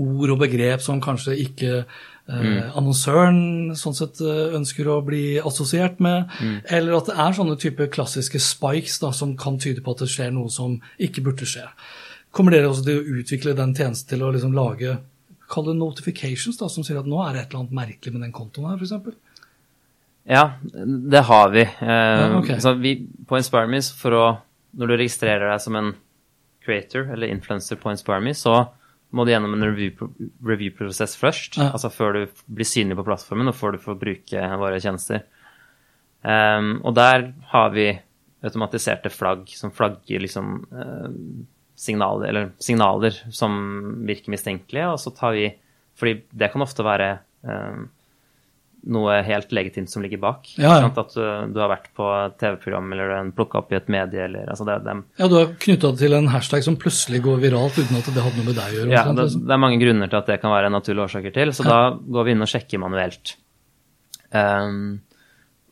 ord 0.00 0.32
og 0.32 0.40
begrep 0.40 0.80
som 0.80 1.02
kanskje 1.04 1.36
ikke 1.44 1.82
eh, 2.28 2.76
annonsøren 2.76 3.74
sånn 3.76 3.96
sett 3.96 4.20
eh, 4.24 4.54
ønsker 4.56 4.88
å 4.88 5.00
bli 5.06 5.38
assosiert 5.40 6.00
med, 6.04 6.32
eller 6.72 6.98
at 6.98 7.10
det 7.10 7.18
er 7.26 7.36
sånne 7.36 7.56
type 7.60 7.88
klassiske 7.94 8.40
spikes 8.42 8.98
da, 9.02 9.12
som 9.12 9.36
kan 9.36 9.58
tyde 9.62 9.84
på 9.84 9.94
at 9.94 10.04
det 10.04 10.10
skjer 10.12 10.32
noe 10.34 10.52
som 10.52 10.78
ikke 10.98 11.24
burde 11.26 11.48
skje. 11.48 11.66
Kommer 12.34 12.56
dere 12.56 12.70
også 12.70 12.86
til 12.86 12.98
å 12.98 13.18
utvikle 13.20 13.54
den 13.54 13.74
tjenesten 13.76 14.14
til 14.14 14.24
å 14.26 14.32
liksom 14.34 14.56
lage 14.56 14.98
Kall 15.44 15.66
det 15.68 15.74
notifications, 15.76 16.56
da, 16.56 16.70
som 16.72 16.82
sier 16.86 16.96
at 16.96 17.06
nå 17.06 17.18
er 17.20 17.34
det 17.34 17.40
et 17.42 17.50
eller 17.52 17.66
annet 17.66 17.74
merkelig 17.76 18.14
med 18.14 18.22
den 18.24 18.32
kontoen 18.32 18.70
her, 18.70 18.78
f.eks.? 18.80 19.18
Ja, 20.24 20.44
det 21.12 21.20
har 21.28 21.50
vi. 21.52 21.60
Eh, 21.60 21.88
Ja, 21.92 22.38
okay. 22.38 22.56
så 22.64 22.72
vi 22.80 22.94
på 23.28 23.36
InspireMe, 23.36 23.82
for 24.00 24.16
å 24.16 24.24
Når 24.74 24.90
du 24.90 24.94
registrerer 24.96 25.52
deg 25.52 25.60
som 25.62 25.76
en 25.78 25.92
creator 26.64 27.12
eller 27.12 27.30
influencer 27.30 27.76
på 27.78 27.92
InspireMe, 27.92 28.32
så 28.34 28.56
må 29.14 29.24
du 29.24 29.32
gjennom 29.32 29.54
en 29.56 29.64
review- 29.68 30.10
review-prosess 30.44 31.16
først. 31.20 31.58
Ja. 31.60 31.70
Altså 31.72 31.90
før 31.94 32.18
du 32.18 32.42
blir 32.50 32.68
synlig 32.68 32.98
på 32.98 33.06
plattformen, 33.06 33.50
og 33.50 33.56
før 33.58 33.76
du 33.76 33.82
får 33.82 34.00
bruke 34.00 34.48
våre 34.60 34.80
tjenester. 34.82 35.24
Um, 36.24 36.78
og 36.82 36.94
der 36.96 37.30
har 37.52 37.72
vi 37.74 37.90
automatiserte 38.44 39.12
flagg 39.12 39.48
som 39.52 39.72
flagger 39.76 40.22
liksom 40.24 40.54
uh, 40.72 41.10
signaler, 41.76 42.28
eller 42.30 42.52
signaler 42.62 43.16
som 43.34 43.54
virker 44.08 44.32
mistenkelige, 44.34 44.88
og 44.92 45.00
så 45.02 45.12
tar 45.14 45.36
vi 45.36 45.52
Fordi 45.94 46.24
det 46.34 46.48
kan 46.50 46.62
ofte 46.64 46.82
være 46.82 47.08
eh, 47.46 47.82
noe 48.84 49.16
helt 49.24 49.52
legitimt 49.56 49.90
som 49.90 50.02
ligger 50.04 50.20
bak. 50.20 50.50
Ja, 50.60 50.76
ja. 50.82 50.90
At 50.90 51.14
du, 51.14 51.22
du 51.54 51.60
har 51.62 51.70
vært 51.72 51.88
på 51.96 52.08
TV-program 52.40 52.92
eller 52.92 53.08
du 53.10 53.14
har 53.16 53.30
plukka 53.36 53.62
opp 53.62 53.72
i 53.72 53.78
et 53.78 53.88
medie 53.92 54.26
eller 54.26 54.50
altså 54.52 54.66
det, 54.68 54.76
det, 54.84 54.96
Ja, 55.20 55.30
du 55.30 55.38
har 55.38 55.54
knytta 55.66 55.92
det 55.94 56.02
til 56.02 56.16
en 56.18 56.28
hashtag 56.32 56.66
som 56.66 56.76
plutselig 56.80 57.22
går 57.24 57.40
viralt 57.44 57.78
uten 57.80 57.96
at 58.00 58.10
det 58.10 58.26
hadde 58.26 58.40
noe 58.40 58.50
med 58.50 58.58
deg 58.60 58.76
å 58.76 58.78
gjøre. 58.82 58.92
ja, 58.92 59.06
det, 59.08 59.16
liksom. 59.22 59.48
det 59.48 59.56
er 59.56 59.64
mange 59.64 59.80
grunner 59.80 60.12
til 60.12 60.20
at 60.20 60.30
det 60.32 60.38
kan 60.42 60.54
være 60.54 60.74
naturlige 60.74 61.08
årsaker 61.08 61.34
til, 61.38 61.56
så 61.56 61.66
da 61.68 61.80
går 62.18 62.28
vi 62.28 62.36
inn 62.36 62.46
og 62.46 62.52
sjekker 62.54 62.82
manuelt. 62.84 63.36
Um, 64.34 64.78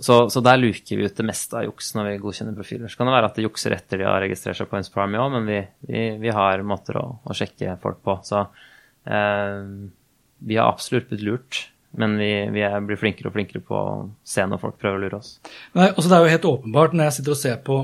så, 0.03 0.31
så 0.31 0.41
der 0.43 0.59
luker 0.59 0.99
vi 0.99 1.07
ut 1.07 1.19
det 1.19 1.27
meste 1.27 1.59
av 1.59 1.67
juks 1.69 1.93
når 1.95 2.09
vi 2.09 2.21
godkjenner 2.25 2.57
profiler. 2.57 2.91
Så 2.91 2.99
kan 2.99 3.09
det 3.09 3.15
være 3.15 3.29
at 3.31 3.37
det 3.39 3.45
jukser 3.45 3.75
etter 3.77 4.01
de 4.01 4.07
har 4.09 4.23
registrert 4.25 4.59
seg 4.59 4.71
på 4.71 4.81
Inspirame 4.81 5.21
òg, 5.23 5.35
men 5.37 5.47
vi, 5.47 5.59
vi, 5.87 6.05
vi 6.23 6.33
har 6.35 6.65
måter 6.67 6.99
å, 6.99 7.05
å 7.23 7.37
sjekke 7.37 7.77
folk 7.83 8.01
på. 8.03 8.17
Så 8.27 8.41
ehm, 9.07 9.93
vi 10.43 10.59
har 10.59 10.73
absolutt 10.73 11.07
blitt 11.13 11.23
lurt, 11.27 11.61
men 11.99 12.17
vi, 12.21 12.31
vi 12.55 12.63
er, 12.65 12.79
blir 12.87 13.01
flinkere 13.01 13.29
og 13.29 13.35
flinkere 13.37 13.65
på 13.67 13.77
å 13.77 13.97
se 14.25 14.45
når 14.49 14.61
folk 14.63 14.79
prøver 14.81 14.99
å 14.99 15.03
lure 15.03 15.19
oss. 15.21 15.35
Nei, 15.77 15.91
også 15.93 16.09
Det 16.09 16.17
er 16.17 16.25
jo 16.25 16.33
helt 16.33 16.49
åpenbart 16.53 16.97
når 16.97 17.09
jeg 17.09 17.17
sitter 17.19 17.35
og 17.35 17.41
ser 17.43 17.59
på 17.67 17.81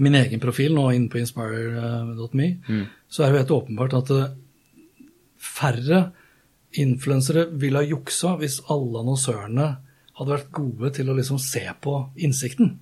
min 0.00 0.14
egen 0.14 0.40
profil 0.40 0.76
nå 0.76 0.86
inne 0.94 1.10
på 1.10 1.18
inspire.me, 1.18 2.48
så 3.10 3.22
er 3.22 3.30
det 3.30 3.34
jo 3.34 3.42
helt 3.42 3.56
åpenbart 3.56 3.96
at 3.98 4.12
eh, 4.14 4.28
færre 5.40 6.02
influensere 6.78 7.48
ville 7.58 7.82
ha 7.82 7.88
juksa 7.88 8.36
hvis 8.38 8.60
alle 8.70 9.02
annonsørene 9.02 9.66
hadde 10.20 10.36
vært 10.36 10.52
gode 10.54 10.92
til 10.94 11.10
å 11.10 11.16
liksom 11.18 11.40
se 11.42 11.64
på 11.82 11.96
innsikten. 12.22 12.76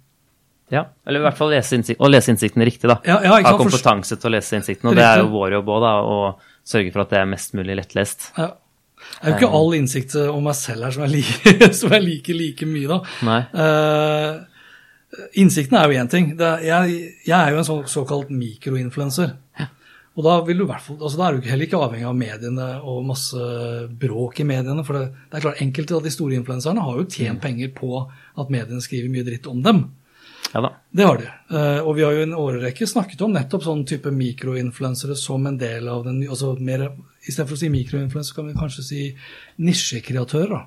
Ja, 0.68 0.84
eller 1.08 1.22
i 1.22 1.24
hvert 1.24 1.38
fall 1.38 1.54
lese 1.54 1.78
innsikt, 1.78 2.00
og 2.04 2.10
lese 2.12 2.34
innsikten 2.34 2.64
riktig, 2.66 2.90
da. 2.90 2.98
Ja, 3.08 3.22
ja, 3.24 3.38
ha 3.46 3.54
kompetanse 3.56 4.18
til 4.20 4.28
å 4.28 4.34
lese 4.34 4.58
innsikten, 4.58 4.90
og 4.90 4.98
det 4.98 5.06
er 5.06 5.22
jo 5.22 5.30
vår 5.32 5.54
jobb 5.56 5.70
òg, 5.72 5.84
da, 5.86 5.92
å 6.04 6.66
sørge 6.68 6.92
for 6.92 7.06
at 7.06 7.14
det 7.14 7.22
er 7.22 7.30
mest 7.30 7.56
mulig 7.56 7.78
lettlest. 7.78 8.28
Ja. 8.36 8.50
Det 8.98 9.24
er 9.24 9.32
jo 9.32 9.38
ikke 9.38 9.56
all 9.58 9.74
innsikt 9.78 10.14
eh, 10.18 10.28
om 10.30 10.46
meg 10.46 10.56
selv 10.58 10.86
her 10.86 10.94
som 10.94 11.04
jeg 11.06 11.14
liker, 11.16 11.72
som 11.80 11.94
jeg 11.96 12.04
liker 12.04 12.38
like 12.38 12.68
mye, 12.68 12.88
da. 12.90 13.00
Nei. 13.28 13.40
Eh, 13.64 15.26
innsikten 15.42 15.78
er 15.78 15.88
jo 15.88 16.00
én 16.02 16.12
ting. 16.12 16.30
Er, 16.36 16.62
jeg, 16.66 17.02
jeg 17.26 17.38
er 17.38 17.54
jo 17.54 17.62
en 17.62 17.68
så, 17.68 17.80
såkalt 17.90 18.32
mikroinfluenser. 18.34 19.36
Og 20.18 20.24
da, 20.26 20.32
vil 20.42 20.58
du 20.58 20.64
altså 20.66 21.14
da 21.14 21.28
er 21.28 21.36
du 21.36 21.44
heller 21.46 21.68
ikke 21.68 21.78
avhengig 21.78 22.08
av 22.10 22.16
mediene 22.18 22.64
og 22.82 23.04
masse 23.06 23.38
bråk 24.02 24.40
i 24.42 24.46
mediene. 24.48 24.82
For 24.86 24.98
det, 24.98 25.04
det 25.30 25.38
er 25.38 25.44
klart, 25.44 25.60
enkelte 25.62 25.94
av 25.94 26.02
de 26.02 26.10
store 26.10 26.34
influenserne 26.40 26.82
har 26.82 26.98
jo 26.98 27.06
tjent 27.06 27.38
penger 27.42 27.70
på 27.76 28.02
at 28.02 28.50
mediene 28.50 28.82
skriver 28.82 29.12
mye 29.14 29.26
dritt 29.28 29.46
om 29.50 29.62
dem. 29.62 29.84
Ja 30.54 30.62
da. 30.64 30.70
Det 30.90 31.04
har 31.04 31.18
de. 31.20 31.26
Eh, 31.56 31.80
og 31.84 31.96
vi 31.98 32.04
har 32.06 32.14
jo 32.16 32.22
i 32.22 32.26
en 32.28 32.36
årrekke 32.38 32.86
snakket 32.88 33.20
om 33.26 33.34
nettopp 33.36 33.66
sånn 33.66 33.84
type 33.88 34.10
mikroinfluensere 34.14 35.16
som 35.18 35.44
en 35.46 35.58
del 35.60 35.88
av 35.92 36.06
den 36.08 36.22
altså 36.28 36.54
mer, 36.60 36.88
Istedenfor 37.28 37.58
å 37.58 37.60
si 37.60 37.68
mikroinfluenser, 37.68 38.34
kan 38.36 38.48
vi 38.48 38.56
kanskje 38.56 38.84
si 38.86 39.02
nisjekreatører. 39.60 40.54
da. 40.54 40.64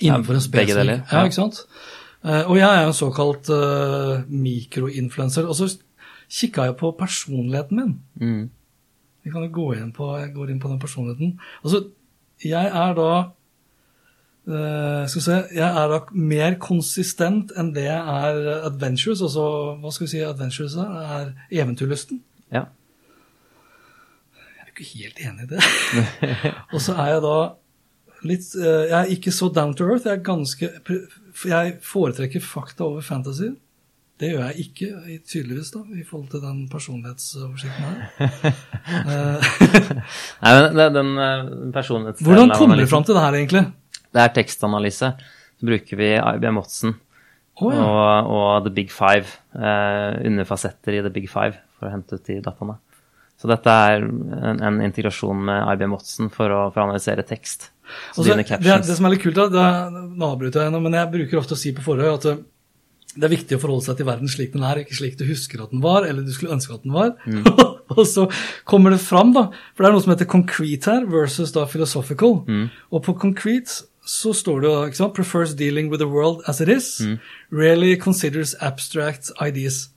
Innenfor 0.00 0.34
en 0.34 0.42
Ja, 0.42 0.50
begge 0.50 0.74
deler, 0.74 1.02
Ja, 1.04 1.20
ja. 1.20 1.24
ikke 1.28 1.38
sant? 1.38 1.60
Eh, 2.24 2.42
og 2.50 2.56
jeg 2.58 2.66
er 2.66 2.82
jo 2.82 2.88
en 2.90 2.98
såkalt 2.98 3.50
uh, 3.54 4.24
mikroinfluenser. 4.26 5.46
Og 5.46 5.54
så 5.54 5.68
kikka 6.28 6.64
jeg 6.66 6.76
på 6.80 6.90
personligheten 6.98 7.76
min. 7.78 7.94
Mm. 8.20 8.50
Vi 9.22 9.30
kan 9.30 9.44
jo 9.46 9.52
gå 9.54 9.68
inn 9.76 9.92
på, 9.94 10.10
jeg 10.18 10.34
går 10.34 10.50
inn 10.50 10.60
på 10.60 10.68
den 10.72 10.80
personligheten. 10.82 11.38
Altså, 11.62 11.84
jeg 12.42 12.66
er 12.66 12.94
da 12.98 13.10
eh, 14.48 15.04
skal 15.08 15.20
vi 15.20 15.24
se, 15.24 15.36
Jeg 15.54 15.68
er 15.68 15.92
da 15.92 16.00
mer 16.12 16.56
konsistent 16.62 17.52
enn 17.58 17.70
det 17.76 17.86
er 17.92 18.40
adventures. 18.66 19.22
Altså, 19.24 19.44
hva 19.82 19.92
skal 19.94 20.06
vi 20.06 20.12
si 20.14 20.24
adventures 20.24 20.74
er? 20.80 20.98
er 21.18 21.62
eventyrlysten. 21.62 22.22
Ja. 22.52 22.66
Jeg 24.38 24.58
er 24.58 24.66
jo 24.66 24.74
ikke 24.74 24.90
helt 24.94 25.22
enig 25.26 25.48
i 25.48 25.52
det. 25.54 25.62
Og 26.74 26.82
så 26.84 26.96
er 26.96 27.14
jeg 27.14 27.24
da 27.28 27.38
litt 28.26 28.50
uh, 28.58 28.84
Jeg 28.88 28.98
er 28.98 29.14
ikke 29.14 29.32
så 29.34 29.52
down 29.54 29.74
to 29.78 29.86
earth. 29.86 30.06
Jeg 30.08 30.18
er 30.18 30.26
ganske 30.26 30.70
Jeg 31.46 31.78
foretrekker 31.84 32.40
fakta 32.42 32.88
over 32.88 33.04
fantasy. 33.04 33.52
Det 34.18 34.32
gjør 34.32 34.48
jeg 34.48 34.64
ikke, 34.64 34.86
tydeligvis, 35.30 35.68
da, 35.70 35.78
i 35.94 36.02
forhold 36.02 36.30
til 36.32 36.40
den 36.42 36.64
personlighetsoversikten 36.72 37.84
her. 37.86 38.00
Nei, 40.42 40.54
men 40.58 40.96
den 40.96 41.12
personlighetsdelen 41.70 42.26
Hvordan 42.26 42.50
kommer 42.58 42.80
du 42.80 42.86
fram 42.90 43.06
til 43.06 43.14
det 43.14 43.22
her, 43.22 43.36
egentlig? 43.38 43.62
Det 44.18 44.24
er 44.24 44.34
tekstanalyse. 44.40 45.12
Så 45.58 45.68
bruker 45.68 45.98
vi 45.98 46.10
IBM 46.18 46.58
Watson 46.58 46.96
oh, 47.62 47.70
ja. 47.74 47.86
og, 47.86 48.34
og 48.34 48.66
The 48.66 48.74
Big 48.74 48.92
Five. 48.94 49.38
Eh, 49.54 50.18
underfasetter 50.26 50.98
i 50.98 51.02
The 51.06 51.14
Big 51.14 51.30
Five 51.30 51.58
for 51.78 51.88
å 51.88 51.94
hente 51.94 52.18
ut 52.18 52.26
de 52.26 52.40
dataene. 52.42 52.78
Så 53.38 53.46
dette 53.46 53.70
er 53.70 54.02
en, 54.02 54.62
en 54.66 54.78
integrasjon 54.82 55.44
med 55.46 55.72
IBM 55.74 55.94
Watson 55.94 56.30
for 56.34 56.50
å, 56.50 56.62
for 56.74 56.82
å 56.82 56.88
analysere 56.88 57.22
tekst. 57.26 57.70
Så 58.12 58.24
Altså, 58.24 58.34
det, 58.34 58.78
det 58.84 58.96
som 58.98 59.06
er 59.06 59.14
litt 59.14 59.22
kult, 59.22 59.38
da, 59.38 59.48
det 59.48 60.06
nå 60.18 60.30
avbryter 60.34 60.66
jeg 60.66 60.74
nå, 60.74 60.80
men 60.84 60.96
jeg 60.98 61.12
bruker 61.12 61.40
ofte 61.40 61.54
å 61.54 61.60
si 61.60 61.72
på 61.76 61.84
forhånd 61.86 62.18
at 62.18 62.26
eh, 62.32 62.40
det 63.18 63.26
er 63.26 63.32
viktig 63.32 63.56
å 63.56 63.62
forholde 63.62 63.86
seg 63.86 63.98
til 63.98 64.06
verden 64.06 64.30
slik 64.30 64.52
den 64.54 64.66
er, 64.66 64.82
ikke 64.82 64.96
slik 64.98 65.14
du 65.18 65.24
husker 65.26 65.62
at 65.64 65.72
den 65.72 65.80
var, 65.82 66.04
eller 66.06 66.26
du 66.26 66.32
skulle 66.34 66.54
ønske 66.54 66.74
at 66.74 66.84
den 66.84 66.94
var. 66.94 67.14
Mm. 67.24 67.46
og 67.94 68.02
så 68.06 68.26
kommer 68.68 68.94
det 68.94 69.00
fram, 69.02 69.32
da, 69.34 69.48
for 69.72 69.84
det 69.84 69.90
er 69.90 69.96
noe 69.96 70.04
som 70.04 70.14
heter 70.14 70.28
concrete 70.30 70.92
her, 70.92 71.06
versus 71.10 71.54
da 71.54 71.64
philosophical. 71.70 72.42
Mm. 72.46 72.66
Og 72.92 73.06
på 73.06 73.16
concrete 73.22 73.87
så 74.08 74.32
står 74.32 74.62
det 74.64 74.70
ikke 74.88 74.96
sant, 75.02 75.14
prefers 75.16 75.52
dealing 75.58 75.90
with 75.92 76.00
the 76.00 76.08
world 76.08 76.40
as 76.48 76.62
it 76.64 76.68
is, 76.72 76.86
Mm. 77.04 77.18
rarely 77.52 77.94
considers 78.00 78.54
abstract 78.64 79.30
ideas. 79.44 79.90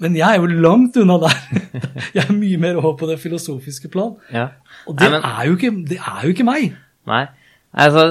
Men 0.00 0.14
jeg 0.16 0.24
er 0.32 0.40
jo 0.40 0.46
langt 0.64 0.96
unna 0.96 1.18
der. 1.20 1.34
jeg 2.16 2.24
er 2.24 2.32
mye 2.32 2.56
mer 2.58 2.78
over 2.80 2.94
på 2.96 3.06
det 3.10 3.18
filosofiske 3.20 3.90
plan. 3.92 4.14
Ja. 4.32 4.46
Og 4.88 4.96
det, 4.96 5.10
Nei, 5.10 5.18
men- 5.18 5.26
er, 5.28 5.50
ikke, 5.52 5.72
det 5.90 5.98
er 6.00 6.22
jo 6.24 6.32
ikke 6.32 6.46
meg. 6.48 6.72
Nei. 7.06 7.26
Altså, 7.76 8.02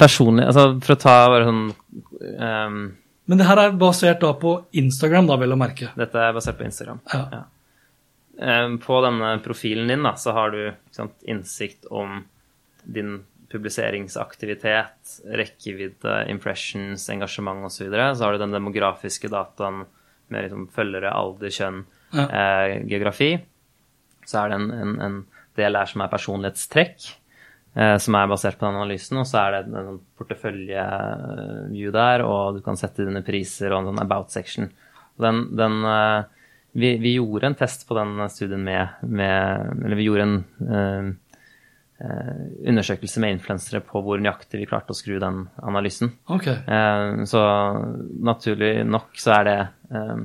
personlig 0.00 0.46
altså, 0.48 0.80
For 0.82 0.96
å 0.96 0.98
ta 0.98 1.12
bare 1.30 1.44
sånn 1.46 1.60
um, 2.42 2.78
Men 3.30 3.38
det 3.38 3.46
her 3.46 3.60
er 3.62 3.76
basert 3.78 4.18
da 4.24 4.32
på 4.34 4.56
Instagram, 4.74 5.28
da, 5.28 5.36
vel 5.38 5.54
å 5.54 5.58
merke. 5.60 5.92
Dette 5.94 6.18
er 6.24 6.32
basert 6.34 6.56
på 6.58 6.64
Instagram. 6.66 6.98
Ja. 7.12 7.44
Ehm, 8.40 8.78
på 8.82 8.98
denne 9.04 9.36
profilen 9.44 9.88
din 9.88 10.02
da, 10.04 10.12
så 10.18 10.32
har 10.36 10.50
du 10.52 10.58
sant, 10.92 11.14
innsikt 11.28 11.86
om 11.90 12.24
din 12.84 13.20
publiseringsaktivitet, 13.56 15.16
rekkevidde, 15.40 16.16
impressions, 16.32 17.08
engasjement 17.12 17.64
osv. 17.66 17.76
Så, 17.76 17.84
videre. 17.88 18.14
så 18.16 18.24
har 18.24 18.32
du 18.36 18.38
den 18.44 18.54
demografiske 18.56 19.28
dataen 19.32 19.84
med 20.28 20.46
liksom 20.46 20.66
følgere, 20.74 21.12
alder, 21.14 21.52
kjønn, 21.54 21.84
Ja. 22.14 22.26
eh, 22.30 22.82
geografi. 22.86 23.32
Så 24.26 24.38
er 24.44 24.48
det 24.50 24.56
en, 24.60 24.70
en, 24.70 25.00
en 25.00 25.16
del 25.56 25.72
der 25.78 25.86
som 25.90 26.02
er 26.02 26.10
personlighetstrekk, 26.12 27.06
eh, 27.76 27.96
som 28.02 28.14
er 28.18 28.30
basert 28.30 28.58
på 28.58 28.66
den 28.66 28.78
analysen. 28.80 29.18
Og 29.22 29.26
så 29.26 29.38
er 29.44 29.50
det 29.56 29.60
en, 29.66 30.00
porteføljeview 30.18 30.70
portefølje-view 30.76 31.92
der, 31.94 32.24
og 32.26 32.56
du 32.56 32.62
kan 32.64 32.78
sette 32.78 33.06
dine 33.06 33.22
priser 33.26 33.72
og 33.72 33.82
en 33.82 33.92
sånn 33.92 34.02
about 34.02 34.34
section. 34.34 34.70
Den, 35.20 35.44
den, 35.56 35.78
eh, 35.84 36.24
vi, 36.76 36.96
vi 37.00 37.14
gjorde 37.16 37.46
en 37.52 37.58
test 37.58 37.86
på 37.88 37.96
den 37.96 38.18
studien 38.28 38.60
med, 38.66 38.98
med 39.00 39.70
Eller 39.86 39.96
vi 39.96 40.04
gjorde 40.10 40.26
en 40.26 40.34
eh, 40.60 41.06
eh, 41.06 41.12
undersøkelse 41.98 43.20
med 43.22 43.36
influensere 43.38 43.80
på 43.80 44.02
hvor 44.04 44.20
nøyaktig 44.20 44.60
vi 44.60 44.66
klarte 44.68 44.92
å 44.92 44.96
skru 44.98 45.18
den 45.22 45.46
analysen. 45.64 46.10
Ok. 46.28 46.46
Eh, 46.52 47.24
Så 47.28 47.42
naturlig 48.26 48.84
nok 48.86 49.16
så 49.20 49.32
er 49.38 49.44
det 49.48 49.58
eh, 49.96 50.16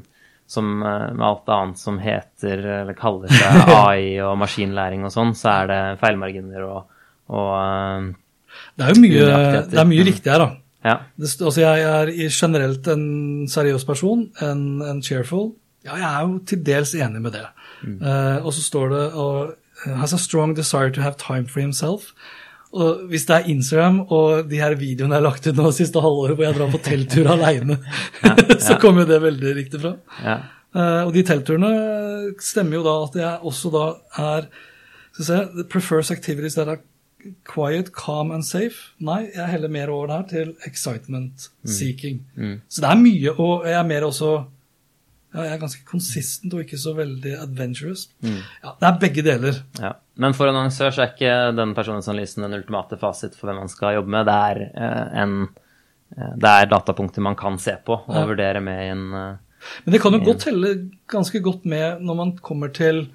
som 0.52 0.72
eh, 0.84 1.06
med 1.16 1.24
alt 1.24 1.48
annet 1.56 1.80
som 1.80 2.00
heter 2.04 2.66
eller 2.82 2.98
kaller 3.00 3.32
seg 3.32 3.72
AI 3.86 4.18
og 4.26 4.36
maskinlæring 4.42 5.06
og 5.08 5.14
sånn, 5.16 5.32
så 5.38 5.54
er 5.62 5.72
det 5.72 5.80
feilmarginer 6.02 6.66
og, 6.68 6.92
og 7.32 7.54
eh, 7.62 8.10
Det 8.76 8.84
er 8.90 8.92
jo 8.96 9.06
mye, 9.06 9.32
det 9.72 9.80
er 9.80 9.88
mye 9.88 10.04
riktig 10.10 10.34
her, 10.34 10.44
da. 10.44 10.50
ja. 10.92 10.98
Det, 11.16 11.32
altså 11.40 11.64
jeg 11.64 11.88
er 11.88 12.12
generelt 12.36 12.92
en 12.92 13.08
seriøs 13.48 13.88
person, 13.88 14.28
en, 14.44 14.66
en 14.84 15.00
cheerful. 15.06 15.54
Ja, 15.88 15.96
jeg 15.96 16.06
er 16.12 16.28
jo 16.28 16.36
til 16.52 16.60
dels 16.68 16.92
enig 17.00 17.24
med 17.24 17.34
det. 17.34 17.46
Eh, 17.88 18.44
og 18.44 18.52
så 18.54 18.62
står 18.62 18.92
det 18.92 19.06
og, 19.18 19.54
has 19.86 20.14
a 20.14 20.20
strong 20.22 20.54
desire 20.56 20.92
to 20.92 21.02
have 21.02 21.18
time 21.18 21.48
for 21.48 21.62
himself. 21.62 22.12
Og 22.72 23.08
hvis 23.12 23.26
det 23.28 23.36
er 23.36 23.50
Instagram 23.52 24.00
og 24.08 24.48
de 24.50 24.62
her 24.62 24.78
videoene 24.80 25.18
jeg 25.18 25.20
har 25.20 25.26
lagt 25.26 25.48
ut 25.48 25.58
nå 25.58 25.72
siste 25.76 26.00
halvåret 26.04 26.38
hvor 26.38 26.48
jeg 26.48 26.56
drar 26.56 26.72
på 26.72 26.80
telttur 26.86 27.28
aleine, 27.34 27.78
så 28.68 28.78
kommer 28.80 29.04
jo 29.04 29.12
det 29.12 29.22
veldig 29.28 29.56
riktig 29.60 29.84
fram. 29.84 30.02
ja. 30.24 30.40
Uh, 30.72 31.04
og 31.04 31.10
de 31.12 31.20
teltturene 31.28 31.70
stemmer 32.40 32.78
jo 32.78 32.84
da 32.86 32.92
at 33.04 33.16
jeg 33.20 33.48
også 33.50 33.72
da 33.74 33.82
er 34.24 34.46
skal 35.12 35.18
vi 35.18 35.26
se, 35.28 35.40
the 35.58 35.66
prefers 35.68 36.12
activities 36.12 36.56
that 36.56 36.70
are 36.72 36.80
quiet, 37.44 37.92
calm 37.92 38.32
and 38.32 38.46
safe. 38.48 38.94
Nei, 39.04 39.26
jeg 39.36 39.50
heller 39.52 39.68
mer 39.68 39.92
over 39.92 40.08
det 40.08 40.16
her 40.16 40.30
til 40.30 40.54
excitement 40.66 41.50
seeking. 41.68 42.22
Så 42.70 42.86
det 42.86 42.88
er 42.88 43.02
mye, 43.02 43.34
og 43.36 43.68
jeg 43.68 43.76
er 43.82 43.90
mer 43.90 44.08
også 44.08 44.32
ja, 45.34 45.44
jeg 45.48 45.54
er 45.56 45.62
ganske 45.62 45.86
konsistent 45.88 46.54
og 46.54 46.64
ikke 46.66 46.78
så 46.82 46.92
veldig 46.98 47.34
adventurous. 47.40 48.08
Ja, 48.24 48.74
det 48.82 48.88
er 48.90 48.98
begge 49.00 49.24
deler. 49.24 49.62
Ja. 49.80 49.94
Men 50.22 50.34
for 50.38 50.50
en 50.52 50.58
annonsør 50.60 50.92
så 50.92 51.06
er 51.06 51.14
ikke 51.14 51.36
den 51.56 51.72
personlighetsanalysen 51.78 52.44
den 52.44 52.58
ultimate 52.60 52.98
fasit 53.00 53.38
for 53.40 53.48
hvem 53.50 53.62
man 53.64 53.72
skal 53.72 53.96
jobbe 53.96 54.12
med. 54.12 54.28
Det 54.28 54.36
er, 54.36 54.62
eh, 54.76 55.22
en, 55.24 55.38
eh, 56.18 56.34
det 56.38 56.52
er 56.52 56.70
datapunkter 56.74 57.22
man 57.24 57.36
kan 57.40 57.58
se 57.60 57.78
på 57.86 57.96
og 58.02 58.16
Ja. 58.16 58.26
vurdere 58.28 58.62
med 58.62 58.84
i 58.86 58.90
en 58.92 59.06
eh, 59.14 59.38
Men 59.86 59.94
det 59.94 60.02
kan 60.02 60.12
jo 60.14 60.20
godt 60.26 60.42
telle 60.42 60.90
ganske 61.08 61.40
godt 61.42 61.66
med 61.66 62.02
når 62.02 62.16
man 62.18 62.32
kommer 62.38 62.74
til 62.74 63.08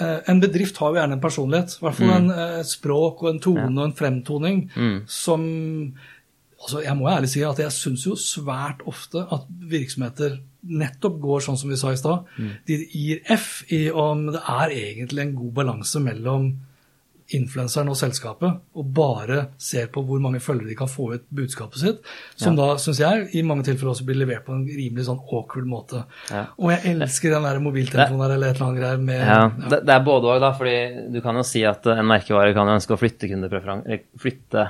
eh, 0.00 0.20
En 0.28 0.40
bedrift 0.40 0.76
har 0.78 0.88
jo 0.90 0.94
gjerne 1.00 1.12
en 1.12 1.20
personlighet. 1.20 1.76
I 1.78 1.84
hvert 1.86 1.94
fall 1.94 2.10
en 2.16 2.30
eh, 2.30 2.60
et 2.60 2.66
språk 2.66 3.22
og 3.22 3.30
en 3.30 3.40
tone 3.40 3.78
og 3.80 3.84
en 3.84 3.92
fremtoning 3.94 4.70
som 5.06 5.94
altså 6.60 6.82
Jeg 6.84 6.96
må 6.98 7.08
ærlig 7.08 7.28
si 7.32 7.42
at 7.46 7.58
jeg 7.58 7.72
syns 7.72 8.04
jo 8.06 8.14
svært 8.16 8.82
ofte 8.86 9.22
at 9.32 9.46
virksomheter 9.70 10.40
nettopp 10.60 11.20
går 11.22 11.44
sånn 11.46 11.58
som 11.60 11.70
vi 11.72 11.78
sa 11.80 11.92
i 11.92 12.00
stad. 12.00 12.26
De 12.68 12.80
gir 12.90 13.22
F 13.30 13.62
i 13.72 13.86
om 13.90 14.26
det 14.34 14.42
er 14.42 14.74
egentlig 14.76 15.24
en 15.24 15.38
god 15.38 15.54
balanse 15.62 16.02
mellom 16.04 16.50
influenseren 17.36 17.90
og 17.92 17.98
selskapet, 17.98 18.56
og 18.74 18.88
bare 18.94 19.38
ser 19.60 19.86
på 19.94 20.02
hvor 20.06 20.18
mange 20.22 20.40
følgere 20.42 20.72
de 20.72 20.76
kan 20.78 20.90
få 20.90 21.12
ut 21.14 21.26
budskapet 21.30 21.82
sitt, 21.82 22.00
som 22.40 22.56
da, 22.58 22.72
syns 22.82 23.00
jeg, 23.02 23.28
i 23.38 23.44
mange 23.46 23.62
tilfeller 23.68 23.92
også 23.92 24.06
blir 24.08 24.18
levert 24.18 24.42
på 24.46 24.56
en 24.56 24.64
rimelig 24.66 25.06
sånn 25.06 25.20
awkward 25.20 25.68
måte. 25.70 26.02
Ja. 26.30 26.48
Og 26.58 26.72
jeg 26.74 26.96
elsker 26.96 27.36
den 27.36 27.46
der 27.46 27.62
mobiltelefonen 27.62 28.24
der 28.24 28.36
eller 28.36 28.50
et 28.50 28.58
eller 28.58 28.68
annet 28.68 28.82
greier 28.82 29.04
med 29.04 29.22
Ja, 29.22 29.40
det, 29.62 29.82
det 29.86 29.94
er 29.94 30.06
både 30.10 30.34
òg, 30.34 30.42
da. 30.42 30.52
fordi 30.58 30.76
du 31.14 31.20
kan 31.24 31.38
jo 31.38 31.46
si 31.46 31.64
at 31.68 31.86
en 31.94 32.10
merkevare 32.10 32.54
kan 32.56 32.70
jo 32.70 32.78
ønske 32.80 32.96
å 32.96 33.00
flytte 33.00 33.30
kundepreferanse 33.30 34.00
flytte 34.20 34.66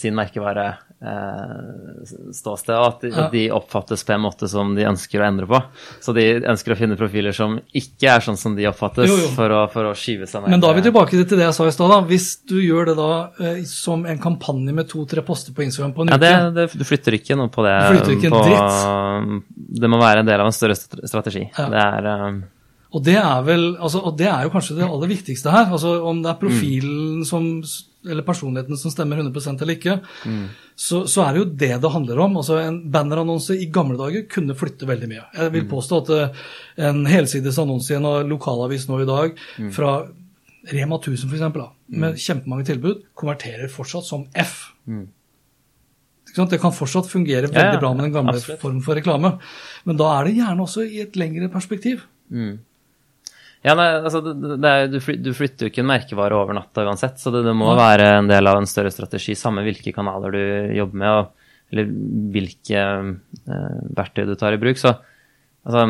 sin 0.00 0.14
merkevareståsted, 0.16 2.72
eh, 2.72 2.80
og 2.80 2.86
at 2.88 3.00
de, 3.04 3.08
Ja. 3.12 3.26
de 3.28 3.42
oppfattes 3.52 4.00
på 4.06 4.12
en 4.14 4.20
måte 4.24 4.48
som 4.48 4.72
de 4.74 4.82
ønsker 4.88 5.20
å 5.20 5.26
endre 5.28 5.44
på. 5.46 5.60
Så 6.00 6.14
de 6.16 6.24
ønsker 6.40 6.72
å 6.72 6.76
finne 6.78 6.96
profiler 6.96 7.32
som 7.36 7.58
ikke 7.74 8.08
er 8.16 8.20
sånn 8.24 8.36
som 8.40 8.56
de 8.56 8.64
oppfattes, 8.70 9.08
Jo, 9.10 9.16
jo. 9.16 9.28
For, 9.36 9.48
å, 9.52 9.66
for 9.70 9.84
å 9.90 9.94
skyve 9.94 10.26
seg 10.26 10.48
Men 10.48 10.60
da 10.60 10.70
er 10.70 10.74
vi 10.80 10.88
tilbake 10.88 11.10
til 11.10 11.26
det 11.36 11.44
jeg 11.44 11.52
sa 11.58 11.66
i 11.68 11.72
stad. 11.76 12.06
Hvis 12.08 12.36
du 12.48 12.56
gjør 12.62 12.84
det 12.86 12.96
da 12.96 13.28
eh, 13.40 13.62
som 13.68 14.06
en 14.06 14.18
kampanje 14.18 14.72
med 14.72 14.88
to-tre 14.88 15.20
poster 15.22 15.52
på 15.52 15.62
Instagram 15.66 15.92
på 15.92 16.00
en 16.02 16.08
Ja, 16.08 16.14
uke 16.16 16.24
det, 16.24 16.54
det, 16.54 16.72
du 16.80 16.84
flytter 16.88 17.12
ikke 17.20 17.36
noe 17.36 17.48
på 17.52 17.62
det. 17.66 17.76
Du 17.84 17.88
flytter 17.98 18.12
ikke 18.16 18.28
en 18.32 18.40
på, 18.40 18.44
Det 19.84 19.88
må 19.90 19.98
være 20.00 20.18
en 20.24 20.28
del 20.32 20.40
av 20.40 20.46
en 20.48 20.52
større 20.56 20.76
strategi. 20.80 21.44
Ja. 21.58 21.68
Det 21.68 21.76
er 21.84 22.04
eh, 22.14 22.32
Og 22.94 23.02
det 23.04 23.16
er 23.20 23.42
vel, 23.42 23.74
altså, 23.76 23.98
og 24.06 24.14
det 24.16 24.28
er 24.30 24.42
jo 24.46 24.50
kanskje 24.54 24.76
det 24.78 24.86
aller 24.88 25.08
viktigste 25.10 25.50
her. 25.50 25.66
altså 25.74 25.98
Om 26.06 26.22
det 26.22 26.30
er 26.30 26.38
profilen 26.40 27.24
som, 27.26 27.62
eller 28.10 28.22
personligheten 28.26 28.76
som 28.80 28.92
stemmer 28.92 29.16
100 29.20 29.54
eller 29.62 29.74
ikke, 29.74 29.94
så, 30.76 31.04
så 31.10 31.22
er 31.24 31.32
det 31.32 31.40
jo 31.42 31.46
det 31.64 31.70
det 31.82 31.90
handler 31.94 32.20
om. 32.26 32.36
altså 32.40 32.58
En 32.62 32.80
bannerannonse 32.92 33.56
i 33.56 33.70
gamle 33.72 33.96
dager 34.00 34.26
kunne 34.30 34.56
flytte 34.58 34.86
veldig 34.88 35.08
mye. 35.10 35.24
Jeg 35.38 35.52
vil 35.56 35.66
påstå 35.70 36.02
at 36.02 36.12
eh, 36.18 36.44
en 36.90 37.04
helsides 37.08 37.58
annonse 37.62 37.94
i 37.94 37.98
en 37.98 38.08
lokalavis 38.28 38.88
nå 38.90 39.00
i 39.02 39.08
dag 39.08 39.40
fra 39.74 39.96
Rema 40.72 40.96
1000 40.96 41.28
f.eks., 41.28 41.40
med 41.44 42.00
med 42.00 42.16
kjempemange 42.16 42.64
tilbud, 42.64 43.02
konverterer 43.14 43.68
fortsatt 43.68 44.06
som 44.08 44.24
F. 44.40 44.70
Sant? 46.34 46.50
Det 46.50 46.58
kan 46.62 46.72
fortsatt 46.74 47.06
fungere 47.10 47.46
veldig 47.46 47.60
Ja, 47.60 47.74
ja, 47.76 47.80
bra 47.82 47.92
med 47.94 48.06
den 48.08 48.14
gamle 48.14 48.32
absolutt. 48.38 48.60
formen 48.62 48.82
for 48.82 48.96
reklame. 48.98 49.34
Men 49.84 49.98
da 50.00 50.08
er 50.18 50.24
det 50.26 50.38
gjerne 50.38 50.64
også 50.64 50.86
i 50.88 51.02
et 51.04 51.16
lengre 51.20 51.50
perspektiv. 51.52 52.02
Ja, 53.64 53.72
nei, 53.78 53.86
altså, 53.96 54.20
er, 54.20 54.90
du, 54.92 54.98
flytter 55.00 55.64
jo 55.64 55.70
ikke 55.70 55.80
en 55.80 55.88
merkevare 55.88 56.36
over 56.36 56.56
natta 56.56 56.84
uansett, 56.84 57.16
så 57.20 57.30
det, 57.32 57.46
det 57.46 57.54
må 57.56 57.70
være 57.78 58.10
en 58.18 58.28
del 58.28 58.50
av 58.50 58.58
en 58.60 58.68
større 58.68 58.92
strategi, 58.92 59.32
samme 59.40 59.64
hvilke 59.64 59.94
kanaler 59.96 60.36
du 60.36 60.42
jobber 60.76 61.00
med, 61.00 61.20
og, 61.22 61.48
eller 61.72 61.88
hvilke 62.34 62.82
eh, 62.82 63.78
verktøy 63.96 64.26
du 64.28 64.34
tar 64.36 64.56
i 64.56 64.60
bruk. 64.60 64.80
Så 64.80 64.92
altså, 64.92 65.84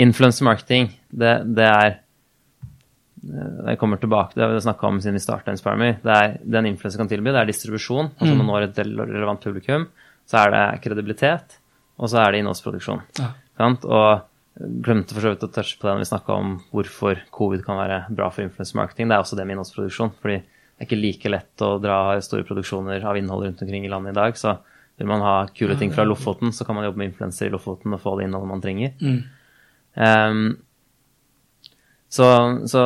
influencer 0.00 0.48
marketing, 0.48 0.88
det, 1.12 1.34
det 1.58 1.66
er 1.68 1.90
eh, 1.90 3.60
Jeg 3.74 3.80
kommer 3.82 4.00
tilbake 4.00 4.32
til 4.32 4.46
det 4.46 4.48
vi 4.54 4.64
snakka 4.64 4.88
om 4.88 5.02
siden 5.04 5.20
vi 5.20 5.24
starta 5.26 5.52
Inspire 5.52 5.82
Me. 5.84 5.92
Det 6.00 6.16
er, 6.16 6.40
den 6.56 6.70
influencer 6.72 7.02
kan 7.02 7.12
tilby, 7.12 7.34
det 7.36 7.42
er 7.42 7.52
distribusjon, 7.52 8.08
altså 8.16 8.38
man 8.40 8.48
når 8.54 8.70
et 8.70 8.82
relevant 8.86 9.44
publikum. 9.44 9.84
Så 10.28 10.40
er 10.46 10.56
det 10.56 10.64
kredibilitet, 10.86 11.60
og 12.00 12.08
så 12.08 12.24
er 12.24 12.32
det 12.32 12.40
innholdsproduksjon. 12.40 13.04
Ja. 13.20 13.34
Sant? 13.60 13.84
Og 13.84 14.24
glemte 14.58 15.14
for 15.14 15.22
så 15.22 15.32
vidt 15.32 15.44
å 15.46 15.50
touche 15.52 15.78
på 15.78 15.86
det 15.86 15.94
når 15.94 16.02
vi 16.02 16.10
snakka 16.10 16.34
om 16.34 16.54
hvorfor 16.72 17.20
covid 17.34 17.62
kan 17.66 17.78
være 17.78 17.98
bra 18.10 18.30
for 18.34 18.44
influencer 18.44 18.78
marketing. 18.78 19.10
Det 19.10 19.16
er 19.16 19.24
også 19.24 19.38
det 19.38 19.46
med 19.46 19.56
innholdsproduksjon. 19.56 20.14
fordi 20.18 20.38
det 20.42 20.84
er 20.84 20.88
ikke 20.88 21.00
like 21.02 21.30
lett 21.30 21.62
å 21.66 21.72
dra 21.82 21.98
store 22.22 22.46
produksjoner 22.46 23.02
av 23.06 23.16
innhold 23.18 23.44
rundt 23.46 23.62
omkring 23.64 23.86
i 23.86 23.90
landet 23.90 24.14
i 24.14 24.18
dag. 24.18 24.36
Så 24.38 24.54
vil 24.98 25.08
man 25.10 25.22
ha 25.22 25.34
kule 25.54 25.74
ting 25.78 25.90
fra 25.94 26.04
Lofoten, 26.06 26.52
så 26.54 26.66
kan 26.66 26.78
man 26.78 26.86
jobbe 26.86 26.98
med 27.02 27.10
influenser 27.12 27.48
i 27.48 27.54
Lofoten 27.54 27.94
og 27.94 28.02
få 28.02 28.16
det 28.18 28.28
innholdet 28.28 28.50
man 28.50 28.62
trenger. 28.62 28.94
Ehm, 29.98 30.46
så, 32.08 32.28
så 32.66 32.82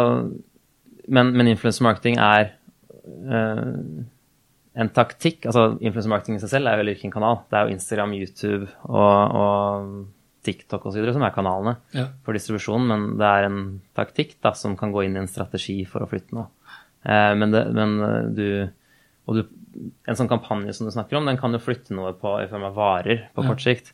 Men, 1.09 1.33
men 1.37 1.49
influencer 1.51 1.85
marketing 1.85 2.17
er 2.23 2.53
uh, 3.27 3.77
en 4.73 4.91
taktikk. 4.95 5.47
altså 5.47 5.77
Influencer 5.81 6.13
marketing 6.13 6.37
i 6.37 6.43
seg 6.45 6.53
selv 6.53 6.69
er 6.69 6.77
jo 6.77 6.83
heller 6.85 6.97
ikke 6.97 7.09
en 7.11 7.17
kanal. 7.17 7.41
Det 7.51 7.59
er 7.59 7.67
jo 7.67 7.77
Instagram, 7.77 8.15
YouTube 8.17 8.69
og, 8.85 9.37
og 9.43 10.07
TikTok 10.43 10.87
osv. 10.91 11.07
som 11.15 11.23
er 11.23 11.35
kanalene 11.35 11.77
Ja. 11.95 12.09
for 12.25 12.35
distribusjon, 12.37 12.87
men 12.89 13.17
det 13.19 13.27
er 13.29 13.49
en 13.49 13.81
taktikk 13.95 14.37
da, 14.43 14.53
som 14.59 14.77
kan 14.77 14.93
gå 14.93 15.05
inn 15.07 15.17
i 15.17 15.23
en 15.23 15.31
strategi 15.31 15.85
for 15.89 16.03
å 16.03 16.09
flytte 16.11 16.35
noe. 16.35 16.49
Eh, 17.05 17.35
men, 17.35 17.51
det, 17.51 17.67
men 17.75 17.99
eh, 18.03 18.23
du 18.35 18.71
du, 19.33 19.45
en 20.05 20.19
sånn 20.19 20.29
kampanje 20.29 20.75
som 20.77 20.89
du 20.89 20.93
snakker 20.93 21.17
om, 21.17 21.27
den 21.29 21.39
kan 21.41 21.55
jo 21.55 21.61
flytte 21.63 21.95
noe 21.97 22.13
på, 22.19 22.35
i 22.43 22.49
form 22.51 22.67
av 22.69 22.75
varer 22.77 23.29
på 23.37 23.45
kort 23.47 23.63
sikt. 23.63 23.93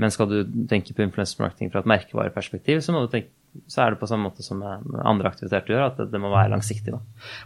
Men 0.00 0.10
skal 0.10 0.30
du 0.30 0.38
tenke 0.70 0.94
på 0.96 1.04
influencer 1.04 1.42
marketing 1.44 1.70
fra 1.70 1.82
et 1.82 1.90
merkevareperspektiv, 1.90 2.80
så, 2.82 2.94
tenke, 3.12 3.28
så 3.68 3.84
er 3.84 3.92
det 3.92 4.00
på 4.00 4.08
samme 4.08 4.30
måte 4.30 4.42
som 4.42 4.62
med 4.62 4.96
andre 5.04 5.28
aktiviteter 5.28 5.68
du 5.68 5.74
gjør, 5.74 5.86
at 5.90 6.00
det, 6.00 6.08
det 6.14 6.22
må 6.22 6.32
være 6.32 6.54
langsiktig. 6.54 6.96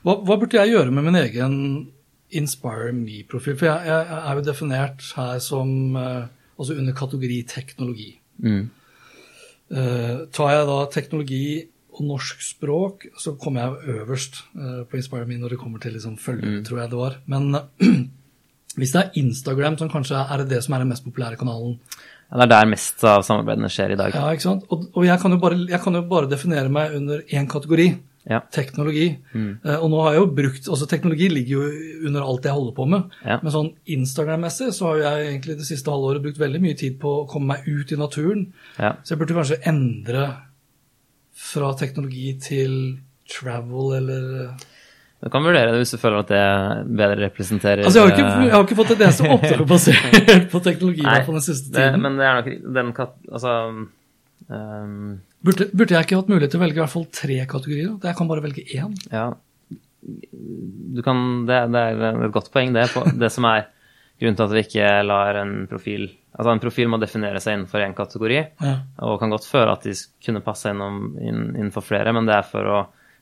Hva, 0.06 0.16
hva 0.22 0.38
burde 0.38 0.60
jeg 0.60 0.72
gjøre 0.72 0.94
med 0.94 1.08
min 1.10 1.18
egen 1.24 1.58
Inspire 2.34 2.92
Me-profil? 2.94 3.58
For 3.58 3.68
jeg, 3.68 3.90
jeg 3.90 4.20
er 4.20 4.38
jo 4.38 4.46
definert 4.46 5.04
her 5.18 5.42
som 5.42 5.96
eh, 5.98 6.30
altså 6.54 6.78
under 6.78 6.96
kategori 6.96 7.42
teknologi. 7.50 8.12
Mm. 8.42 8.64
Eh, 9.74 10.16
tar 10.34 10.50
jeg 10.52 10.66
da 10.68 10.80
teknologi 10.92 11.46
og 11.94 12.02
norsk 12.08 12.42
språk, 12.42 13.06
så 13.20 13.36
kommer 13.38 13.62
jeg 13.62 14.00
øverst 14.00 14.40
uh, 14.58 14.82
på 14.90 14.98
Inspire 14.98 15.28
Me 15.28 15.36
når 15.38 15.54
det 15.54 15.60
kommer 15.60 15.78
til 15.78 15.94
liksom 15.94 16.16
følger, 16.18 16.56
tror 16.66 16.80
jeg 16.82 16.90
det 16.90 16.98
var. 16.98 17.18
Men 17.30 17.54
uh, 17.54 17.92
hvis 18.78 18.94
det 18.94 19.00
er 19.00 19.20
Instagram 19.22 19.78
som 19.78 19.92
kanskje 19.92 20.18
er 20.18 20.42
det 20.50 20.58
som 20.64 20.74
er 20.74 20.82
den 20.82 20.90
mest 20.90 21.06
populære 21.06 21.38
kanalen, 21.38 21.78
Ja, 22.24 22.40
det 22.40 22.44
er 22.46 22.50
der 22.50 22.70
mest 22.72 23.02
av 23.06 23.22
samarbeidene 23.22 23.68
skjer 23.70 23.92
i 23.94 23.98
dag. 24.00 24.14
ja, 24.16 24.30
ikke 24.32 24.42
sant? 24.42 24.64
Og, 24.72 24.88
og 24.96 25.04
jeg, 25.06 25.20
kan 25.22 25.36
bare, 25.38 25.58
jeg 25.70 25.80
kan 25.84 25.94
jo 25.94 26.00
bare 26.08 26.30
definere 26.30 26.72
meg 26.72 26.96
under 26.96 27.20
én 27.30 27.46
kategori. 27.46 27.84
Ja. 28.24 28.38
Teknologi. 28.54 29.10
Mm. 29.34 29.58
og 29.82 29.90
nå 29.92 29.98
har 30.00 30.14
jeg 30.14 30.22
jo 30.22 30.28
brukt 30.32 30.68
altså 30.72 30.86
Teknologi 30.88 31.26
ligger 31.28 31.58
jo 31.58 32.06
under 32.08 32.24
alt 32.24 32.46
jeg 32.48 32.56
holder 32.56 32.74
på 32.76 32.86
med. 32.88 33.18
Ja. 33.20 33.36
Men 33.42 33.52
sånn 33.52 33.70
Instagram-messig 33.96 34.70
så 34.72 34.92
har 34.92 35.02
jeg 35.02 35.26
egentlig 35.28 35.58
det 35.60 35.68
siste 35.68 35.92
halvåret 35.92 36.24
brukt 36.24 36.40
veldig 36.40 36.62
mye 36.64 36.78
tid 36.80 36.96
på 37.02 37.18
å 37.20 37.26
komme 37.28 37.52
meg 37.52 37.68
ut 37.68 37.92
i 37.92 38.00
naturen. 38.00 38.46
Ja. 38.78 38.94
Så 39.04 39.12
jeg 39.12 39.20
burde 39.20 39.36
kanskje 39.36 39.60
endre 39.68 40.28
fra 41.34 41.72
teknologi 41.78 42.30
til 42.42 42.78
travel 43.30 43.98
eller 43.98 44.54
Du 45.24 45.30
kan 45.32 45.44
vurdere 45.44 45.72
det 45.72 45.80
hvis 45.82 45.94
du 45.94 46.00
føler 46.00 46.22
at 46.22 46.32
det 46.32 46.44
bedre 46.96 47.20
representerer 47.26 47.84
Altså, 47.84 48.00
jeg 48.00 48.08
har 48.08 48.14
ikke, 48.14 48.26
eh, 48.30 48.46
jeg 48.46 48.54
har 48.54 48.66
ikke 48.66 48.78
fått 48.80 48.94
et 48.94 49.04
eneste 49.06 49.28
oppdrag 49.34 49.68
basert 49.68 50.48
på 50.52 50.62
teknologi 50.64 51.04
Nei, 51.06 51.20
på 51.26 51.36
den 51.36 51.44
siste 51.44 51.72
det, 51.72 51.80
tiden. 51.80 52.04
men 52.04 52.18
det 52.20 52.26
er 52.28 52.40
nok 52.40 52.50
den 52.78 52.92
kat... 52.96 53.14
Altså 53.30 53.54
ehm, 54.52 55.06
Burde, 55.44 55.66
burde 55.76 55.92
jeg 55.96 56.06
ikke 56.06 56.16
hatt 56.22 56.30
mulighet 56.32 56.54
til 56.54 56.60
å 56.60 56.64
velge 56.64 56.78
i 56.78 56.82
hvert 56.82 56.92
fall 56.94 57.06
tre 57.12 57.38
kategorier? 57.50 57.90
da? 58.00 58.08
Jeg 58.12 58.16
kan 58.16 58.28
bare 58.30 58.44
velge 58.44 58.64
én. 58.78 58.94
Ja. 59.12 59.26
Du 60.94 61.00
kan 61.04 61.46
Det, 61.48 61.58
det 61.72 61.80
er 61.80 62.24
et 62.26 62.32
godt 62.32 62.50
poeng, 62.52 62.72
det. 62.76 62.86
Det 63.20 63.30
som 63.32 63.44
er 63.48 63.66
grunnen 64.20 64.36
til 64.38 64.44
at 64.46 64.54
vi 64.56 64.62
ikke 64.64 64.90
lar 65.08 65.40
en 65.42 65.54
profil 65.70 66.10
Altså, 66.34 66.50
en 66.50 66.58
profil 66.64 66.88
må 66.90 66.98
definere 66.98 67.38
seg 67.38 67.54
innenfor 67.54 67.78
én 67.84 67.92
kategori, 67.94 68.38
Ja. 68.58 68.72
og 69.06 69.20
kan 69.20 69.30
godt 69.30 69.44
føre 69.46 69.70
at 69.76 69.84
de 69.86 69.92
kunne 70.26 70.40
passe 70.42 70.66
innom, 70.66 71.12
inn, 71.22 71.44
innenfor 71.54 71.84
flere, 71.86 72.10
men 72.12 72.26
det 72.26 72.34
er 72.34 72.42
for 72.48 72.66
å 72.66 72.78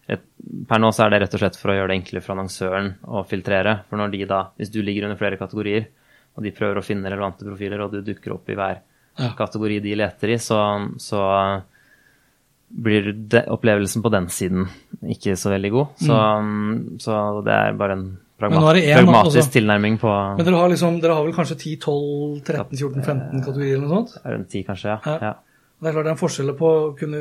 et, 0.08 0.22
Per 0.66 0.80
nå 0.80 0.88
så 0.96 1.04
er 1.04 1.10
det 1.12 1.18
rett 1.26 1.34
og 1.36 1.42
slett 1.42 1.58
for 1.60 1.70
å 1.70 1.76
gjøre 1.76 1.90
det 1.92 1.98
enklere 2.00 2.24
for 2.24 2.32
annonsøren 2.32 2.88
å 3.04 3.20
filtrere. 3.28 3.74
For 3.90 4.00
når 4.00 4.14
de 4.14 4.22
da, 4.30 4.38
hvis 4.56 4.72
du 4.72 4.80
ligger 4.80 5.04
under 5.10 5.20
flere 5.20 5.36
kategorier, 5.36 5.90
og 6.38 6.42
de 6.42 6.54
prøver 6.56 6.80
å 6.80 6.84
finne 6.86 7.12
relevante 7.12 7.44
profiler, 7.44 7.84
og 7.84 7.92
du 7.92 8.00
dukker 8.00 8.32
opp 8.32 8.48
i 8.48 8.56
hver 8.56 8.80
Ja. 9.20 9.28
kategori 9.36 9.82
de 9.84 9.94
leter 10.00 10.32
i, 10.32 10.38
så, 10.40 10.62
så 10.96 11.20
blir 12.72 13.12
de, 13.12 13.44
opplevelsen 13.52 14.02
på 14.04 14.10
den 14.12 14.28
siden 14.32 14.66
ikke 15.12 15.36
så 15.36 15.52
veldig 15.52 15.70
god. 15.74 15.86
Så, 16.00 16.18
så 17.04 17.22
det 17.46 17.56
er 17.56 17.78
bare 17.78 17.98
en 17.98 18.06
Mm. 18.42 18.56
Er 18.58 18.74
en, 18.74 19.06
pragmatisk 19.06 19.38
også. 19.38 19.52
tilnærming 19.54 20.00
på 20.02 20.10
Men 20.10 20.46
dere 20.46 20.56
har, 20.58 20.68
liksom, 20.72 20.96
dere 20.98 21.14
har 21.14 21.22
vel 21.22 21.34
kanskje 21.36 21.56
10, 21.60 21.76
12, 21.78 22.40
13, 22.42 22.78
14, 22.80 23.04
15 23.04 23.44
kategorier 23.44 23.76
eller 23.76 23.86
noe 23.86 24.00
sånt? 24.00 24.16
rundt 24.24 24.48
10, 24.50 24.64
kanskje. 24.66 24.96
Ja. 25.06 25.18
Ja. 25.22 25.32
Det 25.78 25.88
er 25.88 25.94
klart 25.94 26.08
det 26.08 26.10
er 26.10 26.16
en 26.16 26.18
forskjell 26.18 26.50
på 26.58 26.72
å 26.80 26.90
kunne 26.98 27.20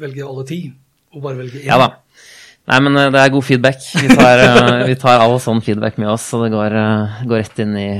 velge 0.00 0.24
alle 0.24 0.46
ti, 0.48 0.58
og 1.12 1.22
bare 1.26 1.36
velge 1.42 1.60
én. 1.60 1.66
ja 1.68 1.76
da. 1.80 1.90
Nei, 2.66 2.80
men 2.82 2.96
eh, 2.98 3.10
det 3.14 3.20
er 3.20 3.34
god 3.34 3.44
feedback. 3.46 3.84
Vi 3.94 4.08
tar, 4.16 4.42
eh, 4.42 4.86
vi 4.90 4.96
tar 4.98 5.22
all 5.22 5.36
sånn 5.42 5.60
feedback 5.62 6.00
med 6.02 6.10
oss, 6.14 6.24
så 6.32 6.40
det 6.42 6.50
går, 6.54 6.74
eh, 6.80 7.20
går 7.28 7.42
rett 7.44 7.62
inn 7.62 7.76
i, 7.78 7.90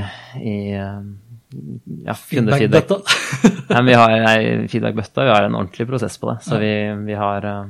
i 0.41 0.57
ja. 2.05 2.13
Feedback-bøtta. 2.13 2.97
Nei, 3.73 3.81
vi 3.87 3.97
har 3.97 4.15
ei 4.31 4.47
feedback-bøtte, 4.71 5.25
vi 5.27 5.33
har 5.35 5.47
en 5.47 5.57
ordentlig 5.59 5.87
prosess 5.89 6.17
på 6.21 6.31
det. 6.31 6.37
Så 6.45 6.59
vi, 6.61 6.71
vi 7.07 7.17
har 7.19 7.47
eh, 7.49 7.69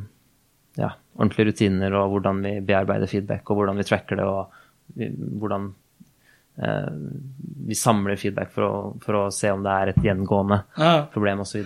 ja, 0.82 0.92
ordentlige 1.18 1.52
rutiner 1.52 1.98
og 2.00 2.16
hvordan 2.16 2.42
vi 2.46 2.56
bearbeider 2.68 3.10
feedback, 3.12 3.50
og 3.50 3.62
hvordan 3.62 3.80
vi 3.82 3.88
tracker 3.88 4.20
det, 4.20 4.28
og 4.28 4.98
vi, 4.98 5.10
hvordan 5.12 5.70
eh, 6.64 6.92
vi 7.68 7.78
samler 7.78 8.20
feedback 8.20 8.52
for 8.54 8.68
å, 8.68 8.74
for 9.04 9.22
å 9.22 9.24
se 9.34 9.52
om 9.54 9.64
det 9.66 9.78
er 9.78 9.94
et 9.94 10.04
gjengående 10.06 10.62
Ja. 10.78 10.94
problem 11.14 11.46
osv. 11.46 11.64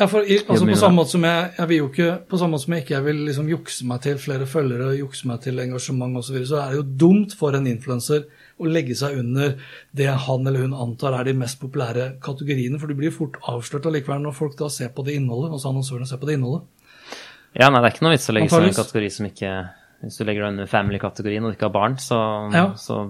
Ja, 0.00 0.06
for 0.08 0.24
i, 0.24 0.38
altså 0.48 0.64
på 0.64 0.78
samme 0.80 0.96
måte 1.02 1.12
som 1.12 1.24
jeg, 1.26 1.48
jeg 1.58 1.68
vil 1.68 1.80
jo 1.82 1.88
ikke, 1.90 2.12
på 2.30 2.38
samme 2.40 2.56
måte 2.56 2.64
som 2.64 2.74
jeg 2.76 2.84
ikke 2.86 2.94
jeg 2.94 3.04
vil 3.04 3.18
liksom 3.26 3.48
jukse 3.50 3.88
meg 3.90 4.04
til 4.06 4.20
flere 4.22 4.46
følgere, 4.48 4.94
jukse 4.96 5.28
meg 5.28 5.42
til 5.44 5.60
engasjement 5.60 6.16
osv., 6.16 6.30
så, 6.30 6.36
videre, 6.36 6.48
så 6.48 6.60
er 6.62 6.70
det 6.70 6.78
jo 6.78 6.86
dumt 7.04 7.34
for 7.36 7.58
en 7.58 7.66
influenser 7.68 8.24
å 8.60 8.68
legge 8.68 8.94
seg 8.98 9.16
under 9.22 9.54
det 9.96 10.10
han 10.26 10.46
eller 10.46 10.66
hun 10.66 10.76
antar 10.76 11.16
er 11.16 11.30
de 11.30 11.34
mest 11.40 11.58
populære 11.62 12.10
kategoriene, 12.24 12.78
for 12.80 12.92
du 12.92 12.98
blir 12.98 13.14
fort 13.14 13.40
avslørt 13.48 13.88
allikevel 13.88 14.20
når 14.26 14.36
folk 14.36 14.58
da 14.60 14.68
ser 14.72 14.92
på 14.94 15.04
det 15.06 15.16
innholdet, 15.16 15.54
altså 15.56 15.72
annonsørene 15.72 16.08
ser 16.10 16.20
på 16.20 16.28
det 16.28 16.36
innholdet. 16.38 16.68
ja, 17.56 17.70
nei, 17.70 17.80
det 17.80 17.88
er 17.88 17.94
ikke 17.96 18.06
noe 18.06 18.14
vits 18.14 18.30
å 18.30 18.36
legge 18.36 18.52
seg 18.52 18.60
under 18.60 18.72
en 18.74 18.80
kategori 18.84 19.10
som 19.16 19.26
ikke 19.30 19.52
Hvis 20.00 20.16
du 20.16 20.24
legger 20.24 20.46
deg 20.46 20.52
under 20.54 20.68
family-kategorien 20.70 21.44
og 21.44 21.50
du 21.52 21.56
ikke 21.58 21.68
har 21.68 21.74
barn, 21.74 21.98
så, 22.00 22.18
Ja. 22.54 22.70
så 22.76 23.02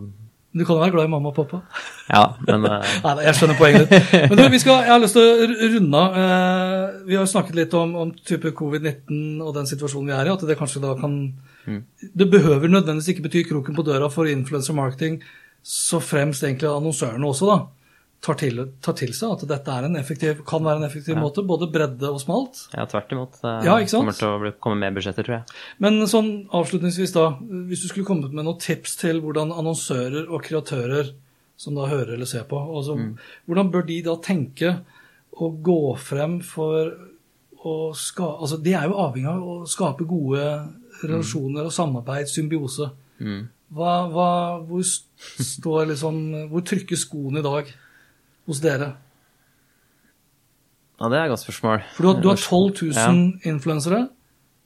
Du 0.51 0.65
kan 0.65 0.75
jo 0.75 0.81
være 0.81 0.91
glad 0.91 1.05
i 1.07 1.11
mamma 1.13 1.31
og 1.31 1.37
pappa. 1.37 1.61
Ja, 2.09 2.25
men 2.49 2.65
Uh... 2.67 2.83
Nei, 3.05 3.13
jeg 3.29 3.35
skjønner 3.39 3.59
poenget 3.61 3.85
ditt. 3.93 4.09
Men 4.31 4.41
du, 4.41 4.43
vi 4.51 4.59
skal, 4.59 4.81
jeg 4.83 4.91
har 4.91 4.99
lyst 4.99 5.15
til 5.15 5.23
å 5.23 5.47
runde 5.77 6.01
av. 6.01 6.17
Eh, 6.25 6.97
vi 7.07 7.15
har 7.15 7.23
jo 7.23 7.31
snakket 7.31 7.55
litt 7.61 7.77
om, 7.79 7.93
om 7.95 8.11
type 8.19 8.51
covid-19 8.59 9.39
og 9.45 9.55
den 9.55 9.71
situasjonen 9.71 10.11
vi 10.11 10.17
er 10.17 10.27
i, 10.27 10.33
at 10.35 10.43
det 10.49 10.59
kanskje 10.59 10.83
da 10.83 10.97
kan 10.99 11.15
Det 11.67 12.27
behøver 12.31 12.69
nødvendigvis 12.71 13.09
ikke 13.15 13.27
bety 13.29 13.43
kroken 13.51 13.77
på 13.77 13.85
døra 13.87 14.09
for 14.13 14.29
influencer 14.31 14.75
marketing, 14.77 15.21
så 15.63 16.01
fremst 16.01 16.43
egentlig 16.47 16.71
annonsørene 16.71 17.29
også, 17.29 17.51
da. 17.51 17.59
Tar 18.21 18.37
til, 18.37 18.59
tar 18.85 18.93
til 18.99 19.15
seg 19.17 19.31
at 19.33 19.47
dette 19.49 19.75
en 19.81 19.97
effektiv, 19.97 20.43
kan 20.45 20.61
være 20.65 20.83
en 20.83 20.85
effektiv 20.85 21.17
måte, 21.17 21.41
både 21.49 21.71
bredde 21.73 22.05
og 22.05 22.21
smalt. 22.21 22.67
ja, 22.75 22.85
tvert 22.85 23.13
imot. 23.17 23.39
Det 23.41 23.53
Ja, 23.65 23.79
kommer 23.89 24.13
til 24.13 24.29
å 24.29 24.53
komme 24.61 24.77
mer 24.83 24.93
budsjetter, 24.93 25.25
tror 25.25 25.39
jeg. 25.39 25.57
Men 25.81 25.97
sånn 26.07 26.29
avslutningsvis, 26.53 27.15
da, 27.17 27.31
hvis 27.41 27.81
du 27.81 27.89
skulle 27.89 28.05
kommet 28.05 28.35
med 28.37 28.45
noen 28.45 28.61
tips 28.61 28.99
til 29.01 29.23
hvordan 29.25 29.55
annonsører 29.57 30.29
og 30.29 30.45
kreatører 30.45 31.15
som 31.57 31.75
da 31.77 31.89
hører 31.89 32.15
eller 32.19 32.29
ser 32.29 32.45
på, 32.49 32.61
altså, 32.61 32.99
hvordan 33.49 33.71
bør 33.73 33.89
de 33.89 34.03
da 34.05 34.19
tenke 34.21 34.75
å 35.41 35.49
gå 35.65 35.97
frem 35.97 36.41
for 36.45 36.93
å 37.65 37.75
ska... 37.97 38.37
Altså, 38.41 38.57
de 38.61 38.73
er 38.77 38.85
jo 38.89 39.01
avhengig 39.01 39.33
av 39.33 39.49
å 39.49 39.57
skape 39.69 40.05
gode 40.09 40.45
relasjoner 41.05 41.69
og 41.69 41.73
samarbeid, 41.75 42.29
symbiose. 42.31 42.91
Hva, 43.71 43.93
hva, 44.11 44.29
hvor 44.67 44.83
står 44.85 45.91
liksom 45.93 46.17
Hvor 46.51 46.63
trykker 46.67 46.97
skoen 46.99 47.37
i 47.39 47.43
dag 47.45 47.69
hos 48.49 48.61
dere? 48.65 48.89
Ja, 51.01 51.09
det 51.09 51.19
er 51.19 51.25
et 51.29 51.33
godt 51.33 51.45
spørsmål. 51.45 51.83
For 51.97 52.03
du 52.03 52.09
har, 52.11 52.23
du 52.25 52.29
har 52.29 52.37
12 52.41 52.91
Ja. 52.91 53.07
000 53.13 53.47
influensere. 53.49 54.01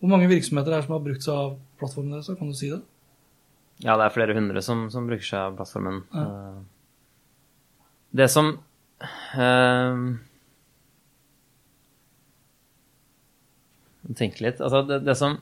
Hvor 0.01 0.09
mange 0.11 0.29
virksomheter 0.29 0.73
er 0.73 0.81
det 0.81 0.87
som 0.89 0.97
har 0.97 1.05
brukt 1.05 1.23
seg 1.23 1.35
av 1.35 1.53
plattformen 1.79 2.17
deres? 2.17 2.31
Kan 2.39 2.51
du 2.51 2.57
si 2.59 2.71
det? 2.73 2.81
Ja, 3.85 3.97
det 3.99 4.07
er 4.07 4.15
flere 4.15 4.35
hundre 4.35 4.63
som, 4.63 4.87
som 4.91 5.07
bruker 5.07 5.27
seg 5.27 5.41
av 5.41 5.57
plattformen. 5.59 6.03
Ja. 6.15 6.25
Det 8.15 8.31
som 8.31 8.51
uh, 9.35 10.15
Tenke 14.15 14.45
litt. 14.45 14.61
Altså, 14.61 14.83
det, 14.89 15.01
det 15.07 15.17
som 15.19 15.39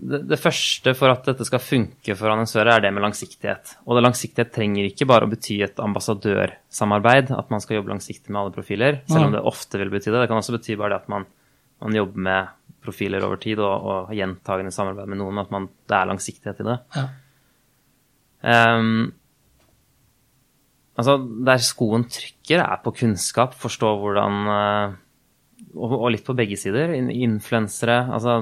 det, 0.00 0.20
det 0.30 0.38
første 0.40 0.94
for 0.96 1.12
at 1.12 1.26
dette 1.28 1.44
skal 1.46 1.62
funke 1.62 2.14
for 2.16 2.32
annonsører, 2.32 2.72
er 2.72 2.84
det 2.84 2.92
med 2.96 3.04
langsiktighet. 3.04 3.74
Og 3.84 3.96
det 3.96 4.04
langsiktighet 4.04 4.52
trenger 4.54 4.88
ikke 4.88 5.08
bare 5.08 5.26
å 5.26 5.30
bety 5.30 5.58
et 5.64 5.82
ambassadørsamarbeid, 5.82 7.32
at 7.36 7.52
man 7.52 7.62
skal 7.62 7.78
jobbe 7.78 7.92
langsiktig 7.92 8.32
med 8.32 8.40
alle 8.42 8.54
profiler, 8.54 9.02
selv 9.10 9.28
om 9.28 9.36
det 9.36 9.44
ofte 9.50 9.80
vil 9.80 9.92
bety 9.92 10.08
det. 10.08 10.22
Det 10.22 10.30
kan 10.30 10.40
også 10.40 10.56
bety 10.56 10.78
bare 10.80 10.94
det 10.94 11.02
at 11.02 11.12
man, 11.12 11.26
man 11.84 11.98
jobber 12.00 12.26
med 12.30 12.56
profiler 12.80 13.26
over 13.26 13.40
tid 13.42 13.60
og, 13.60 13.90
og 13.92 14.14
gjentagende 14.16 14.72
samarbeid 14.72 15.10
med 15.12 15.20
noen, 15.20 15.42
at 15.42 15.52
man, 15.52 15.68
det 15.90 15.98
er 15.98 16.08
langsiktighet 16.08 16.62
i 16.62 16.68
det. 16.70 16.78
Ja. 16.96 17.06
Um, 18.40 19.10
altså, 20.96 21.18
der 21.50 21.60
skoen 21.60 22.08
trykker, 22.08 22.64
er 22.64 22.80
på 22.80 22.94
kunnskap, 23.02 23.52
forstå 23.60 23.92
hvordan 24.00 24.40
uh, 24.48 24.98
og, 25.76 25.92
og 26.00 26.08
litt 26.14 26.24
på 26.26 26.36
begge 26.38 26.56
sider. 26.58 26.94
Influensere 26.96 28.00
Altså, 28.10 28.40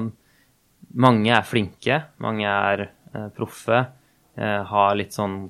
mange 0.93 1.31
er 1.35 1.45
flinke, 1.45 2.03
mange 2.23 2.49
er 2.49 2.85
eh, 2.87 3.29
proffe, 3.35 3.81
eh, 4.39 4.61
har 4.71 4.95
litt 4.97 5.15
sånn 5.15 5.41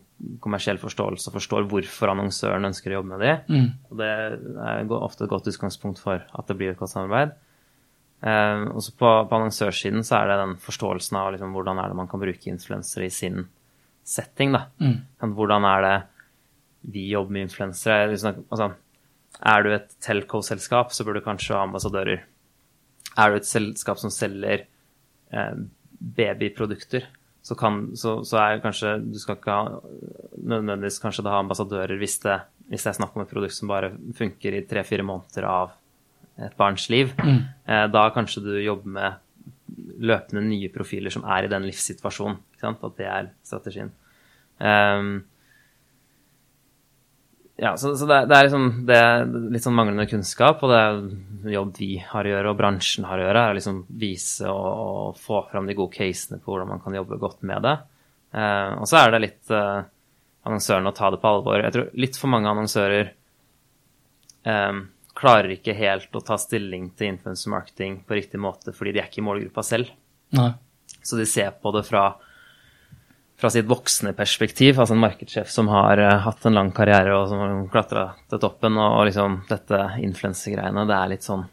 kommersiell 0.44 0.80
forståelse 0.82 1.30
og 1.30 1.38
forstår 1.38 1.68
hvorfor 1.72 2.12
annonsøren 2.12 2.68
ønsker 2.68 2.92
å 2.92 3.00
jobbe 3.00 3.14
med 3.14 3.24
dem. 3.24 3.70
Og 3.90 4.02
det 4.02 4.10
er 4.10 4.92
ofte 4.98 5.24
et 5.26 5.32
godt 5.32 5.48
utgangspunkt 5.48 6.02
for 6.04 6.20
at 6.20 6.50
det 6.50 6.58
blir 6.60 6.74
et 6.74 6.80
godt 6.80 6.92
samarbeid. 6.92 7.38
Eh, 8.20 8.66
også 8.76 8.98
på, 9.00 9.14
på 9.30 9.38
annonsørsiden 9.38 10.04
så 10.04 10.20
er 10.20 10.32
det 10.32 10.42
den 10.42 10.58
forståelsen 10.60 11.20
av 11.22 11.32
liksom, 11.36 11.56
hvordan 11.56 11.80
er 11.80 11.92
det 11.92 12.00
man 12.02 12.10
kan 12.12 12.22
bruke 12.22 12.52
influensere 12.52 13.08
i 13.08 13.14
sin 13.14 13.46
setting, 14.04 14.56
da. 14.56 14.66
Mm. 14.82 14.98
Hvordan 15.38 15.68
er 15.70 15.86
det 15.86 15.98
vi 16.92 17.10
jobber 17.14 17.38
med 17.38 17.48
influensere? 17.48 18.10
Liksom, 18.12 18.44
Altså, 18.50 18.74
er 19.40 19.64
du 19.64 19.72
et 19.72 19.94
telco-selskap, 20.04 20.92
så 20.92 21.06
burde 21.06 21.22
du 21.22 21.28
kanskje 21.28 21.56
ha 21.56 21.64
ambassadører. 21.64 22.26
Er 23.16 23.32
du 23.32 23.38
et 23.38 23.48
selskap 23.48 24.00
som 24.02 24.12
selger 24.12 24.66
babyprodukter, 26.00 27.06
så, 27.42 27.56
kan, 27.56 27.82
så, 27.98 28.20
så 28.28 28.38
er 28.42 28.62
kanskje 28.64 28.98
Du 29.04 29.18
skal 29.20 29.38
ikke 29.38 29.54
ha 29.56 29.80
nødvendigvis 30.38 31.00
kanskje 31.02 31.24
da 31.26 31.38
ha 31.38 31.44
ambassadører 31.44 32.00
hvis 32.02 32.20
det, 32.26 32.36
hvis 32.70 32.86
det 32.86 32.92
er 32.92 32.98
snakk 33.00 33.16
om 33.16 33.24
et 33.24 33.32
produkt 33.32 33.56
som 33.56 33.72
bare 33.72 33.94
funker 34.18 34.58
i 34.58 34.66
tre-fire 34.70 35.06
måneder 35.08 35.48
av 35.50 35.74
et 36.40 36.56
barns 36.60 36.90
liv. 36.92 37.16
Eh, 37.70 37.86
da 37.92 38.08
kanskje 38.10 38.42
du 38.42 38.54
jobber 38.64 38.94
med 38.96 39.98
løpende 40.02 40.42
nye 40.48 40.72
profiler 40.74 41.14
som 41.14 41.26
er 41.30 41.46
i 41.46 41.52
den 41.52 41.68
livssituasjonen. 41.68 42.40
Ikke 42.56 42.64
sant? 42.64 42.86
At 42.88 42.96
det 42.98 43.06
er 43.06 43.28
strategien. 43.46 43.92
Um, 44.58 45.12
ja, 47.62 47.78
så, 47.78 47.92
så 47.98 48.06
det, 48.06 48.26
det, 48.26 48.36
er 48.38 48.46
liksom 48.48 48.68
det 48.88 48.96
er 48.96 49.26
litt 49.52 49.66
sånn 49.66 49.76
manglende 49.76 50.08
kunnskap, 50.08 50.62
og 50.64 50.72
det 50.72 50.80
er 50.80 51.56
jobb 51.58 51.74
vi 51.76 51.90
har 52.00 52.28
å 52.28 52.32
gjøre, 52.32 52.52
og 52.54 52.60
bransjen 52.60 53.08
har 53.10 53.20
å 53.20 53.26
gjøre, 53.26 53.42
er 53.42 53.52
å 53.52 53.58
liksom 53.58 53.82
vise 54.00 54.48
og, 54.48 54.68
og, 54.70 55.18
få 55.20 55.42
fram 55.52 55.68
de 55.68 55.76
gode 55.76 55.92
casene 55.98 56.40
på 56.40 56.54
hvordan 56.54 56.70
man 56.72 56.84
kan 56.84 56.96
jobbe 56.96 57.20
godt 57.20 57.44
med 57.50 57.66
det. 57.68 57.76
Eh, 58.32 58.72
og 58.80 58.88
så 58.88 59.02
er 59.02 59.12
det 59.12 59.24
litt 59.26 59.52
eh, 59.52 59.82
annonsørene 60.48 60.94
å 60.94 60.96
ta 60.96 61.12
det 61.12 61.20
på 61.20 61.34
alvor. 61.34 61.60
Jeg 61.66 61.76
tror 61.76 61.92
litt 62.00 62.22
for 62.22 62.32
mange 62.32 62.54
annonsører 62.54 63.12
eh, 64.54 64.80
klarer 65.20 65.52
ikke 65.58 65.76
helt 65.76 66.16
å 66.16 66.24
ta 66.24 66.40
stilling 66.40 66.94
til 66.96 67.12
influencer 67.12 67.52
marketing 67.52 68.00
på 68.08 68.22
riktig 68.22 68.40
måte 68.40 68.72
fordi 68.76 68.96
de 68.96 69.04
er 69.04 69.12
ikke 69.12 69.20
i 69.20 69.28
målgruppa 69.28 69.68
selv. 69.68 69.92
Nei. 70.38 70.54
Så 71.04 71.20
de 71.20 71.28
ser 71.28 71.52
på 71.60 71.76
det 71.76 71.84
fra 71.90 72.14
fra 73.40 73.50
sitt 73.54 73.68
voksne 73.70 74.12
perspektiv, 74.18 74.80
altså 74.80 74.96
en 74.96 75.04
markedssjef 75.04 75.52
som 75.52 75.70
har 75.72 76.02
uh, 76.04 76.18
hatt 76.26 76.44
en 76.48 76.58
lang 76.58 76.74
karriere 76.76 77.16
og 77.16 77.30
som 77.32 77.40
har 77.40 77.54
klatra 77.72 78.10
til 78.30 78.42
toppen, 78.42 78.76
og, 78.76 78.98
og 78.98 79.08
liksom 79.08 79.40
dette 79.48 79.80
influensegreiene, 80.04 80.84
det 80.90 80.98
er 80.98 81.14
litt 81.14 81.28
sånn 81.28 81.46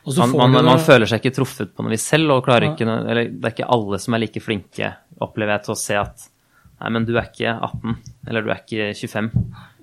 man, 0.00 0.30
man, 0.32 0.52
man, 0.54 0.64
man, 0.64 0.80
føler 0.80 1.04
seg 1.06 1.20
ikke 1.20 1.34
truffet 1.36 1.72
på 1.76 1.84
noe 1.84 1.92
vis 1.92 2.06
selv, 2.08 2.32
og 2.32 2.46
klarer 2.46 2.70
ja. 2.70 2.72
ikke 2.72 2.86
Eller 2.88 3.26
det 3.28 3.44
er 3.44 3.52
ikke 3.52 3.66
alle 3.76 3.98
som 4.00 4.14
er 4.16 4.22
like 4.22 4.40
flinke, 4.40 4.88
opplever 5.20 5.58
jeg, 5.58 5.64
til 5.66 5.74
å 5.74 5.80
se 5.80 5.98
at 6.00 6.24
Nei, 6.80 6.88
men 6.96 7.04
du 7.04 7.12
er 7.12 7.26
ikke 7.28 7.52
18, 7.52 7.96
eller 8.32 8.46
du 8.46 8.48
er 8.48 8.62
ikke 8.62 8.84
25 8.96 9.26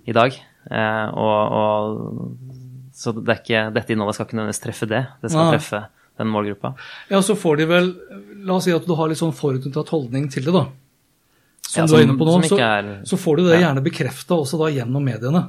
i 0.10 0.16
dag. 0.18 0.34
Eh, 0.74 1.12
og, 1.14 1.58
og, 1.60 2.88
så 2.98 3.14
det 3.14 3.30
er 3.30 3.42
ikke, 3.44 3.62
dette 3.76 3.94
innholdet 3.94 4.18
skal 4.18 4.26
ikke 4.26 4.40
nødvendigvis 4.40 4.64
treffe 4.64 4.88
det. 4.90 5.04
Det 5.22 5.30
skal 5.30 5.44
ja. 5.44 5.52
treffe 5.54 5.82
den 6.18 6.32
målgruppa. 6.34 6.72
Ja, 7.14 7.22
så 7.22 7.38
får 7.38 7.62
de 7.62 7.68
vel 7.70 7.92
La 8.50 8.58
oss 8.58 8.66
si 8.66 8.74
at 8.74 8.90
du 8.90 8.96
har 8.98 9.12
litt 9.12 9.22
sånn 9.22 9.36
forutinntatt 9.38 9.94
holdning 9.94 10.26
til 10.34 10.50
det, 10.50 10.56
da 10.58 10.66
som, 11.68 11.82
ja, 11.82 11.86
som, 11.86 11.94
du 11.94 12.00
er 12.00 12.06
inne 12.08 12.18
på 12.18 12.28
nå, 12.28 12.36
så, 12.48 12.58
er, 12.64 12.92
så, 13.08 13.20
får 13.20 13.40
du 13.40 13.48
det 13.50 13.62
gjerne 13.62 13.84
bekrefta 13.84 14.38
også 14.40 14.60
da 14.62 14.70
gjennom 14.72 15.04
mediene. 15.04 15.44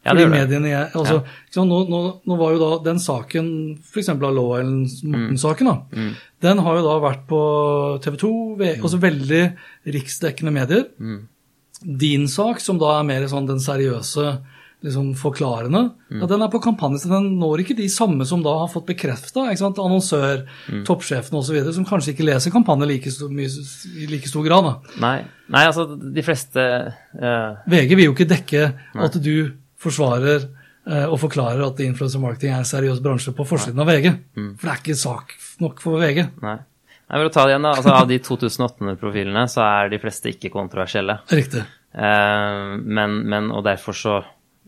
Ja, 0.00 0.14
Fordi 0.14 0.30
mediene, 0.32 0.70
altså, 0.96 1.18
ja. 1.20 1.62
nå, 1.68 1.82
nå, 1.90 1.98
nå, 2.24 2.36
var 2.40 2.54
jo 2.54 2.60
da 2.62 2.68
den 2.86 3.00
saken, 3.02 3.50
f.eks. 3.84 4.08
av 4.14 4.22
Law 4.22 4.54
Morten-saken, 4.56 5.68
da, 5.68 5.74
mm. 5.92 6.14
den 6.46 6.62
har 6.64 6.78
jo 6.78 6.86
da 6.86 6.94
vært 7.04 7.26
på 7.28 7.40
TV 8.06 8.16
2, 8.22 8.30
mm. 8.62 8.64
altså 8.80 9.00
veldig 9.02 9.42
riksdekkende 9.98 10.54
medier. 10.56 10.86
Mm. 10.96 11.20
Din 12.00 12.24
sak, 12.32 12.64
som 12.64 12.80
da 12.80 12.94
er 12.96 13.04
mer 13.10 13.28
sånn 13.28 13.48
den 13.50 13.60
seriøse 13.60 14.32
liksom 14.84 15.10
forklarende. 15.18 15.82
Mm. 16.10 16.22
At 16.24 16.30
den 16.32 16.44
er 16.44 16.50
på 16.52 16.60
kampanje, 16.64 17.02
så 17.02 17.10
den 17.12 17.34
når 17.40 17.64
ikke 17.64 17.76
de 17.78 17.88
samme 17.92 18.24
som 18.28 18.42
da 18.44 18.54
har 18.62 18.70
fått 18.72 18.88
bekrefta. 18.88 19.46
Annonsør, 19.50 20.46
mm. 20.70 20.84
toppsjefene 20.88 21.40
osv., 21.40 21.58
som 21.76 21.88
kanskje 21.88 22.14
ikke 22.14 22.28
leser 22.28 22.54
kampanjer 22.54 22.88
like 22.88 23.12
i 23.12 24.08
like 24.10 24.30
stor 24.30 24.46
grad. 24.46 24.70
Da. 24.70 24.96
Nei. 25.04 25.18
Nei, 25.50 25.66
altså 25.66 25.86
de 25.90 26.24
fleste 26.24 26.62
uh... 26.62 27.60
VG 27.70 27.94
vil 27.96 28.08
jo 28.08 28.14
ikke 28.14 28.30
dekke 28.30 28.64
Nei. 28.70 29.04
at 29.08 29.20
du 29.20 29.34
forsvarer 29.80 30.46
uh, 30.46 31.06
og 31.10 31.18
forklarer 31.24 31.62
at 31.66 31.84
influencer 31.84 32.22
marketing 32.22 32.54
er 32.54 32.62
en 32.62 32.68
seriøs 32.68 33.02
bransje 33.04 33.34
på 33.36 33.46
forsiden 33.48 33.80
Nei. 33.80 33.86
av 33.86 33.92
VG. 33.92 34.10
Mm. 34.38 34.50
For 34.56 34.66
det 34.68 34.74
er 34.74 34.82
ikke 34.84 35.00
sak 35.02 35.36
nok 35.60 35.84
for 35.84 36.00
VG. 36.00 36.24
Nei. 36.46 36.58
Nei, 37.10 37.18
for 37.18 37.34
ta 37.34 37.44
det 37.44 37.56
igjen 37.56 37.64
da, 37.66 37.74
altså 37.74 37.92
Av 37.96 38.06
de 38.06 38.20
2008-profilene 38.22 39.48
så 39.50 39.64
er 39.66 39.88
de 39.90 39.98
fleste 39.98 40.30
ikke 40.30 40.52
kontroversielle. 40.54 41.18
Riktig. 41.34 41.64
Uh, 41.90 42.78
men, 42.78 43.24
men, 43.26 43.50
og 43.50 43.64
derfor 43.66 43.96
så 43.98 44.20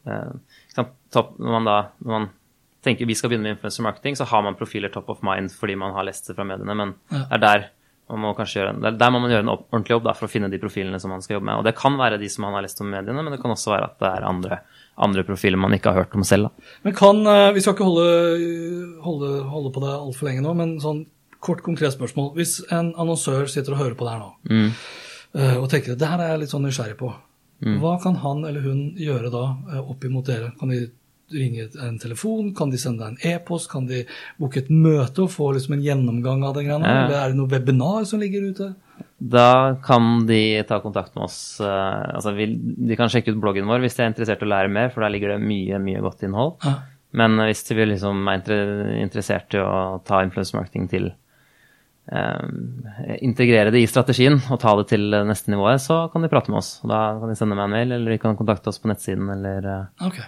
Eh, 0.06 0.32
når 0.76 1.52
man 1.52 1.68
da 1.68 1.76
når 1.98 2.16
man 2.16 2.30
tenker 2.82 3.06
vi 3.06 3.14
skal 3.14 3.30
begynne 3.30 3.46
med 3.46 3.56
influencer 3.56 3.86
marketing, 3.86 4.18
så 4.18 4.26
har 4.28 4.42
man 4.42 4.58
profiler 4.58 4.90
top 4.92 5.10
of 5.12 5.22
mind 5.26 5.52
fordi 5.54 5.76
man 5.78 5.94
har 5.94 6.06
lest 6.08 6.28
det 6.28 6.36
fra 6.38 6.46
mediene, 6.46 6.74
men 6.74 6.96
ja. 7.12 7.22
det 7.30 7.38
er 7.38 7.44
der 7.46 7.70
man 8.12 8.20
må 8.26 8.32
kanskje 8.36 8.58
gjøre, 8.58 8.72
er 8.84 8.96
der 8.98 9.12
må 9.14 9.20
man 9.22 9.30
gjøre 9.32 9.44
en 9.46 9.52
ordentlig 9.54 9.94
jobb 9.94 10.04
da, 10.04 10.12
for 10.18 10.28
å 10.28 10.32
finne 10.32 10.50
de 10.52 10.58
profilene 10.60 10.98
som 11.00 11.12
man 11.14 11.22
skal 11.24 11.38
jobbe 11.38 11.46
med. 11.48 11.60
Og 11.62 11.64
det 11.64 11.72
kan 11.78 11.94
være 11.96 12.18
de 12.20 12.28
som 12.28 12.44
man 12.44 12.56
har 12.58 12.64
lest 12.66 12.82
om 12.82 12.90
mediene, 12.92 13.22
men 13.24 13.32
det 13.32 13.38
kan 13.40 13.54
også 13.54 13.72
være 13.72 13.88
at 13.88 13.94
det 14.02 14.10
er 14.10 14.26
andre, 14.28 14.58
andre 15.06 15.24
profiler 15.24 15.60
man 15.60 15.72
ikke 15.76 15.94
har 15.94 16.02
hørt 16.02 16.16
om 16.18 16.26
selv. 16.26 16.50
Da. 16.50 16.74
Men 16.84 16.96
kan, 16.98 17.22
eh, 17.26 17.52
Vi 17.54 17.62
skal 17.64 17.72
ikke 17.72 17.88
holde, 17.88 18.98
holde, 19.06 19.30
holde 19.54 19.72
på 19.72 19.84
det 19.86 19.94
altfor 19.94 20.28
lenge 20.28 20.44
nå, 20.44 20.52
men 20.58 20.74
sånn 20.82 21.06
kort, 21.40 21.62
konkret 21.64 21.94
spørsmål. 21.94 22.34
Hvis 22.36 22.58
en 22.70 22.92
annonsør 23.00 23.48
sitter 23.48 23.72
og 23.72 23.80
hører 23.80 23.96
på 23.96 24.04
det 24.04 24.16
her 24.16 24.26
nå, 24.26 24.32
mm. 24.50 24.68
Eh, 25.32 25.56
og 25.56 25.70
tenker 25.72 25.96
det 25.96 26.04
her 26.04 26.20
er 26.20 26.34
jeg 26.34 26.40
litt 26.42 26.52
sånn 26.52 26.66
nysgjerrig 26.66 26.98
på, 27.00 27.08
Mm. 27.62 27.78
Hva 27.82 27.94
kan 28.02 28.18
han 28.22 28.42
eller 28.48 28.64
hun 28.66 28.82
gjøre 28.98 29.30
da 29.32 29.44
eh, 29.70 29.80
opp 29.80 30.04
imot 30.04 30.26
dere? 30.26 30.50
Kan 30.58 30.72
de 30.74 30.84
ringe 31.32 31.68
en 31.80 31.98
telefon? 32.02 32.50
Kan 32.56 32.72
de 32.72 32.80
sende 32.80 33.04
deg 33.04 33.14
en 33.14 33.36
e-post? 33.36 33.70
Kan 33.72 33.86
de 33.88 34.02
booke 34.40 34.60
et 34.60 34.70
møte 34.70 35.24
og 35.24 35.32
få 35.32 35.52
liksom 35.56 35.76
en 35.78 35.84
gjennomgang 35.84 36.42
av 36.44 36.56
det? 36.58 36.66
Ja. 36.66 36.78
Eller 36.80 37.18
er 37.20 37.32
det 37.32 37.38
noe 37.38 37.52
webinar 37.52 38.04
som 38.08 38.22
ligger 38.22 38.50
ute? 38.50 38.72
Da 39.22 39.78
kan 39.84 40.26
de 40.26 40.62
ta 40.66 40.80
kontakt 40.82 41.14
med 41.14 41.28
oss. 41.28 41.40
Eh, 41.62 42.16
altså, 42.18 42.34
de 42.34 42.98
kan 42.98 43.12
sjekke 43.12 43.34
ut 43.34 43.42
bloggen 43.42 43.70
vår 43.70 43.84
hvis 43.84 43.98
de 43.98 44.06
er 44.06 44.12
interessert 44.12 44.42
i 44.42 44.48
å 44.48 44.52
lære 44.52 44.72
mer, 44.72 44.90
for 44.90 45.06
der 45.06 45.14
ligger 45.14 45.36
det 45.36 45.44
mye 45.46 45.78
mye 45.82 46.02
godt 46.02 46.26
innhold. 46.26 46.56
Ja. 46.66 46.80
Men 47.12 47.36
hvis 47.44 47.62
de 47.68 47.84
liksom 47.84 48.26
er 48.32 48.54
interessert 48.98 49.54
i 49.54 49.60
å 49.60 50.00
ta 50.08 50.22
influence 50.24 50.56
marketing 50.56 50.88
til 50.90 51.10
integrere 53.22 53.70
det 53.70 53.78
i 53.84 53.86
strategien 53.86 54.40
og 54.50 54.58
ta 54.60 54.72
det 54.80 54.88
til 54.90 55.14
neste 55.28 55.52
nivå, 55.52 55.68
så 55.78 56.00
kan 56.12 56.24
de 56.24 56.30
prate 56.32 56.50
med 56.50 56.58
oss. 56.58 56.72
Da 56.82 56.98
kan 57.20 57.30
de 57.30 57.36
sende 57.38 57.54
meg 57.54 57.68
en 57.68 57.76
mail, 57.76 57.94
eller 57.94 58.14
de 58.14 58.18
kan 58.22 58.36
kontakte 58.38 58.72
oss 58.72 58.82
på 58.82 58.90
nettsiden, 58.90 59.30
eller 59.36 59.68
uh, 59.70 60.08
okay, 60.08 60.26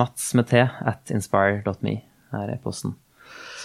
Mats 0.00 0.32
med 0.34 0.50
T 0.50 0.64
at 0.64 1.14
inspire.me 1.14 1.94
er 2.34 2.54
e-posten. 2.56 2.96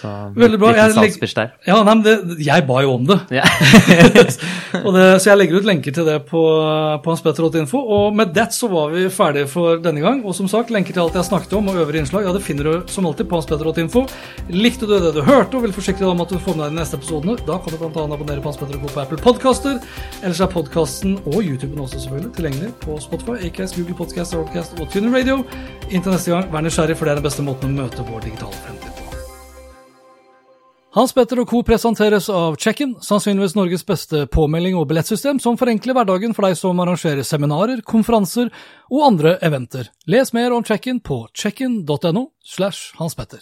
Så 0.00 0.10
Veldig 0.36 0.58
bra. 0.60 0.70
Jeg, 0.76 0.94
legger, 0.96 1.50
ja, 1.66 1.78
nei, 1.84 1.94
det, 2.04 2.14
jeg 2.40 2.64
ba 2.68 2.80
jo 2.84 2.94
om 2.96 3.04
det. 3.08 3.18
Ja. 3.36 3.44
det. 4.96 5.06
Så 5.20 5.28
jeg 5.28 5.36
legger 5.36 5.60
ut 5.60 5.68
lenker 5.68 5.92
til 5.92 6.06
det 6.08 6.16
på, 6.30 6.40
på 7.04 7.12
hanspetter.info. 7.12 7.82
Og 7.96 8.16
med 8.16 8.32
det 8.36 8.46
så 8.56 8.70
var 8.72 8.94
vi 8.94 9.04
ferdige 9.12 9.50
for 9.50 9.82
denne 9.84 10.00
gang. 10.00 10.22
Og 10.24 10.36
som 10.36 10.48
sagt, 10.48 10.72
lenker 10.72 10.96
til 10.96 11.04
alt 11.04 11.18
jeg 11.18 11.28
snakket 11.28 11.52
om 11.58 11.68
og 11.68 11.82
øvrige 11.82 12.04
innslag 12.04 12.24
ja, 12.24 12.32
det 12.32 12.42
finner 12.46 12.70
du 12.70 12.88
som 12.90 13.08
alltid 13.10 13.28
på 13.28 13.40
hanspetter.info. 13.40 14.06
Likte 14.56 14.88
du 14.88 14.96
det 14.96 15.12
du 15.16 15.20
hørte 15.26 15.58
og 15.58 15.66
vil 15.66 15.76
forsikre 15.76 16.06
deg 16.06 16.14
om 16.14 16.24
at 16.24 16.32
du 16.32 16.40
får 16.40 16.56
med 16.56 16.64
deg 16.64 16.74
de 16.74 16.80
neste 16.80 17.00
episodene, 17.00 17.36
da 17.44 17.58
kan 17.60 17.74
du 17.74 17.80
bl.a. 17.80 18.06
abonnere 18.06 18.40
på 18.40 18.52
Hans 18.52 18.60
Petter 18.60 18.80
på 18.80 19.04
Apple 19.04 19.20
Podcaster. 19.20 19.80
Ellers 20.22 20.40
er 20.40 20.52
podkasten 20.52 21.18
og 21.26 21.40
YouTuben 21.42 21.84
også 21.84 22.00
selvfølgelig 22.06 22.32
tilgjengelig 22.38 22.72
på 22.86 22.96
Spotify, 23.04 23.36
AKS, 23.50 23.76
Google 23.76 23.98
Podcast, 24.00 24.36
Roadcast 24.38 24.80
og 24.80 24.88
Tuner 24.92 25.12
Radio. 25.18 25.42
Inntil 25.90 26.14
neste 26.14 26.32
gang, 26.32 26.48
vær 26.52 26.64
nysgjerrig, 26.64 26.96
for 26.96 27.08
det 27.08 27.16
er 27.16 27.20
den 27.20 27.28
beste 27.28 27.44
måten 27.44 27.74
å 27.74 27.82
møte 27.82 28.06
vår 28.08 28.30
digitale 28.30 28.64
fremtid 28.64 28.79
hans 30.96 31.12
Petter 31.14 31.40
og 31.42 31.50
co. 31.50 31.62
presenteres 31.66 32.28
av 32.32 32.56
Check-in, 32.58 32.96
sannsynligvis 33.04 33.54
Norges 33.58 33.86
beste 33.86 34.24
påmelding 34.26 34.76
og 34.78 34.88
billettsystem 34.90 35.38
som 35.42 35.58
forenkler 35.60 35.96
hverdagen 35.96 36.34
for 36.34 36.48
deg 36.48 36.58
som 36.58 36.82
arrangerer 36.82 37.22
seminarer, 37.26 37.84
konferanser 37.86 38.50
og 38.90 39.06
andre 39.06 39.36
eventer. 39.46 39.92
Les 40.06 40.34
mer 40.34 40.52
om 40.56 40.66
Check-in 40.66 41.00
på 41.00 41.26
checkin.no 41.34 42.30
slash 42.42 42.94
Hans 42.98 43.14
Petter. 43.14 43.40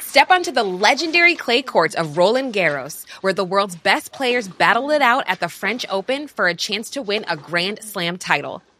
Step 0.00 0.30
onto 0.30 0.52
the 0.52 0.62
legendary 0.62 1.34
clay 1.34 1.62
courts 1.62 1.94
of 1.94 2.16
Roland 2.16 2.54
Garros, 2.54 3.06
where 3.20 3.32
the 3.32 3.44
world's 3.44 3.76
best 3.76 4.12
players 4.12 4.48
battle 4.48 4.90
it 4.90 5.02
out 5.02 5.24
at 5.26 5.40
the 5.40 5.48
French 5.48 5.86
Open 5.90 6.28
for 6.28 6.48
a 6.48 6.54
chance 6.54 6.90
to 6.90 7.02
win 7.02 7.24
a 7.28 7.36
Grand 7.36 7.78
Slam 7.82 8.18
title. 8.18 8.62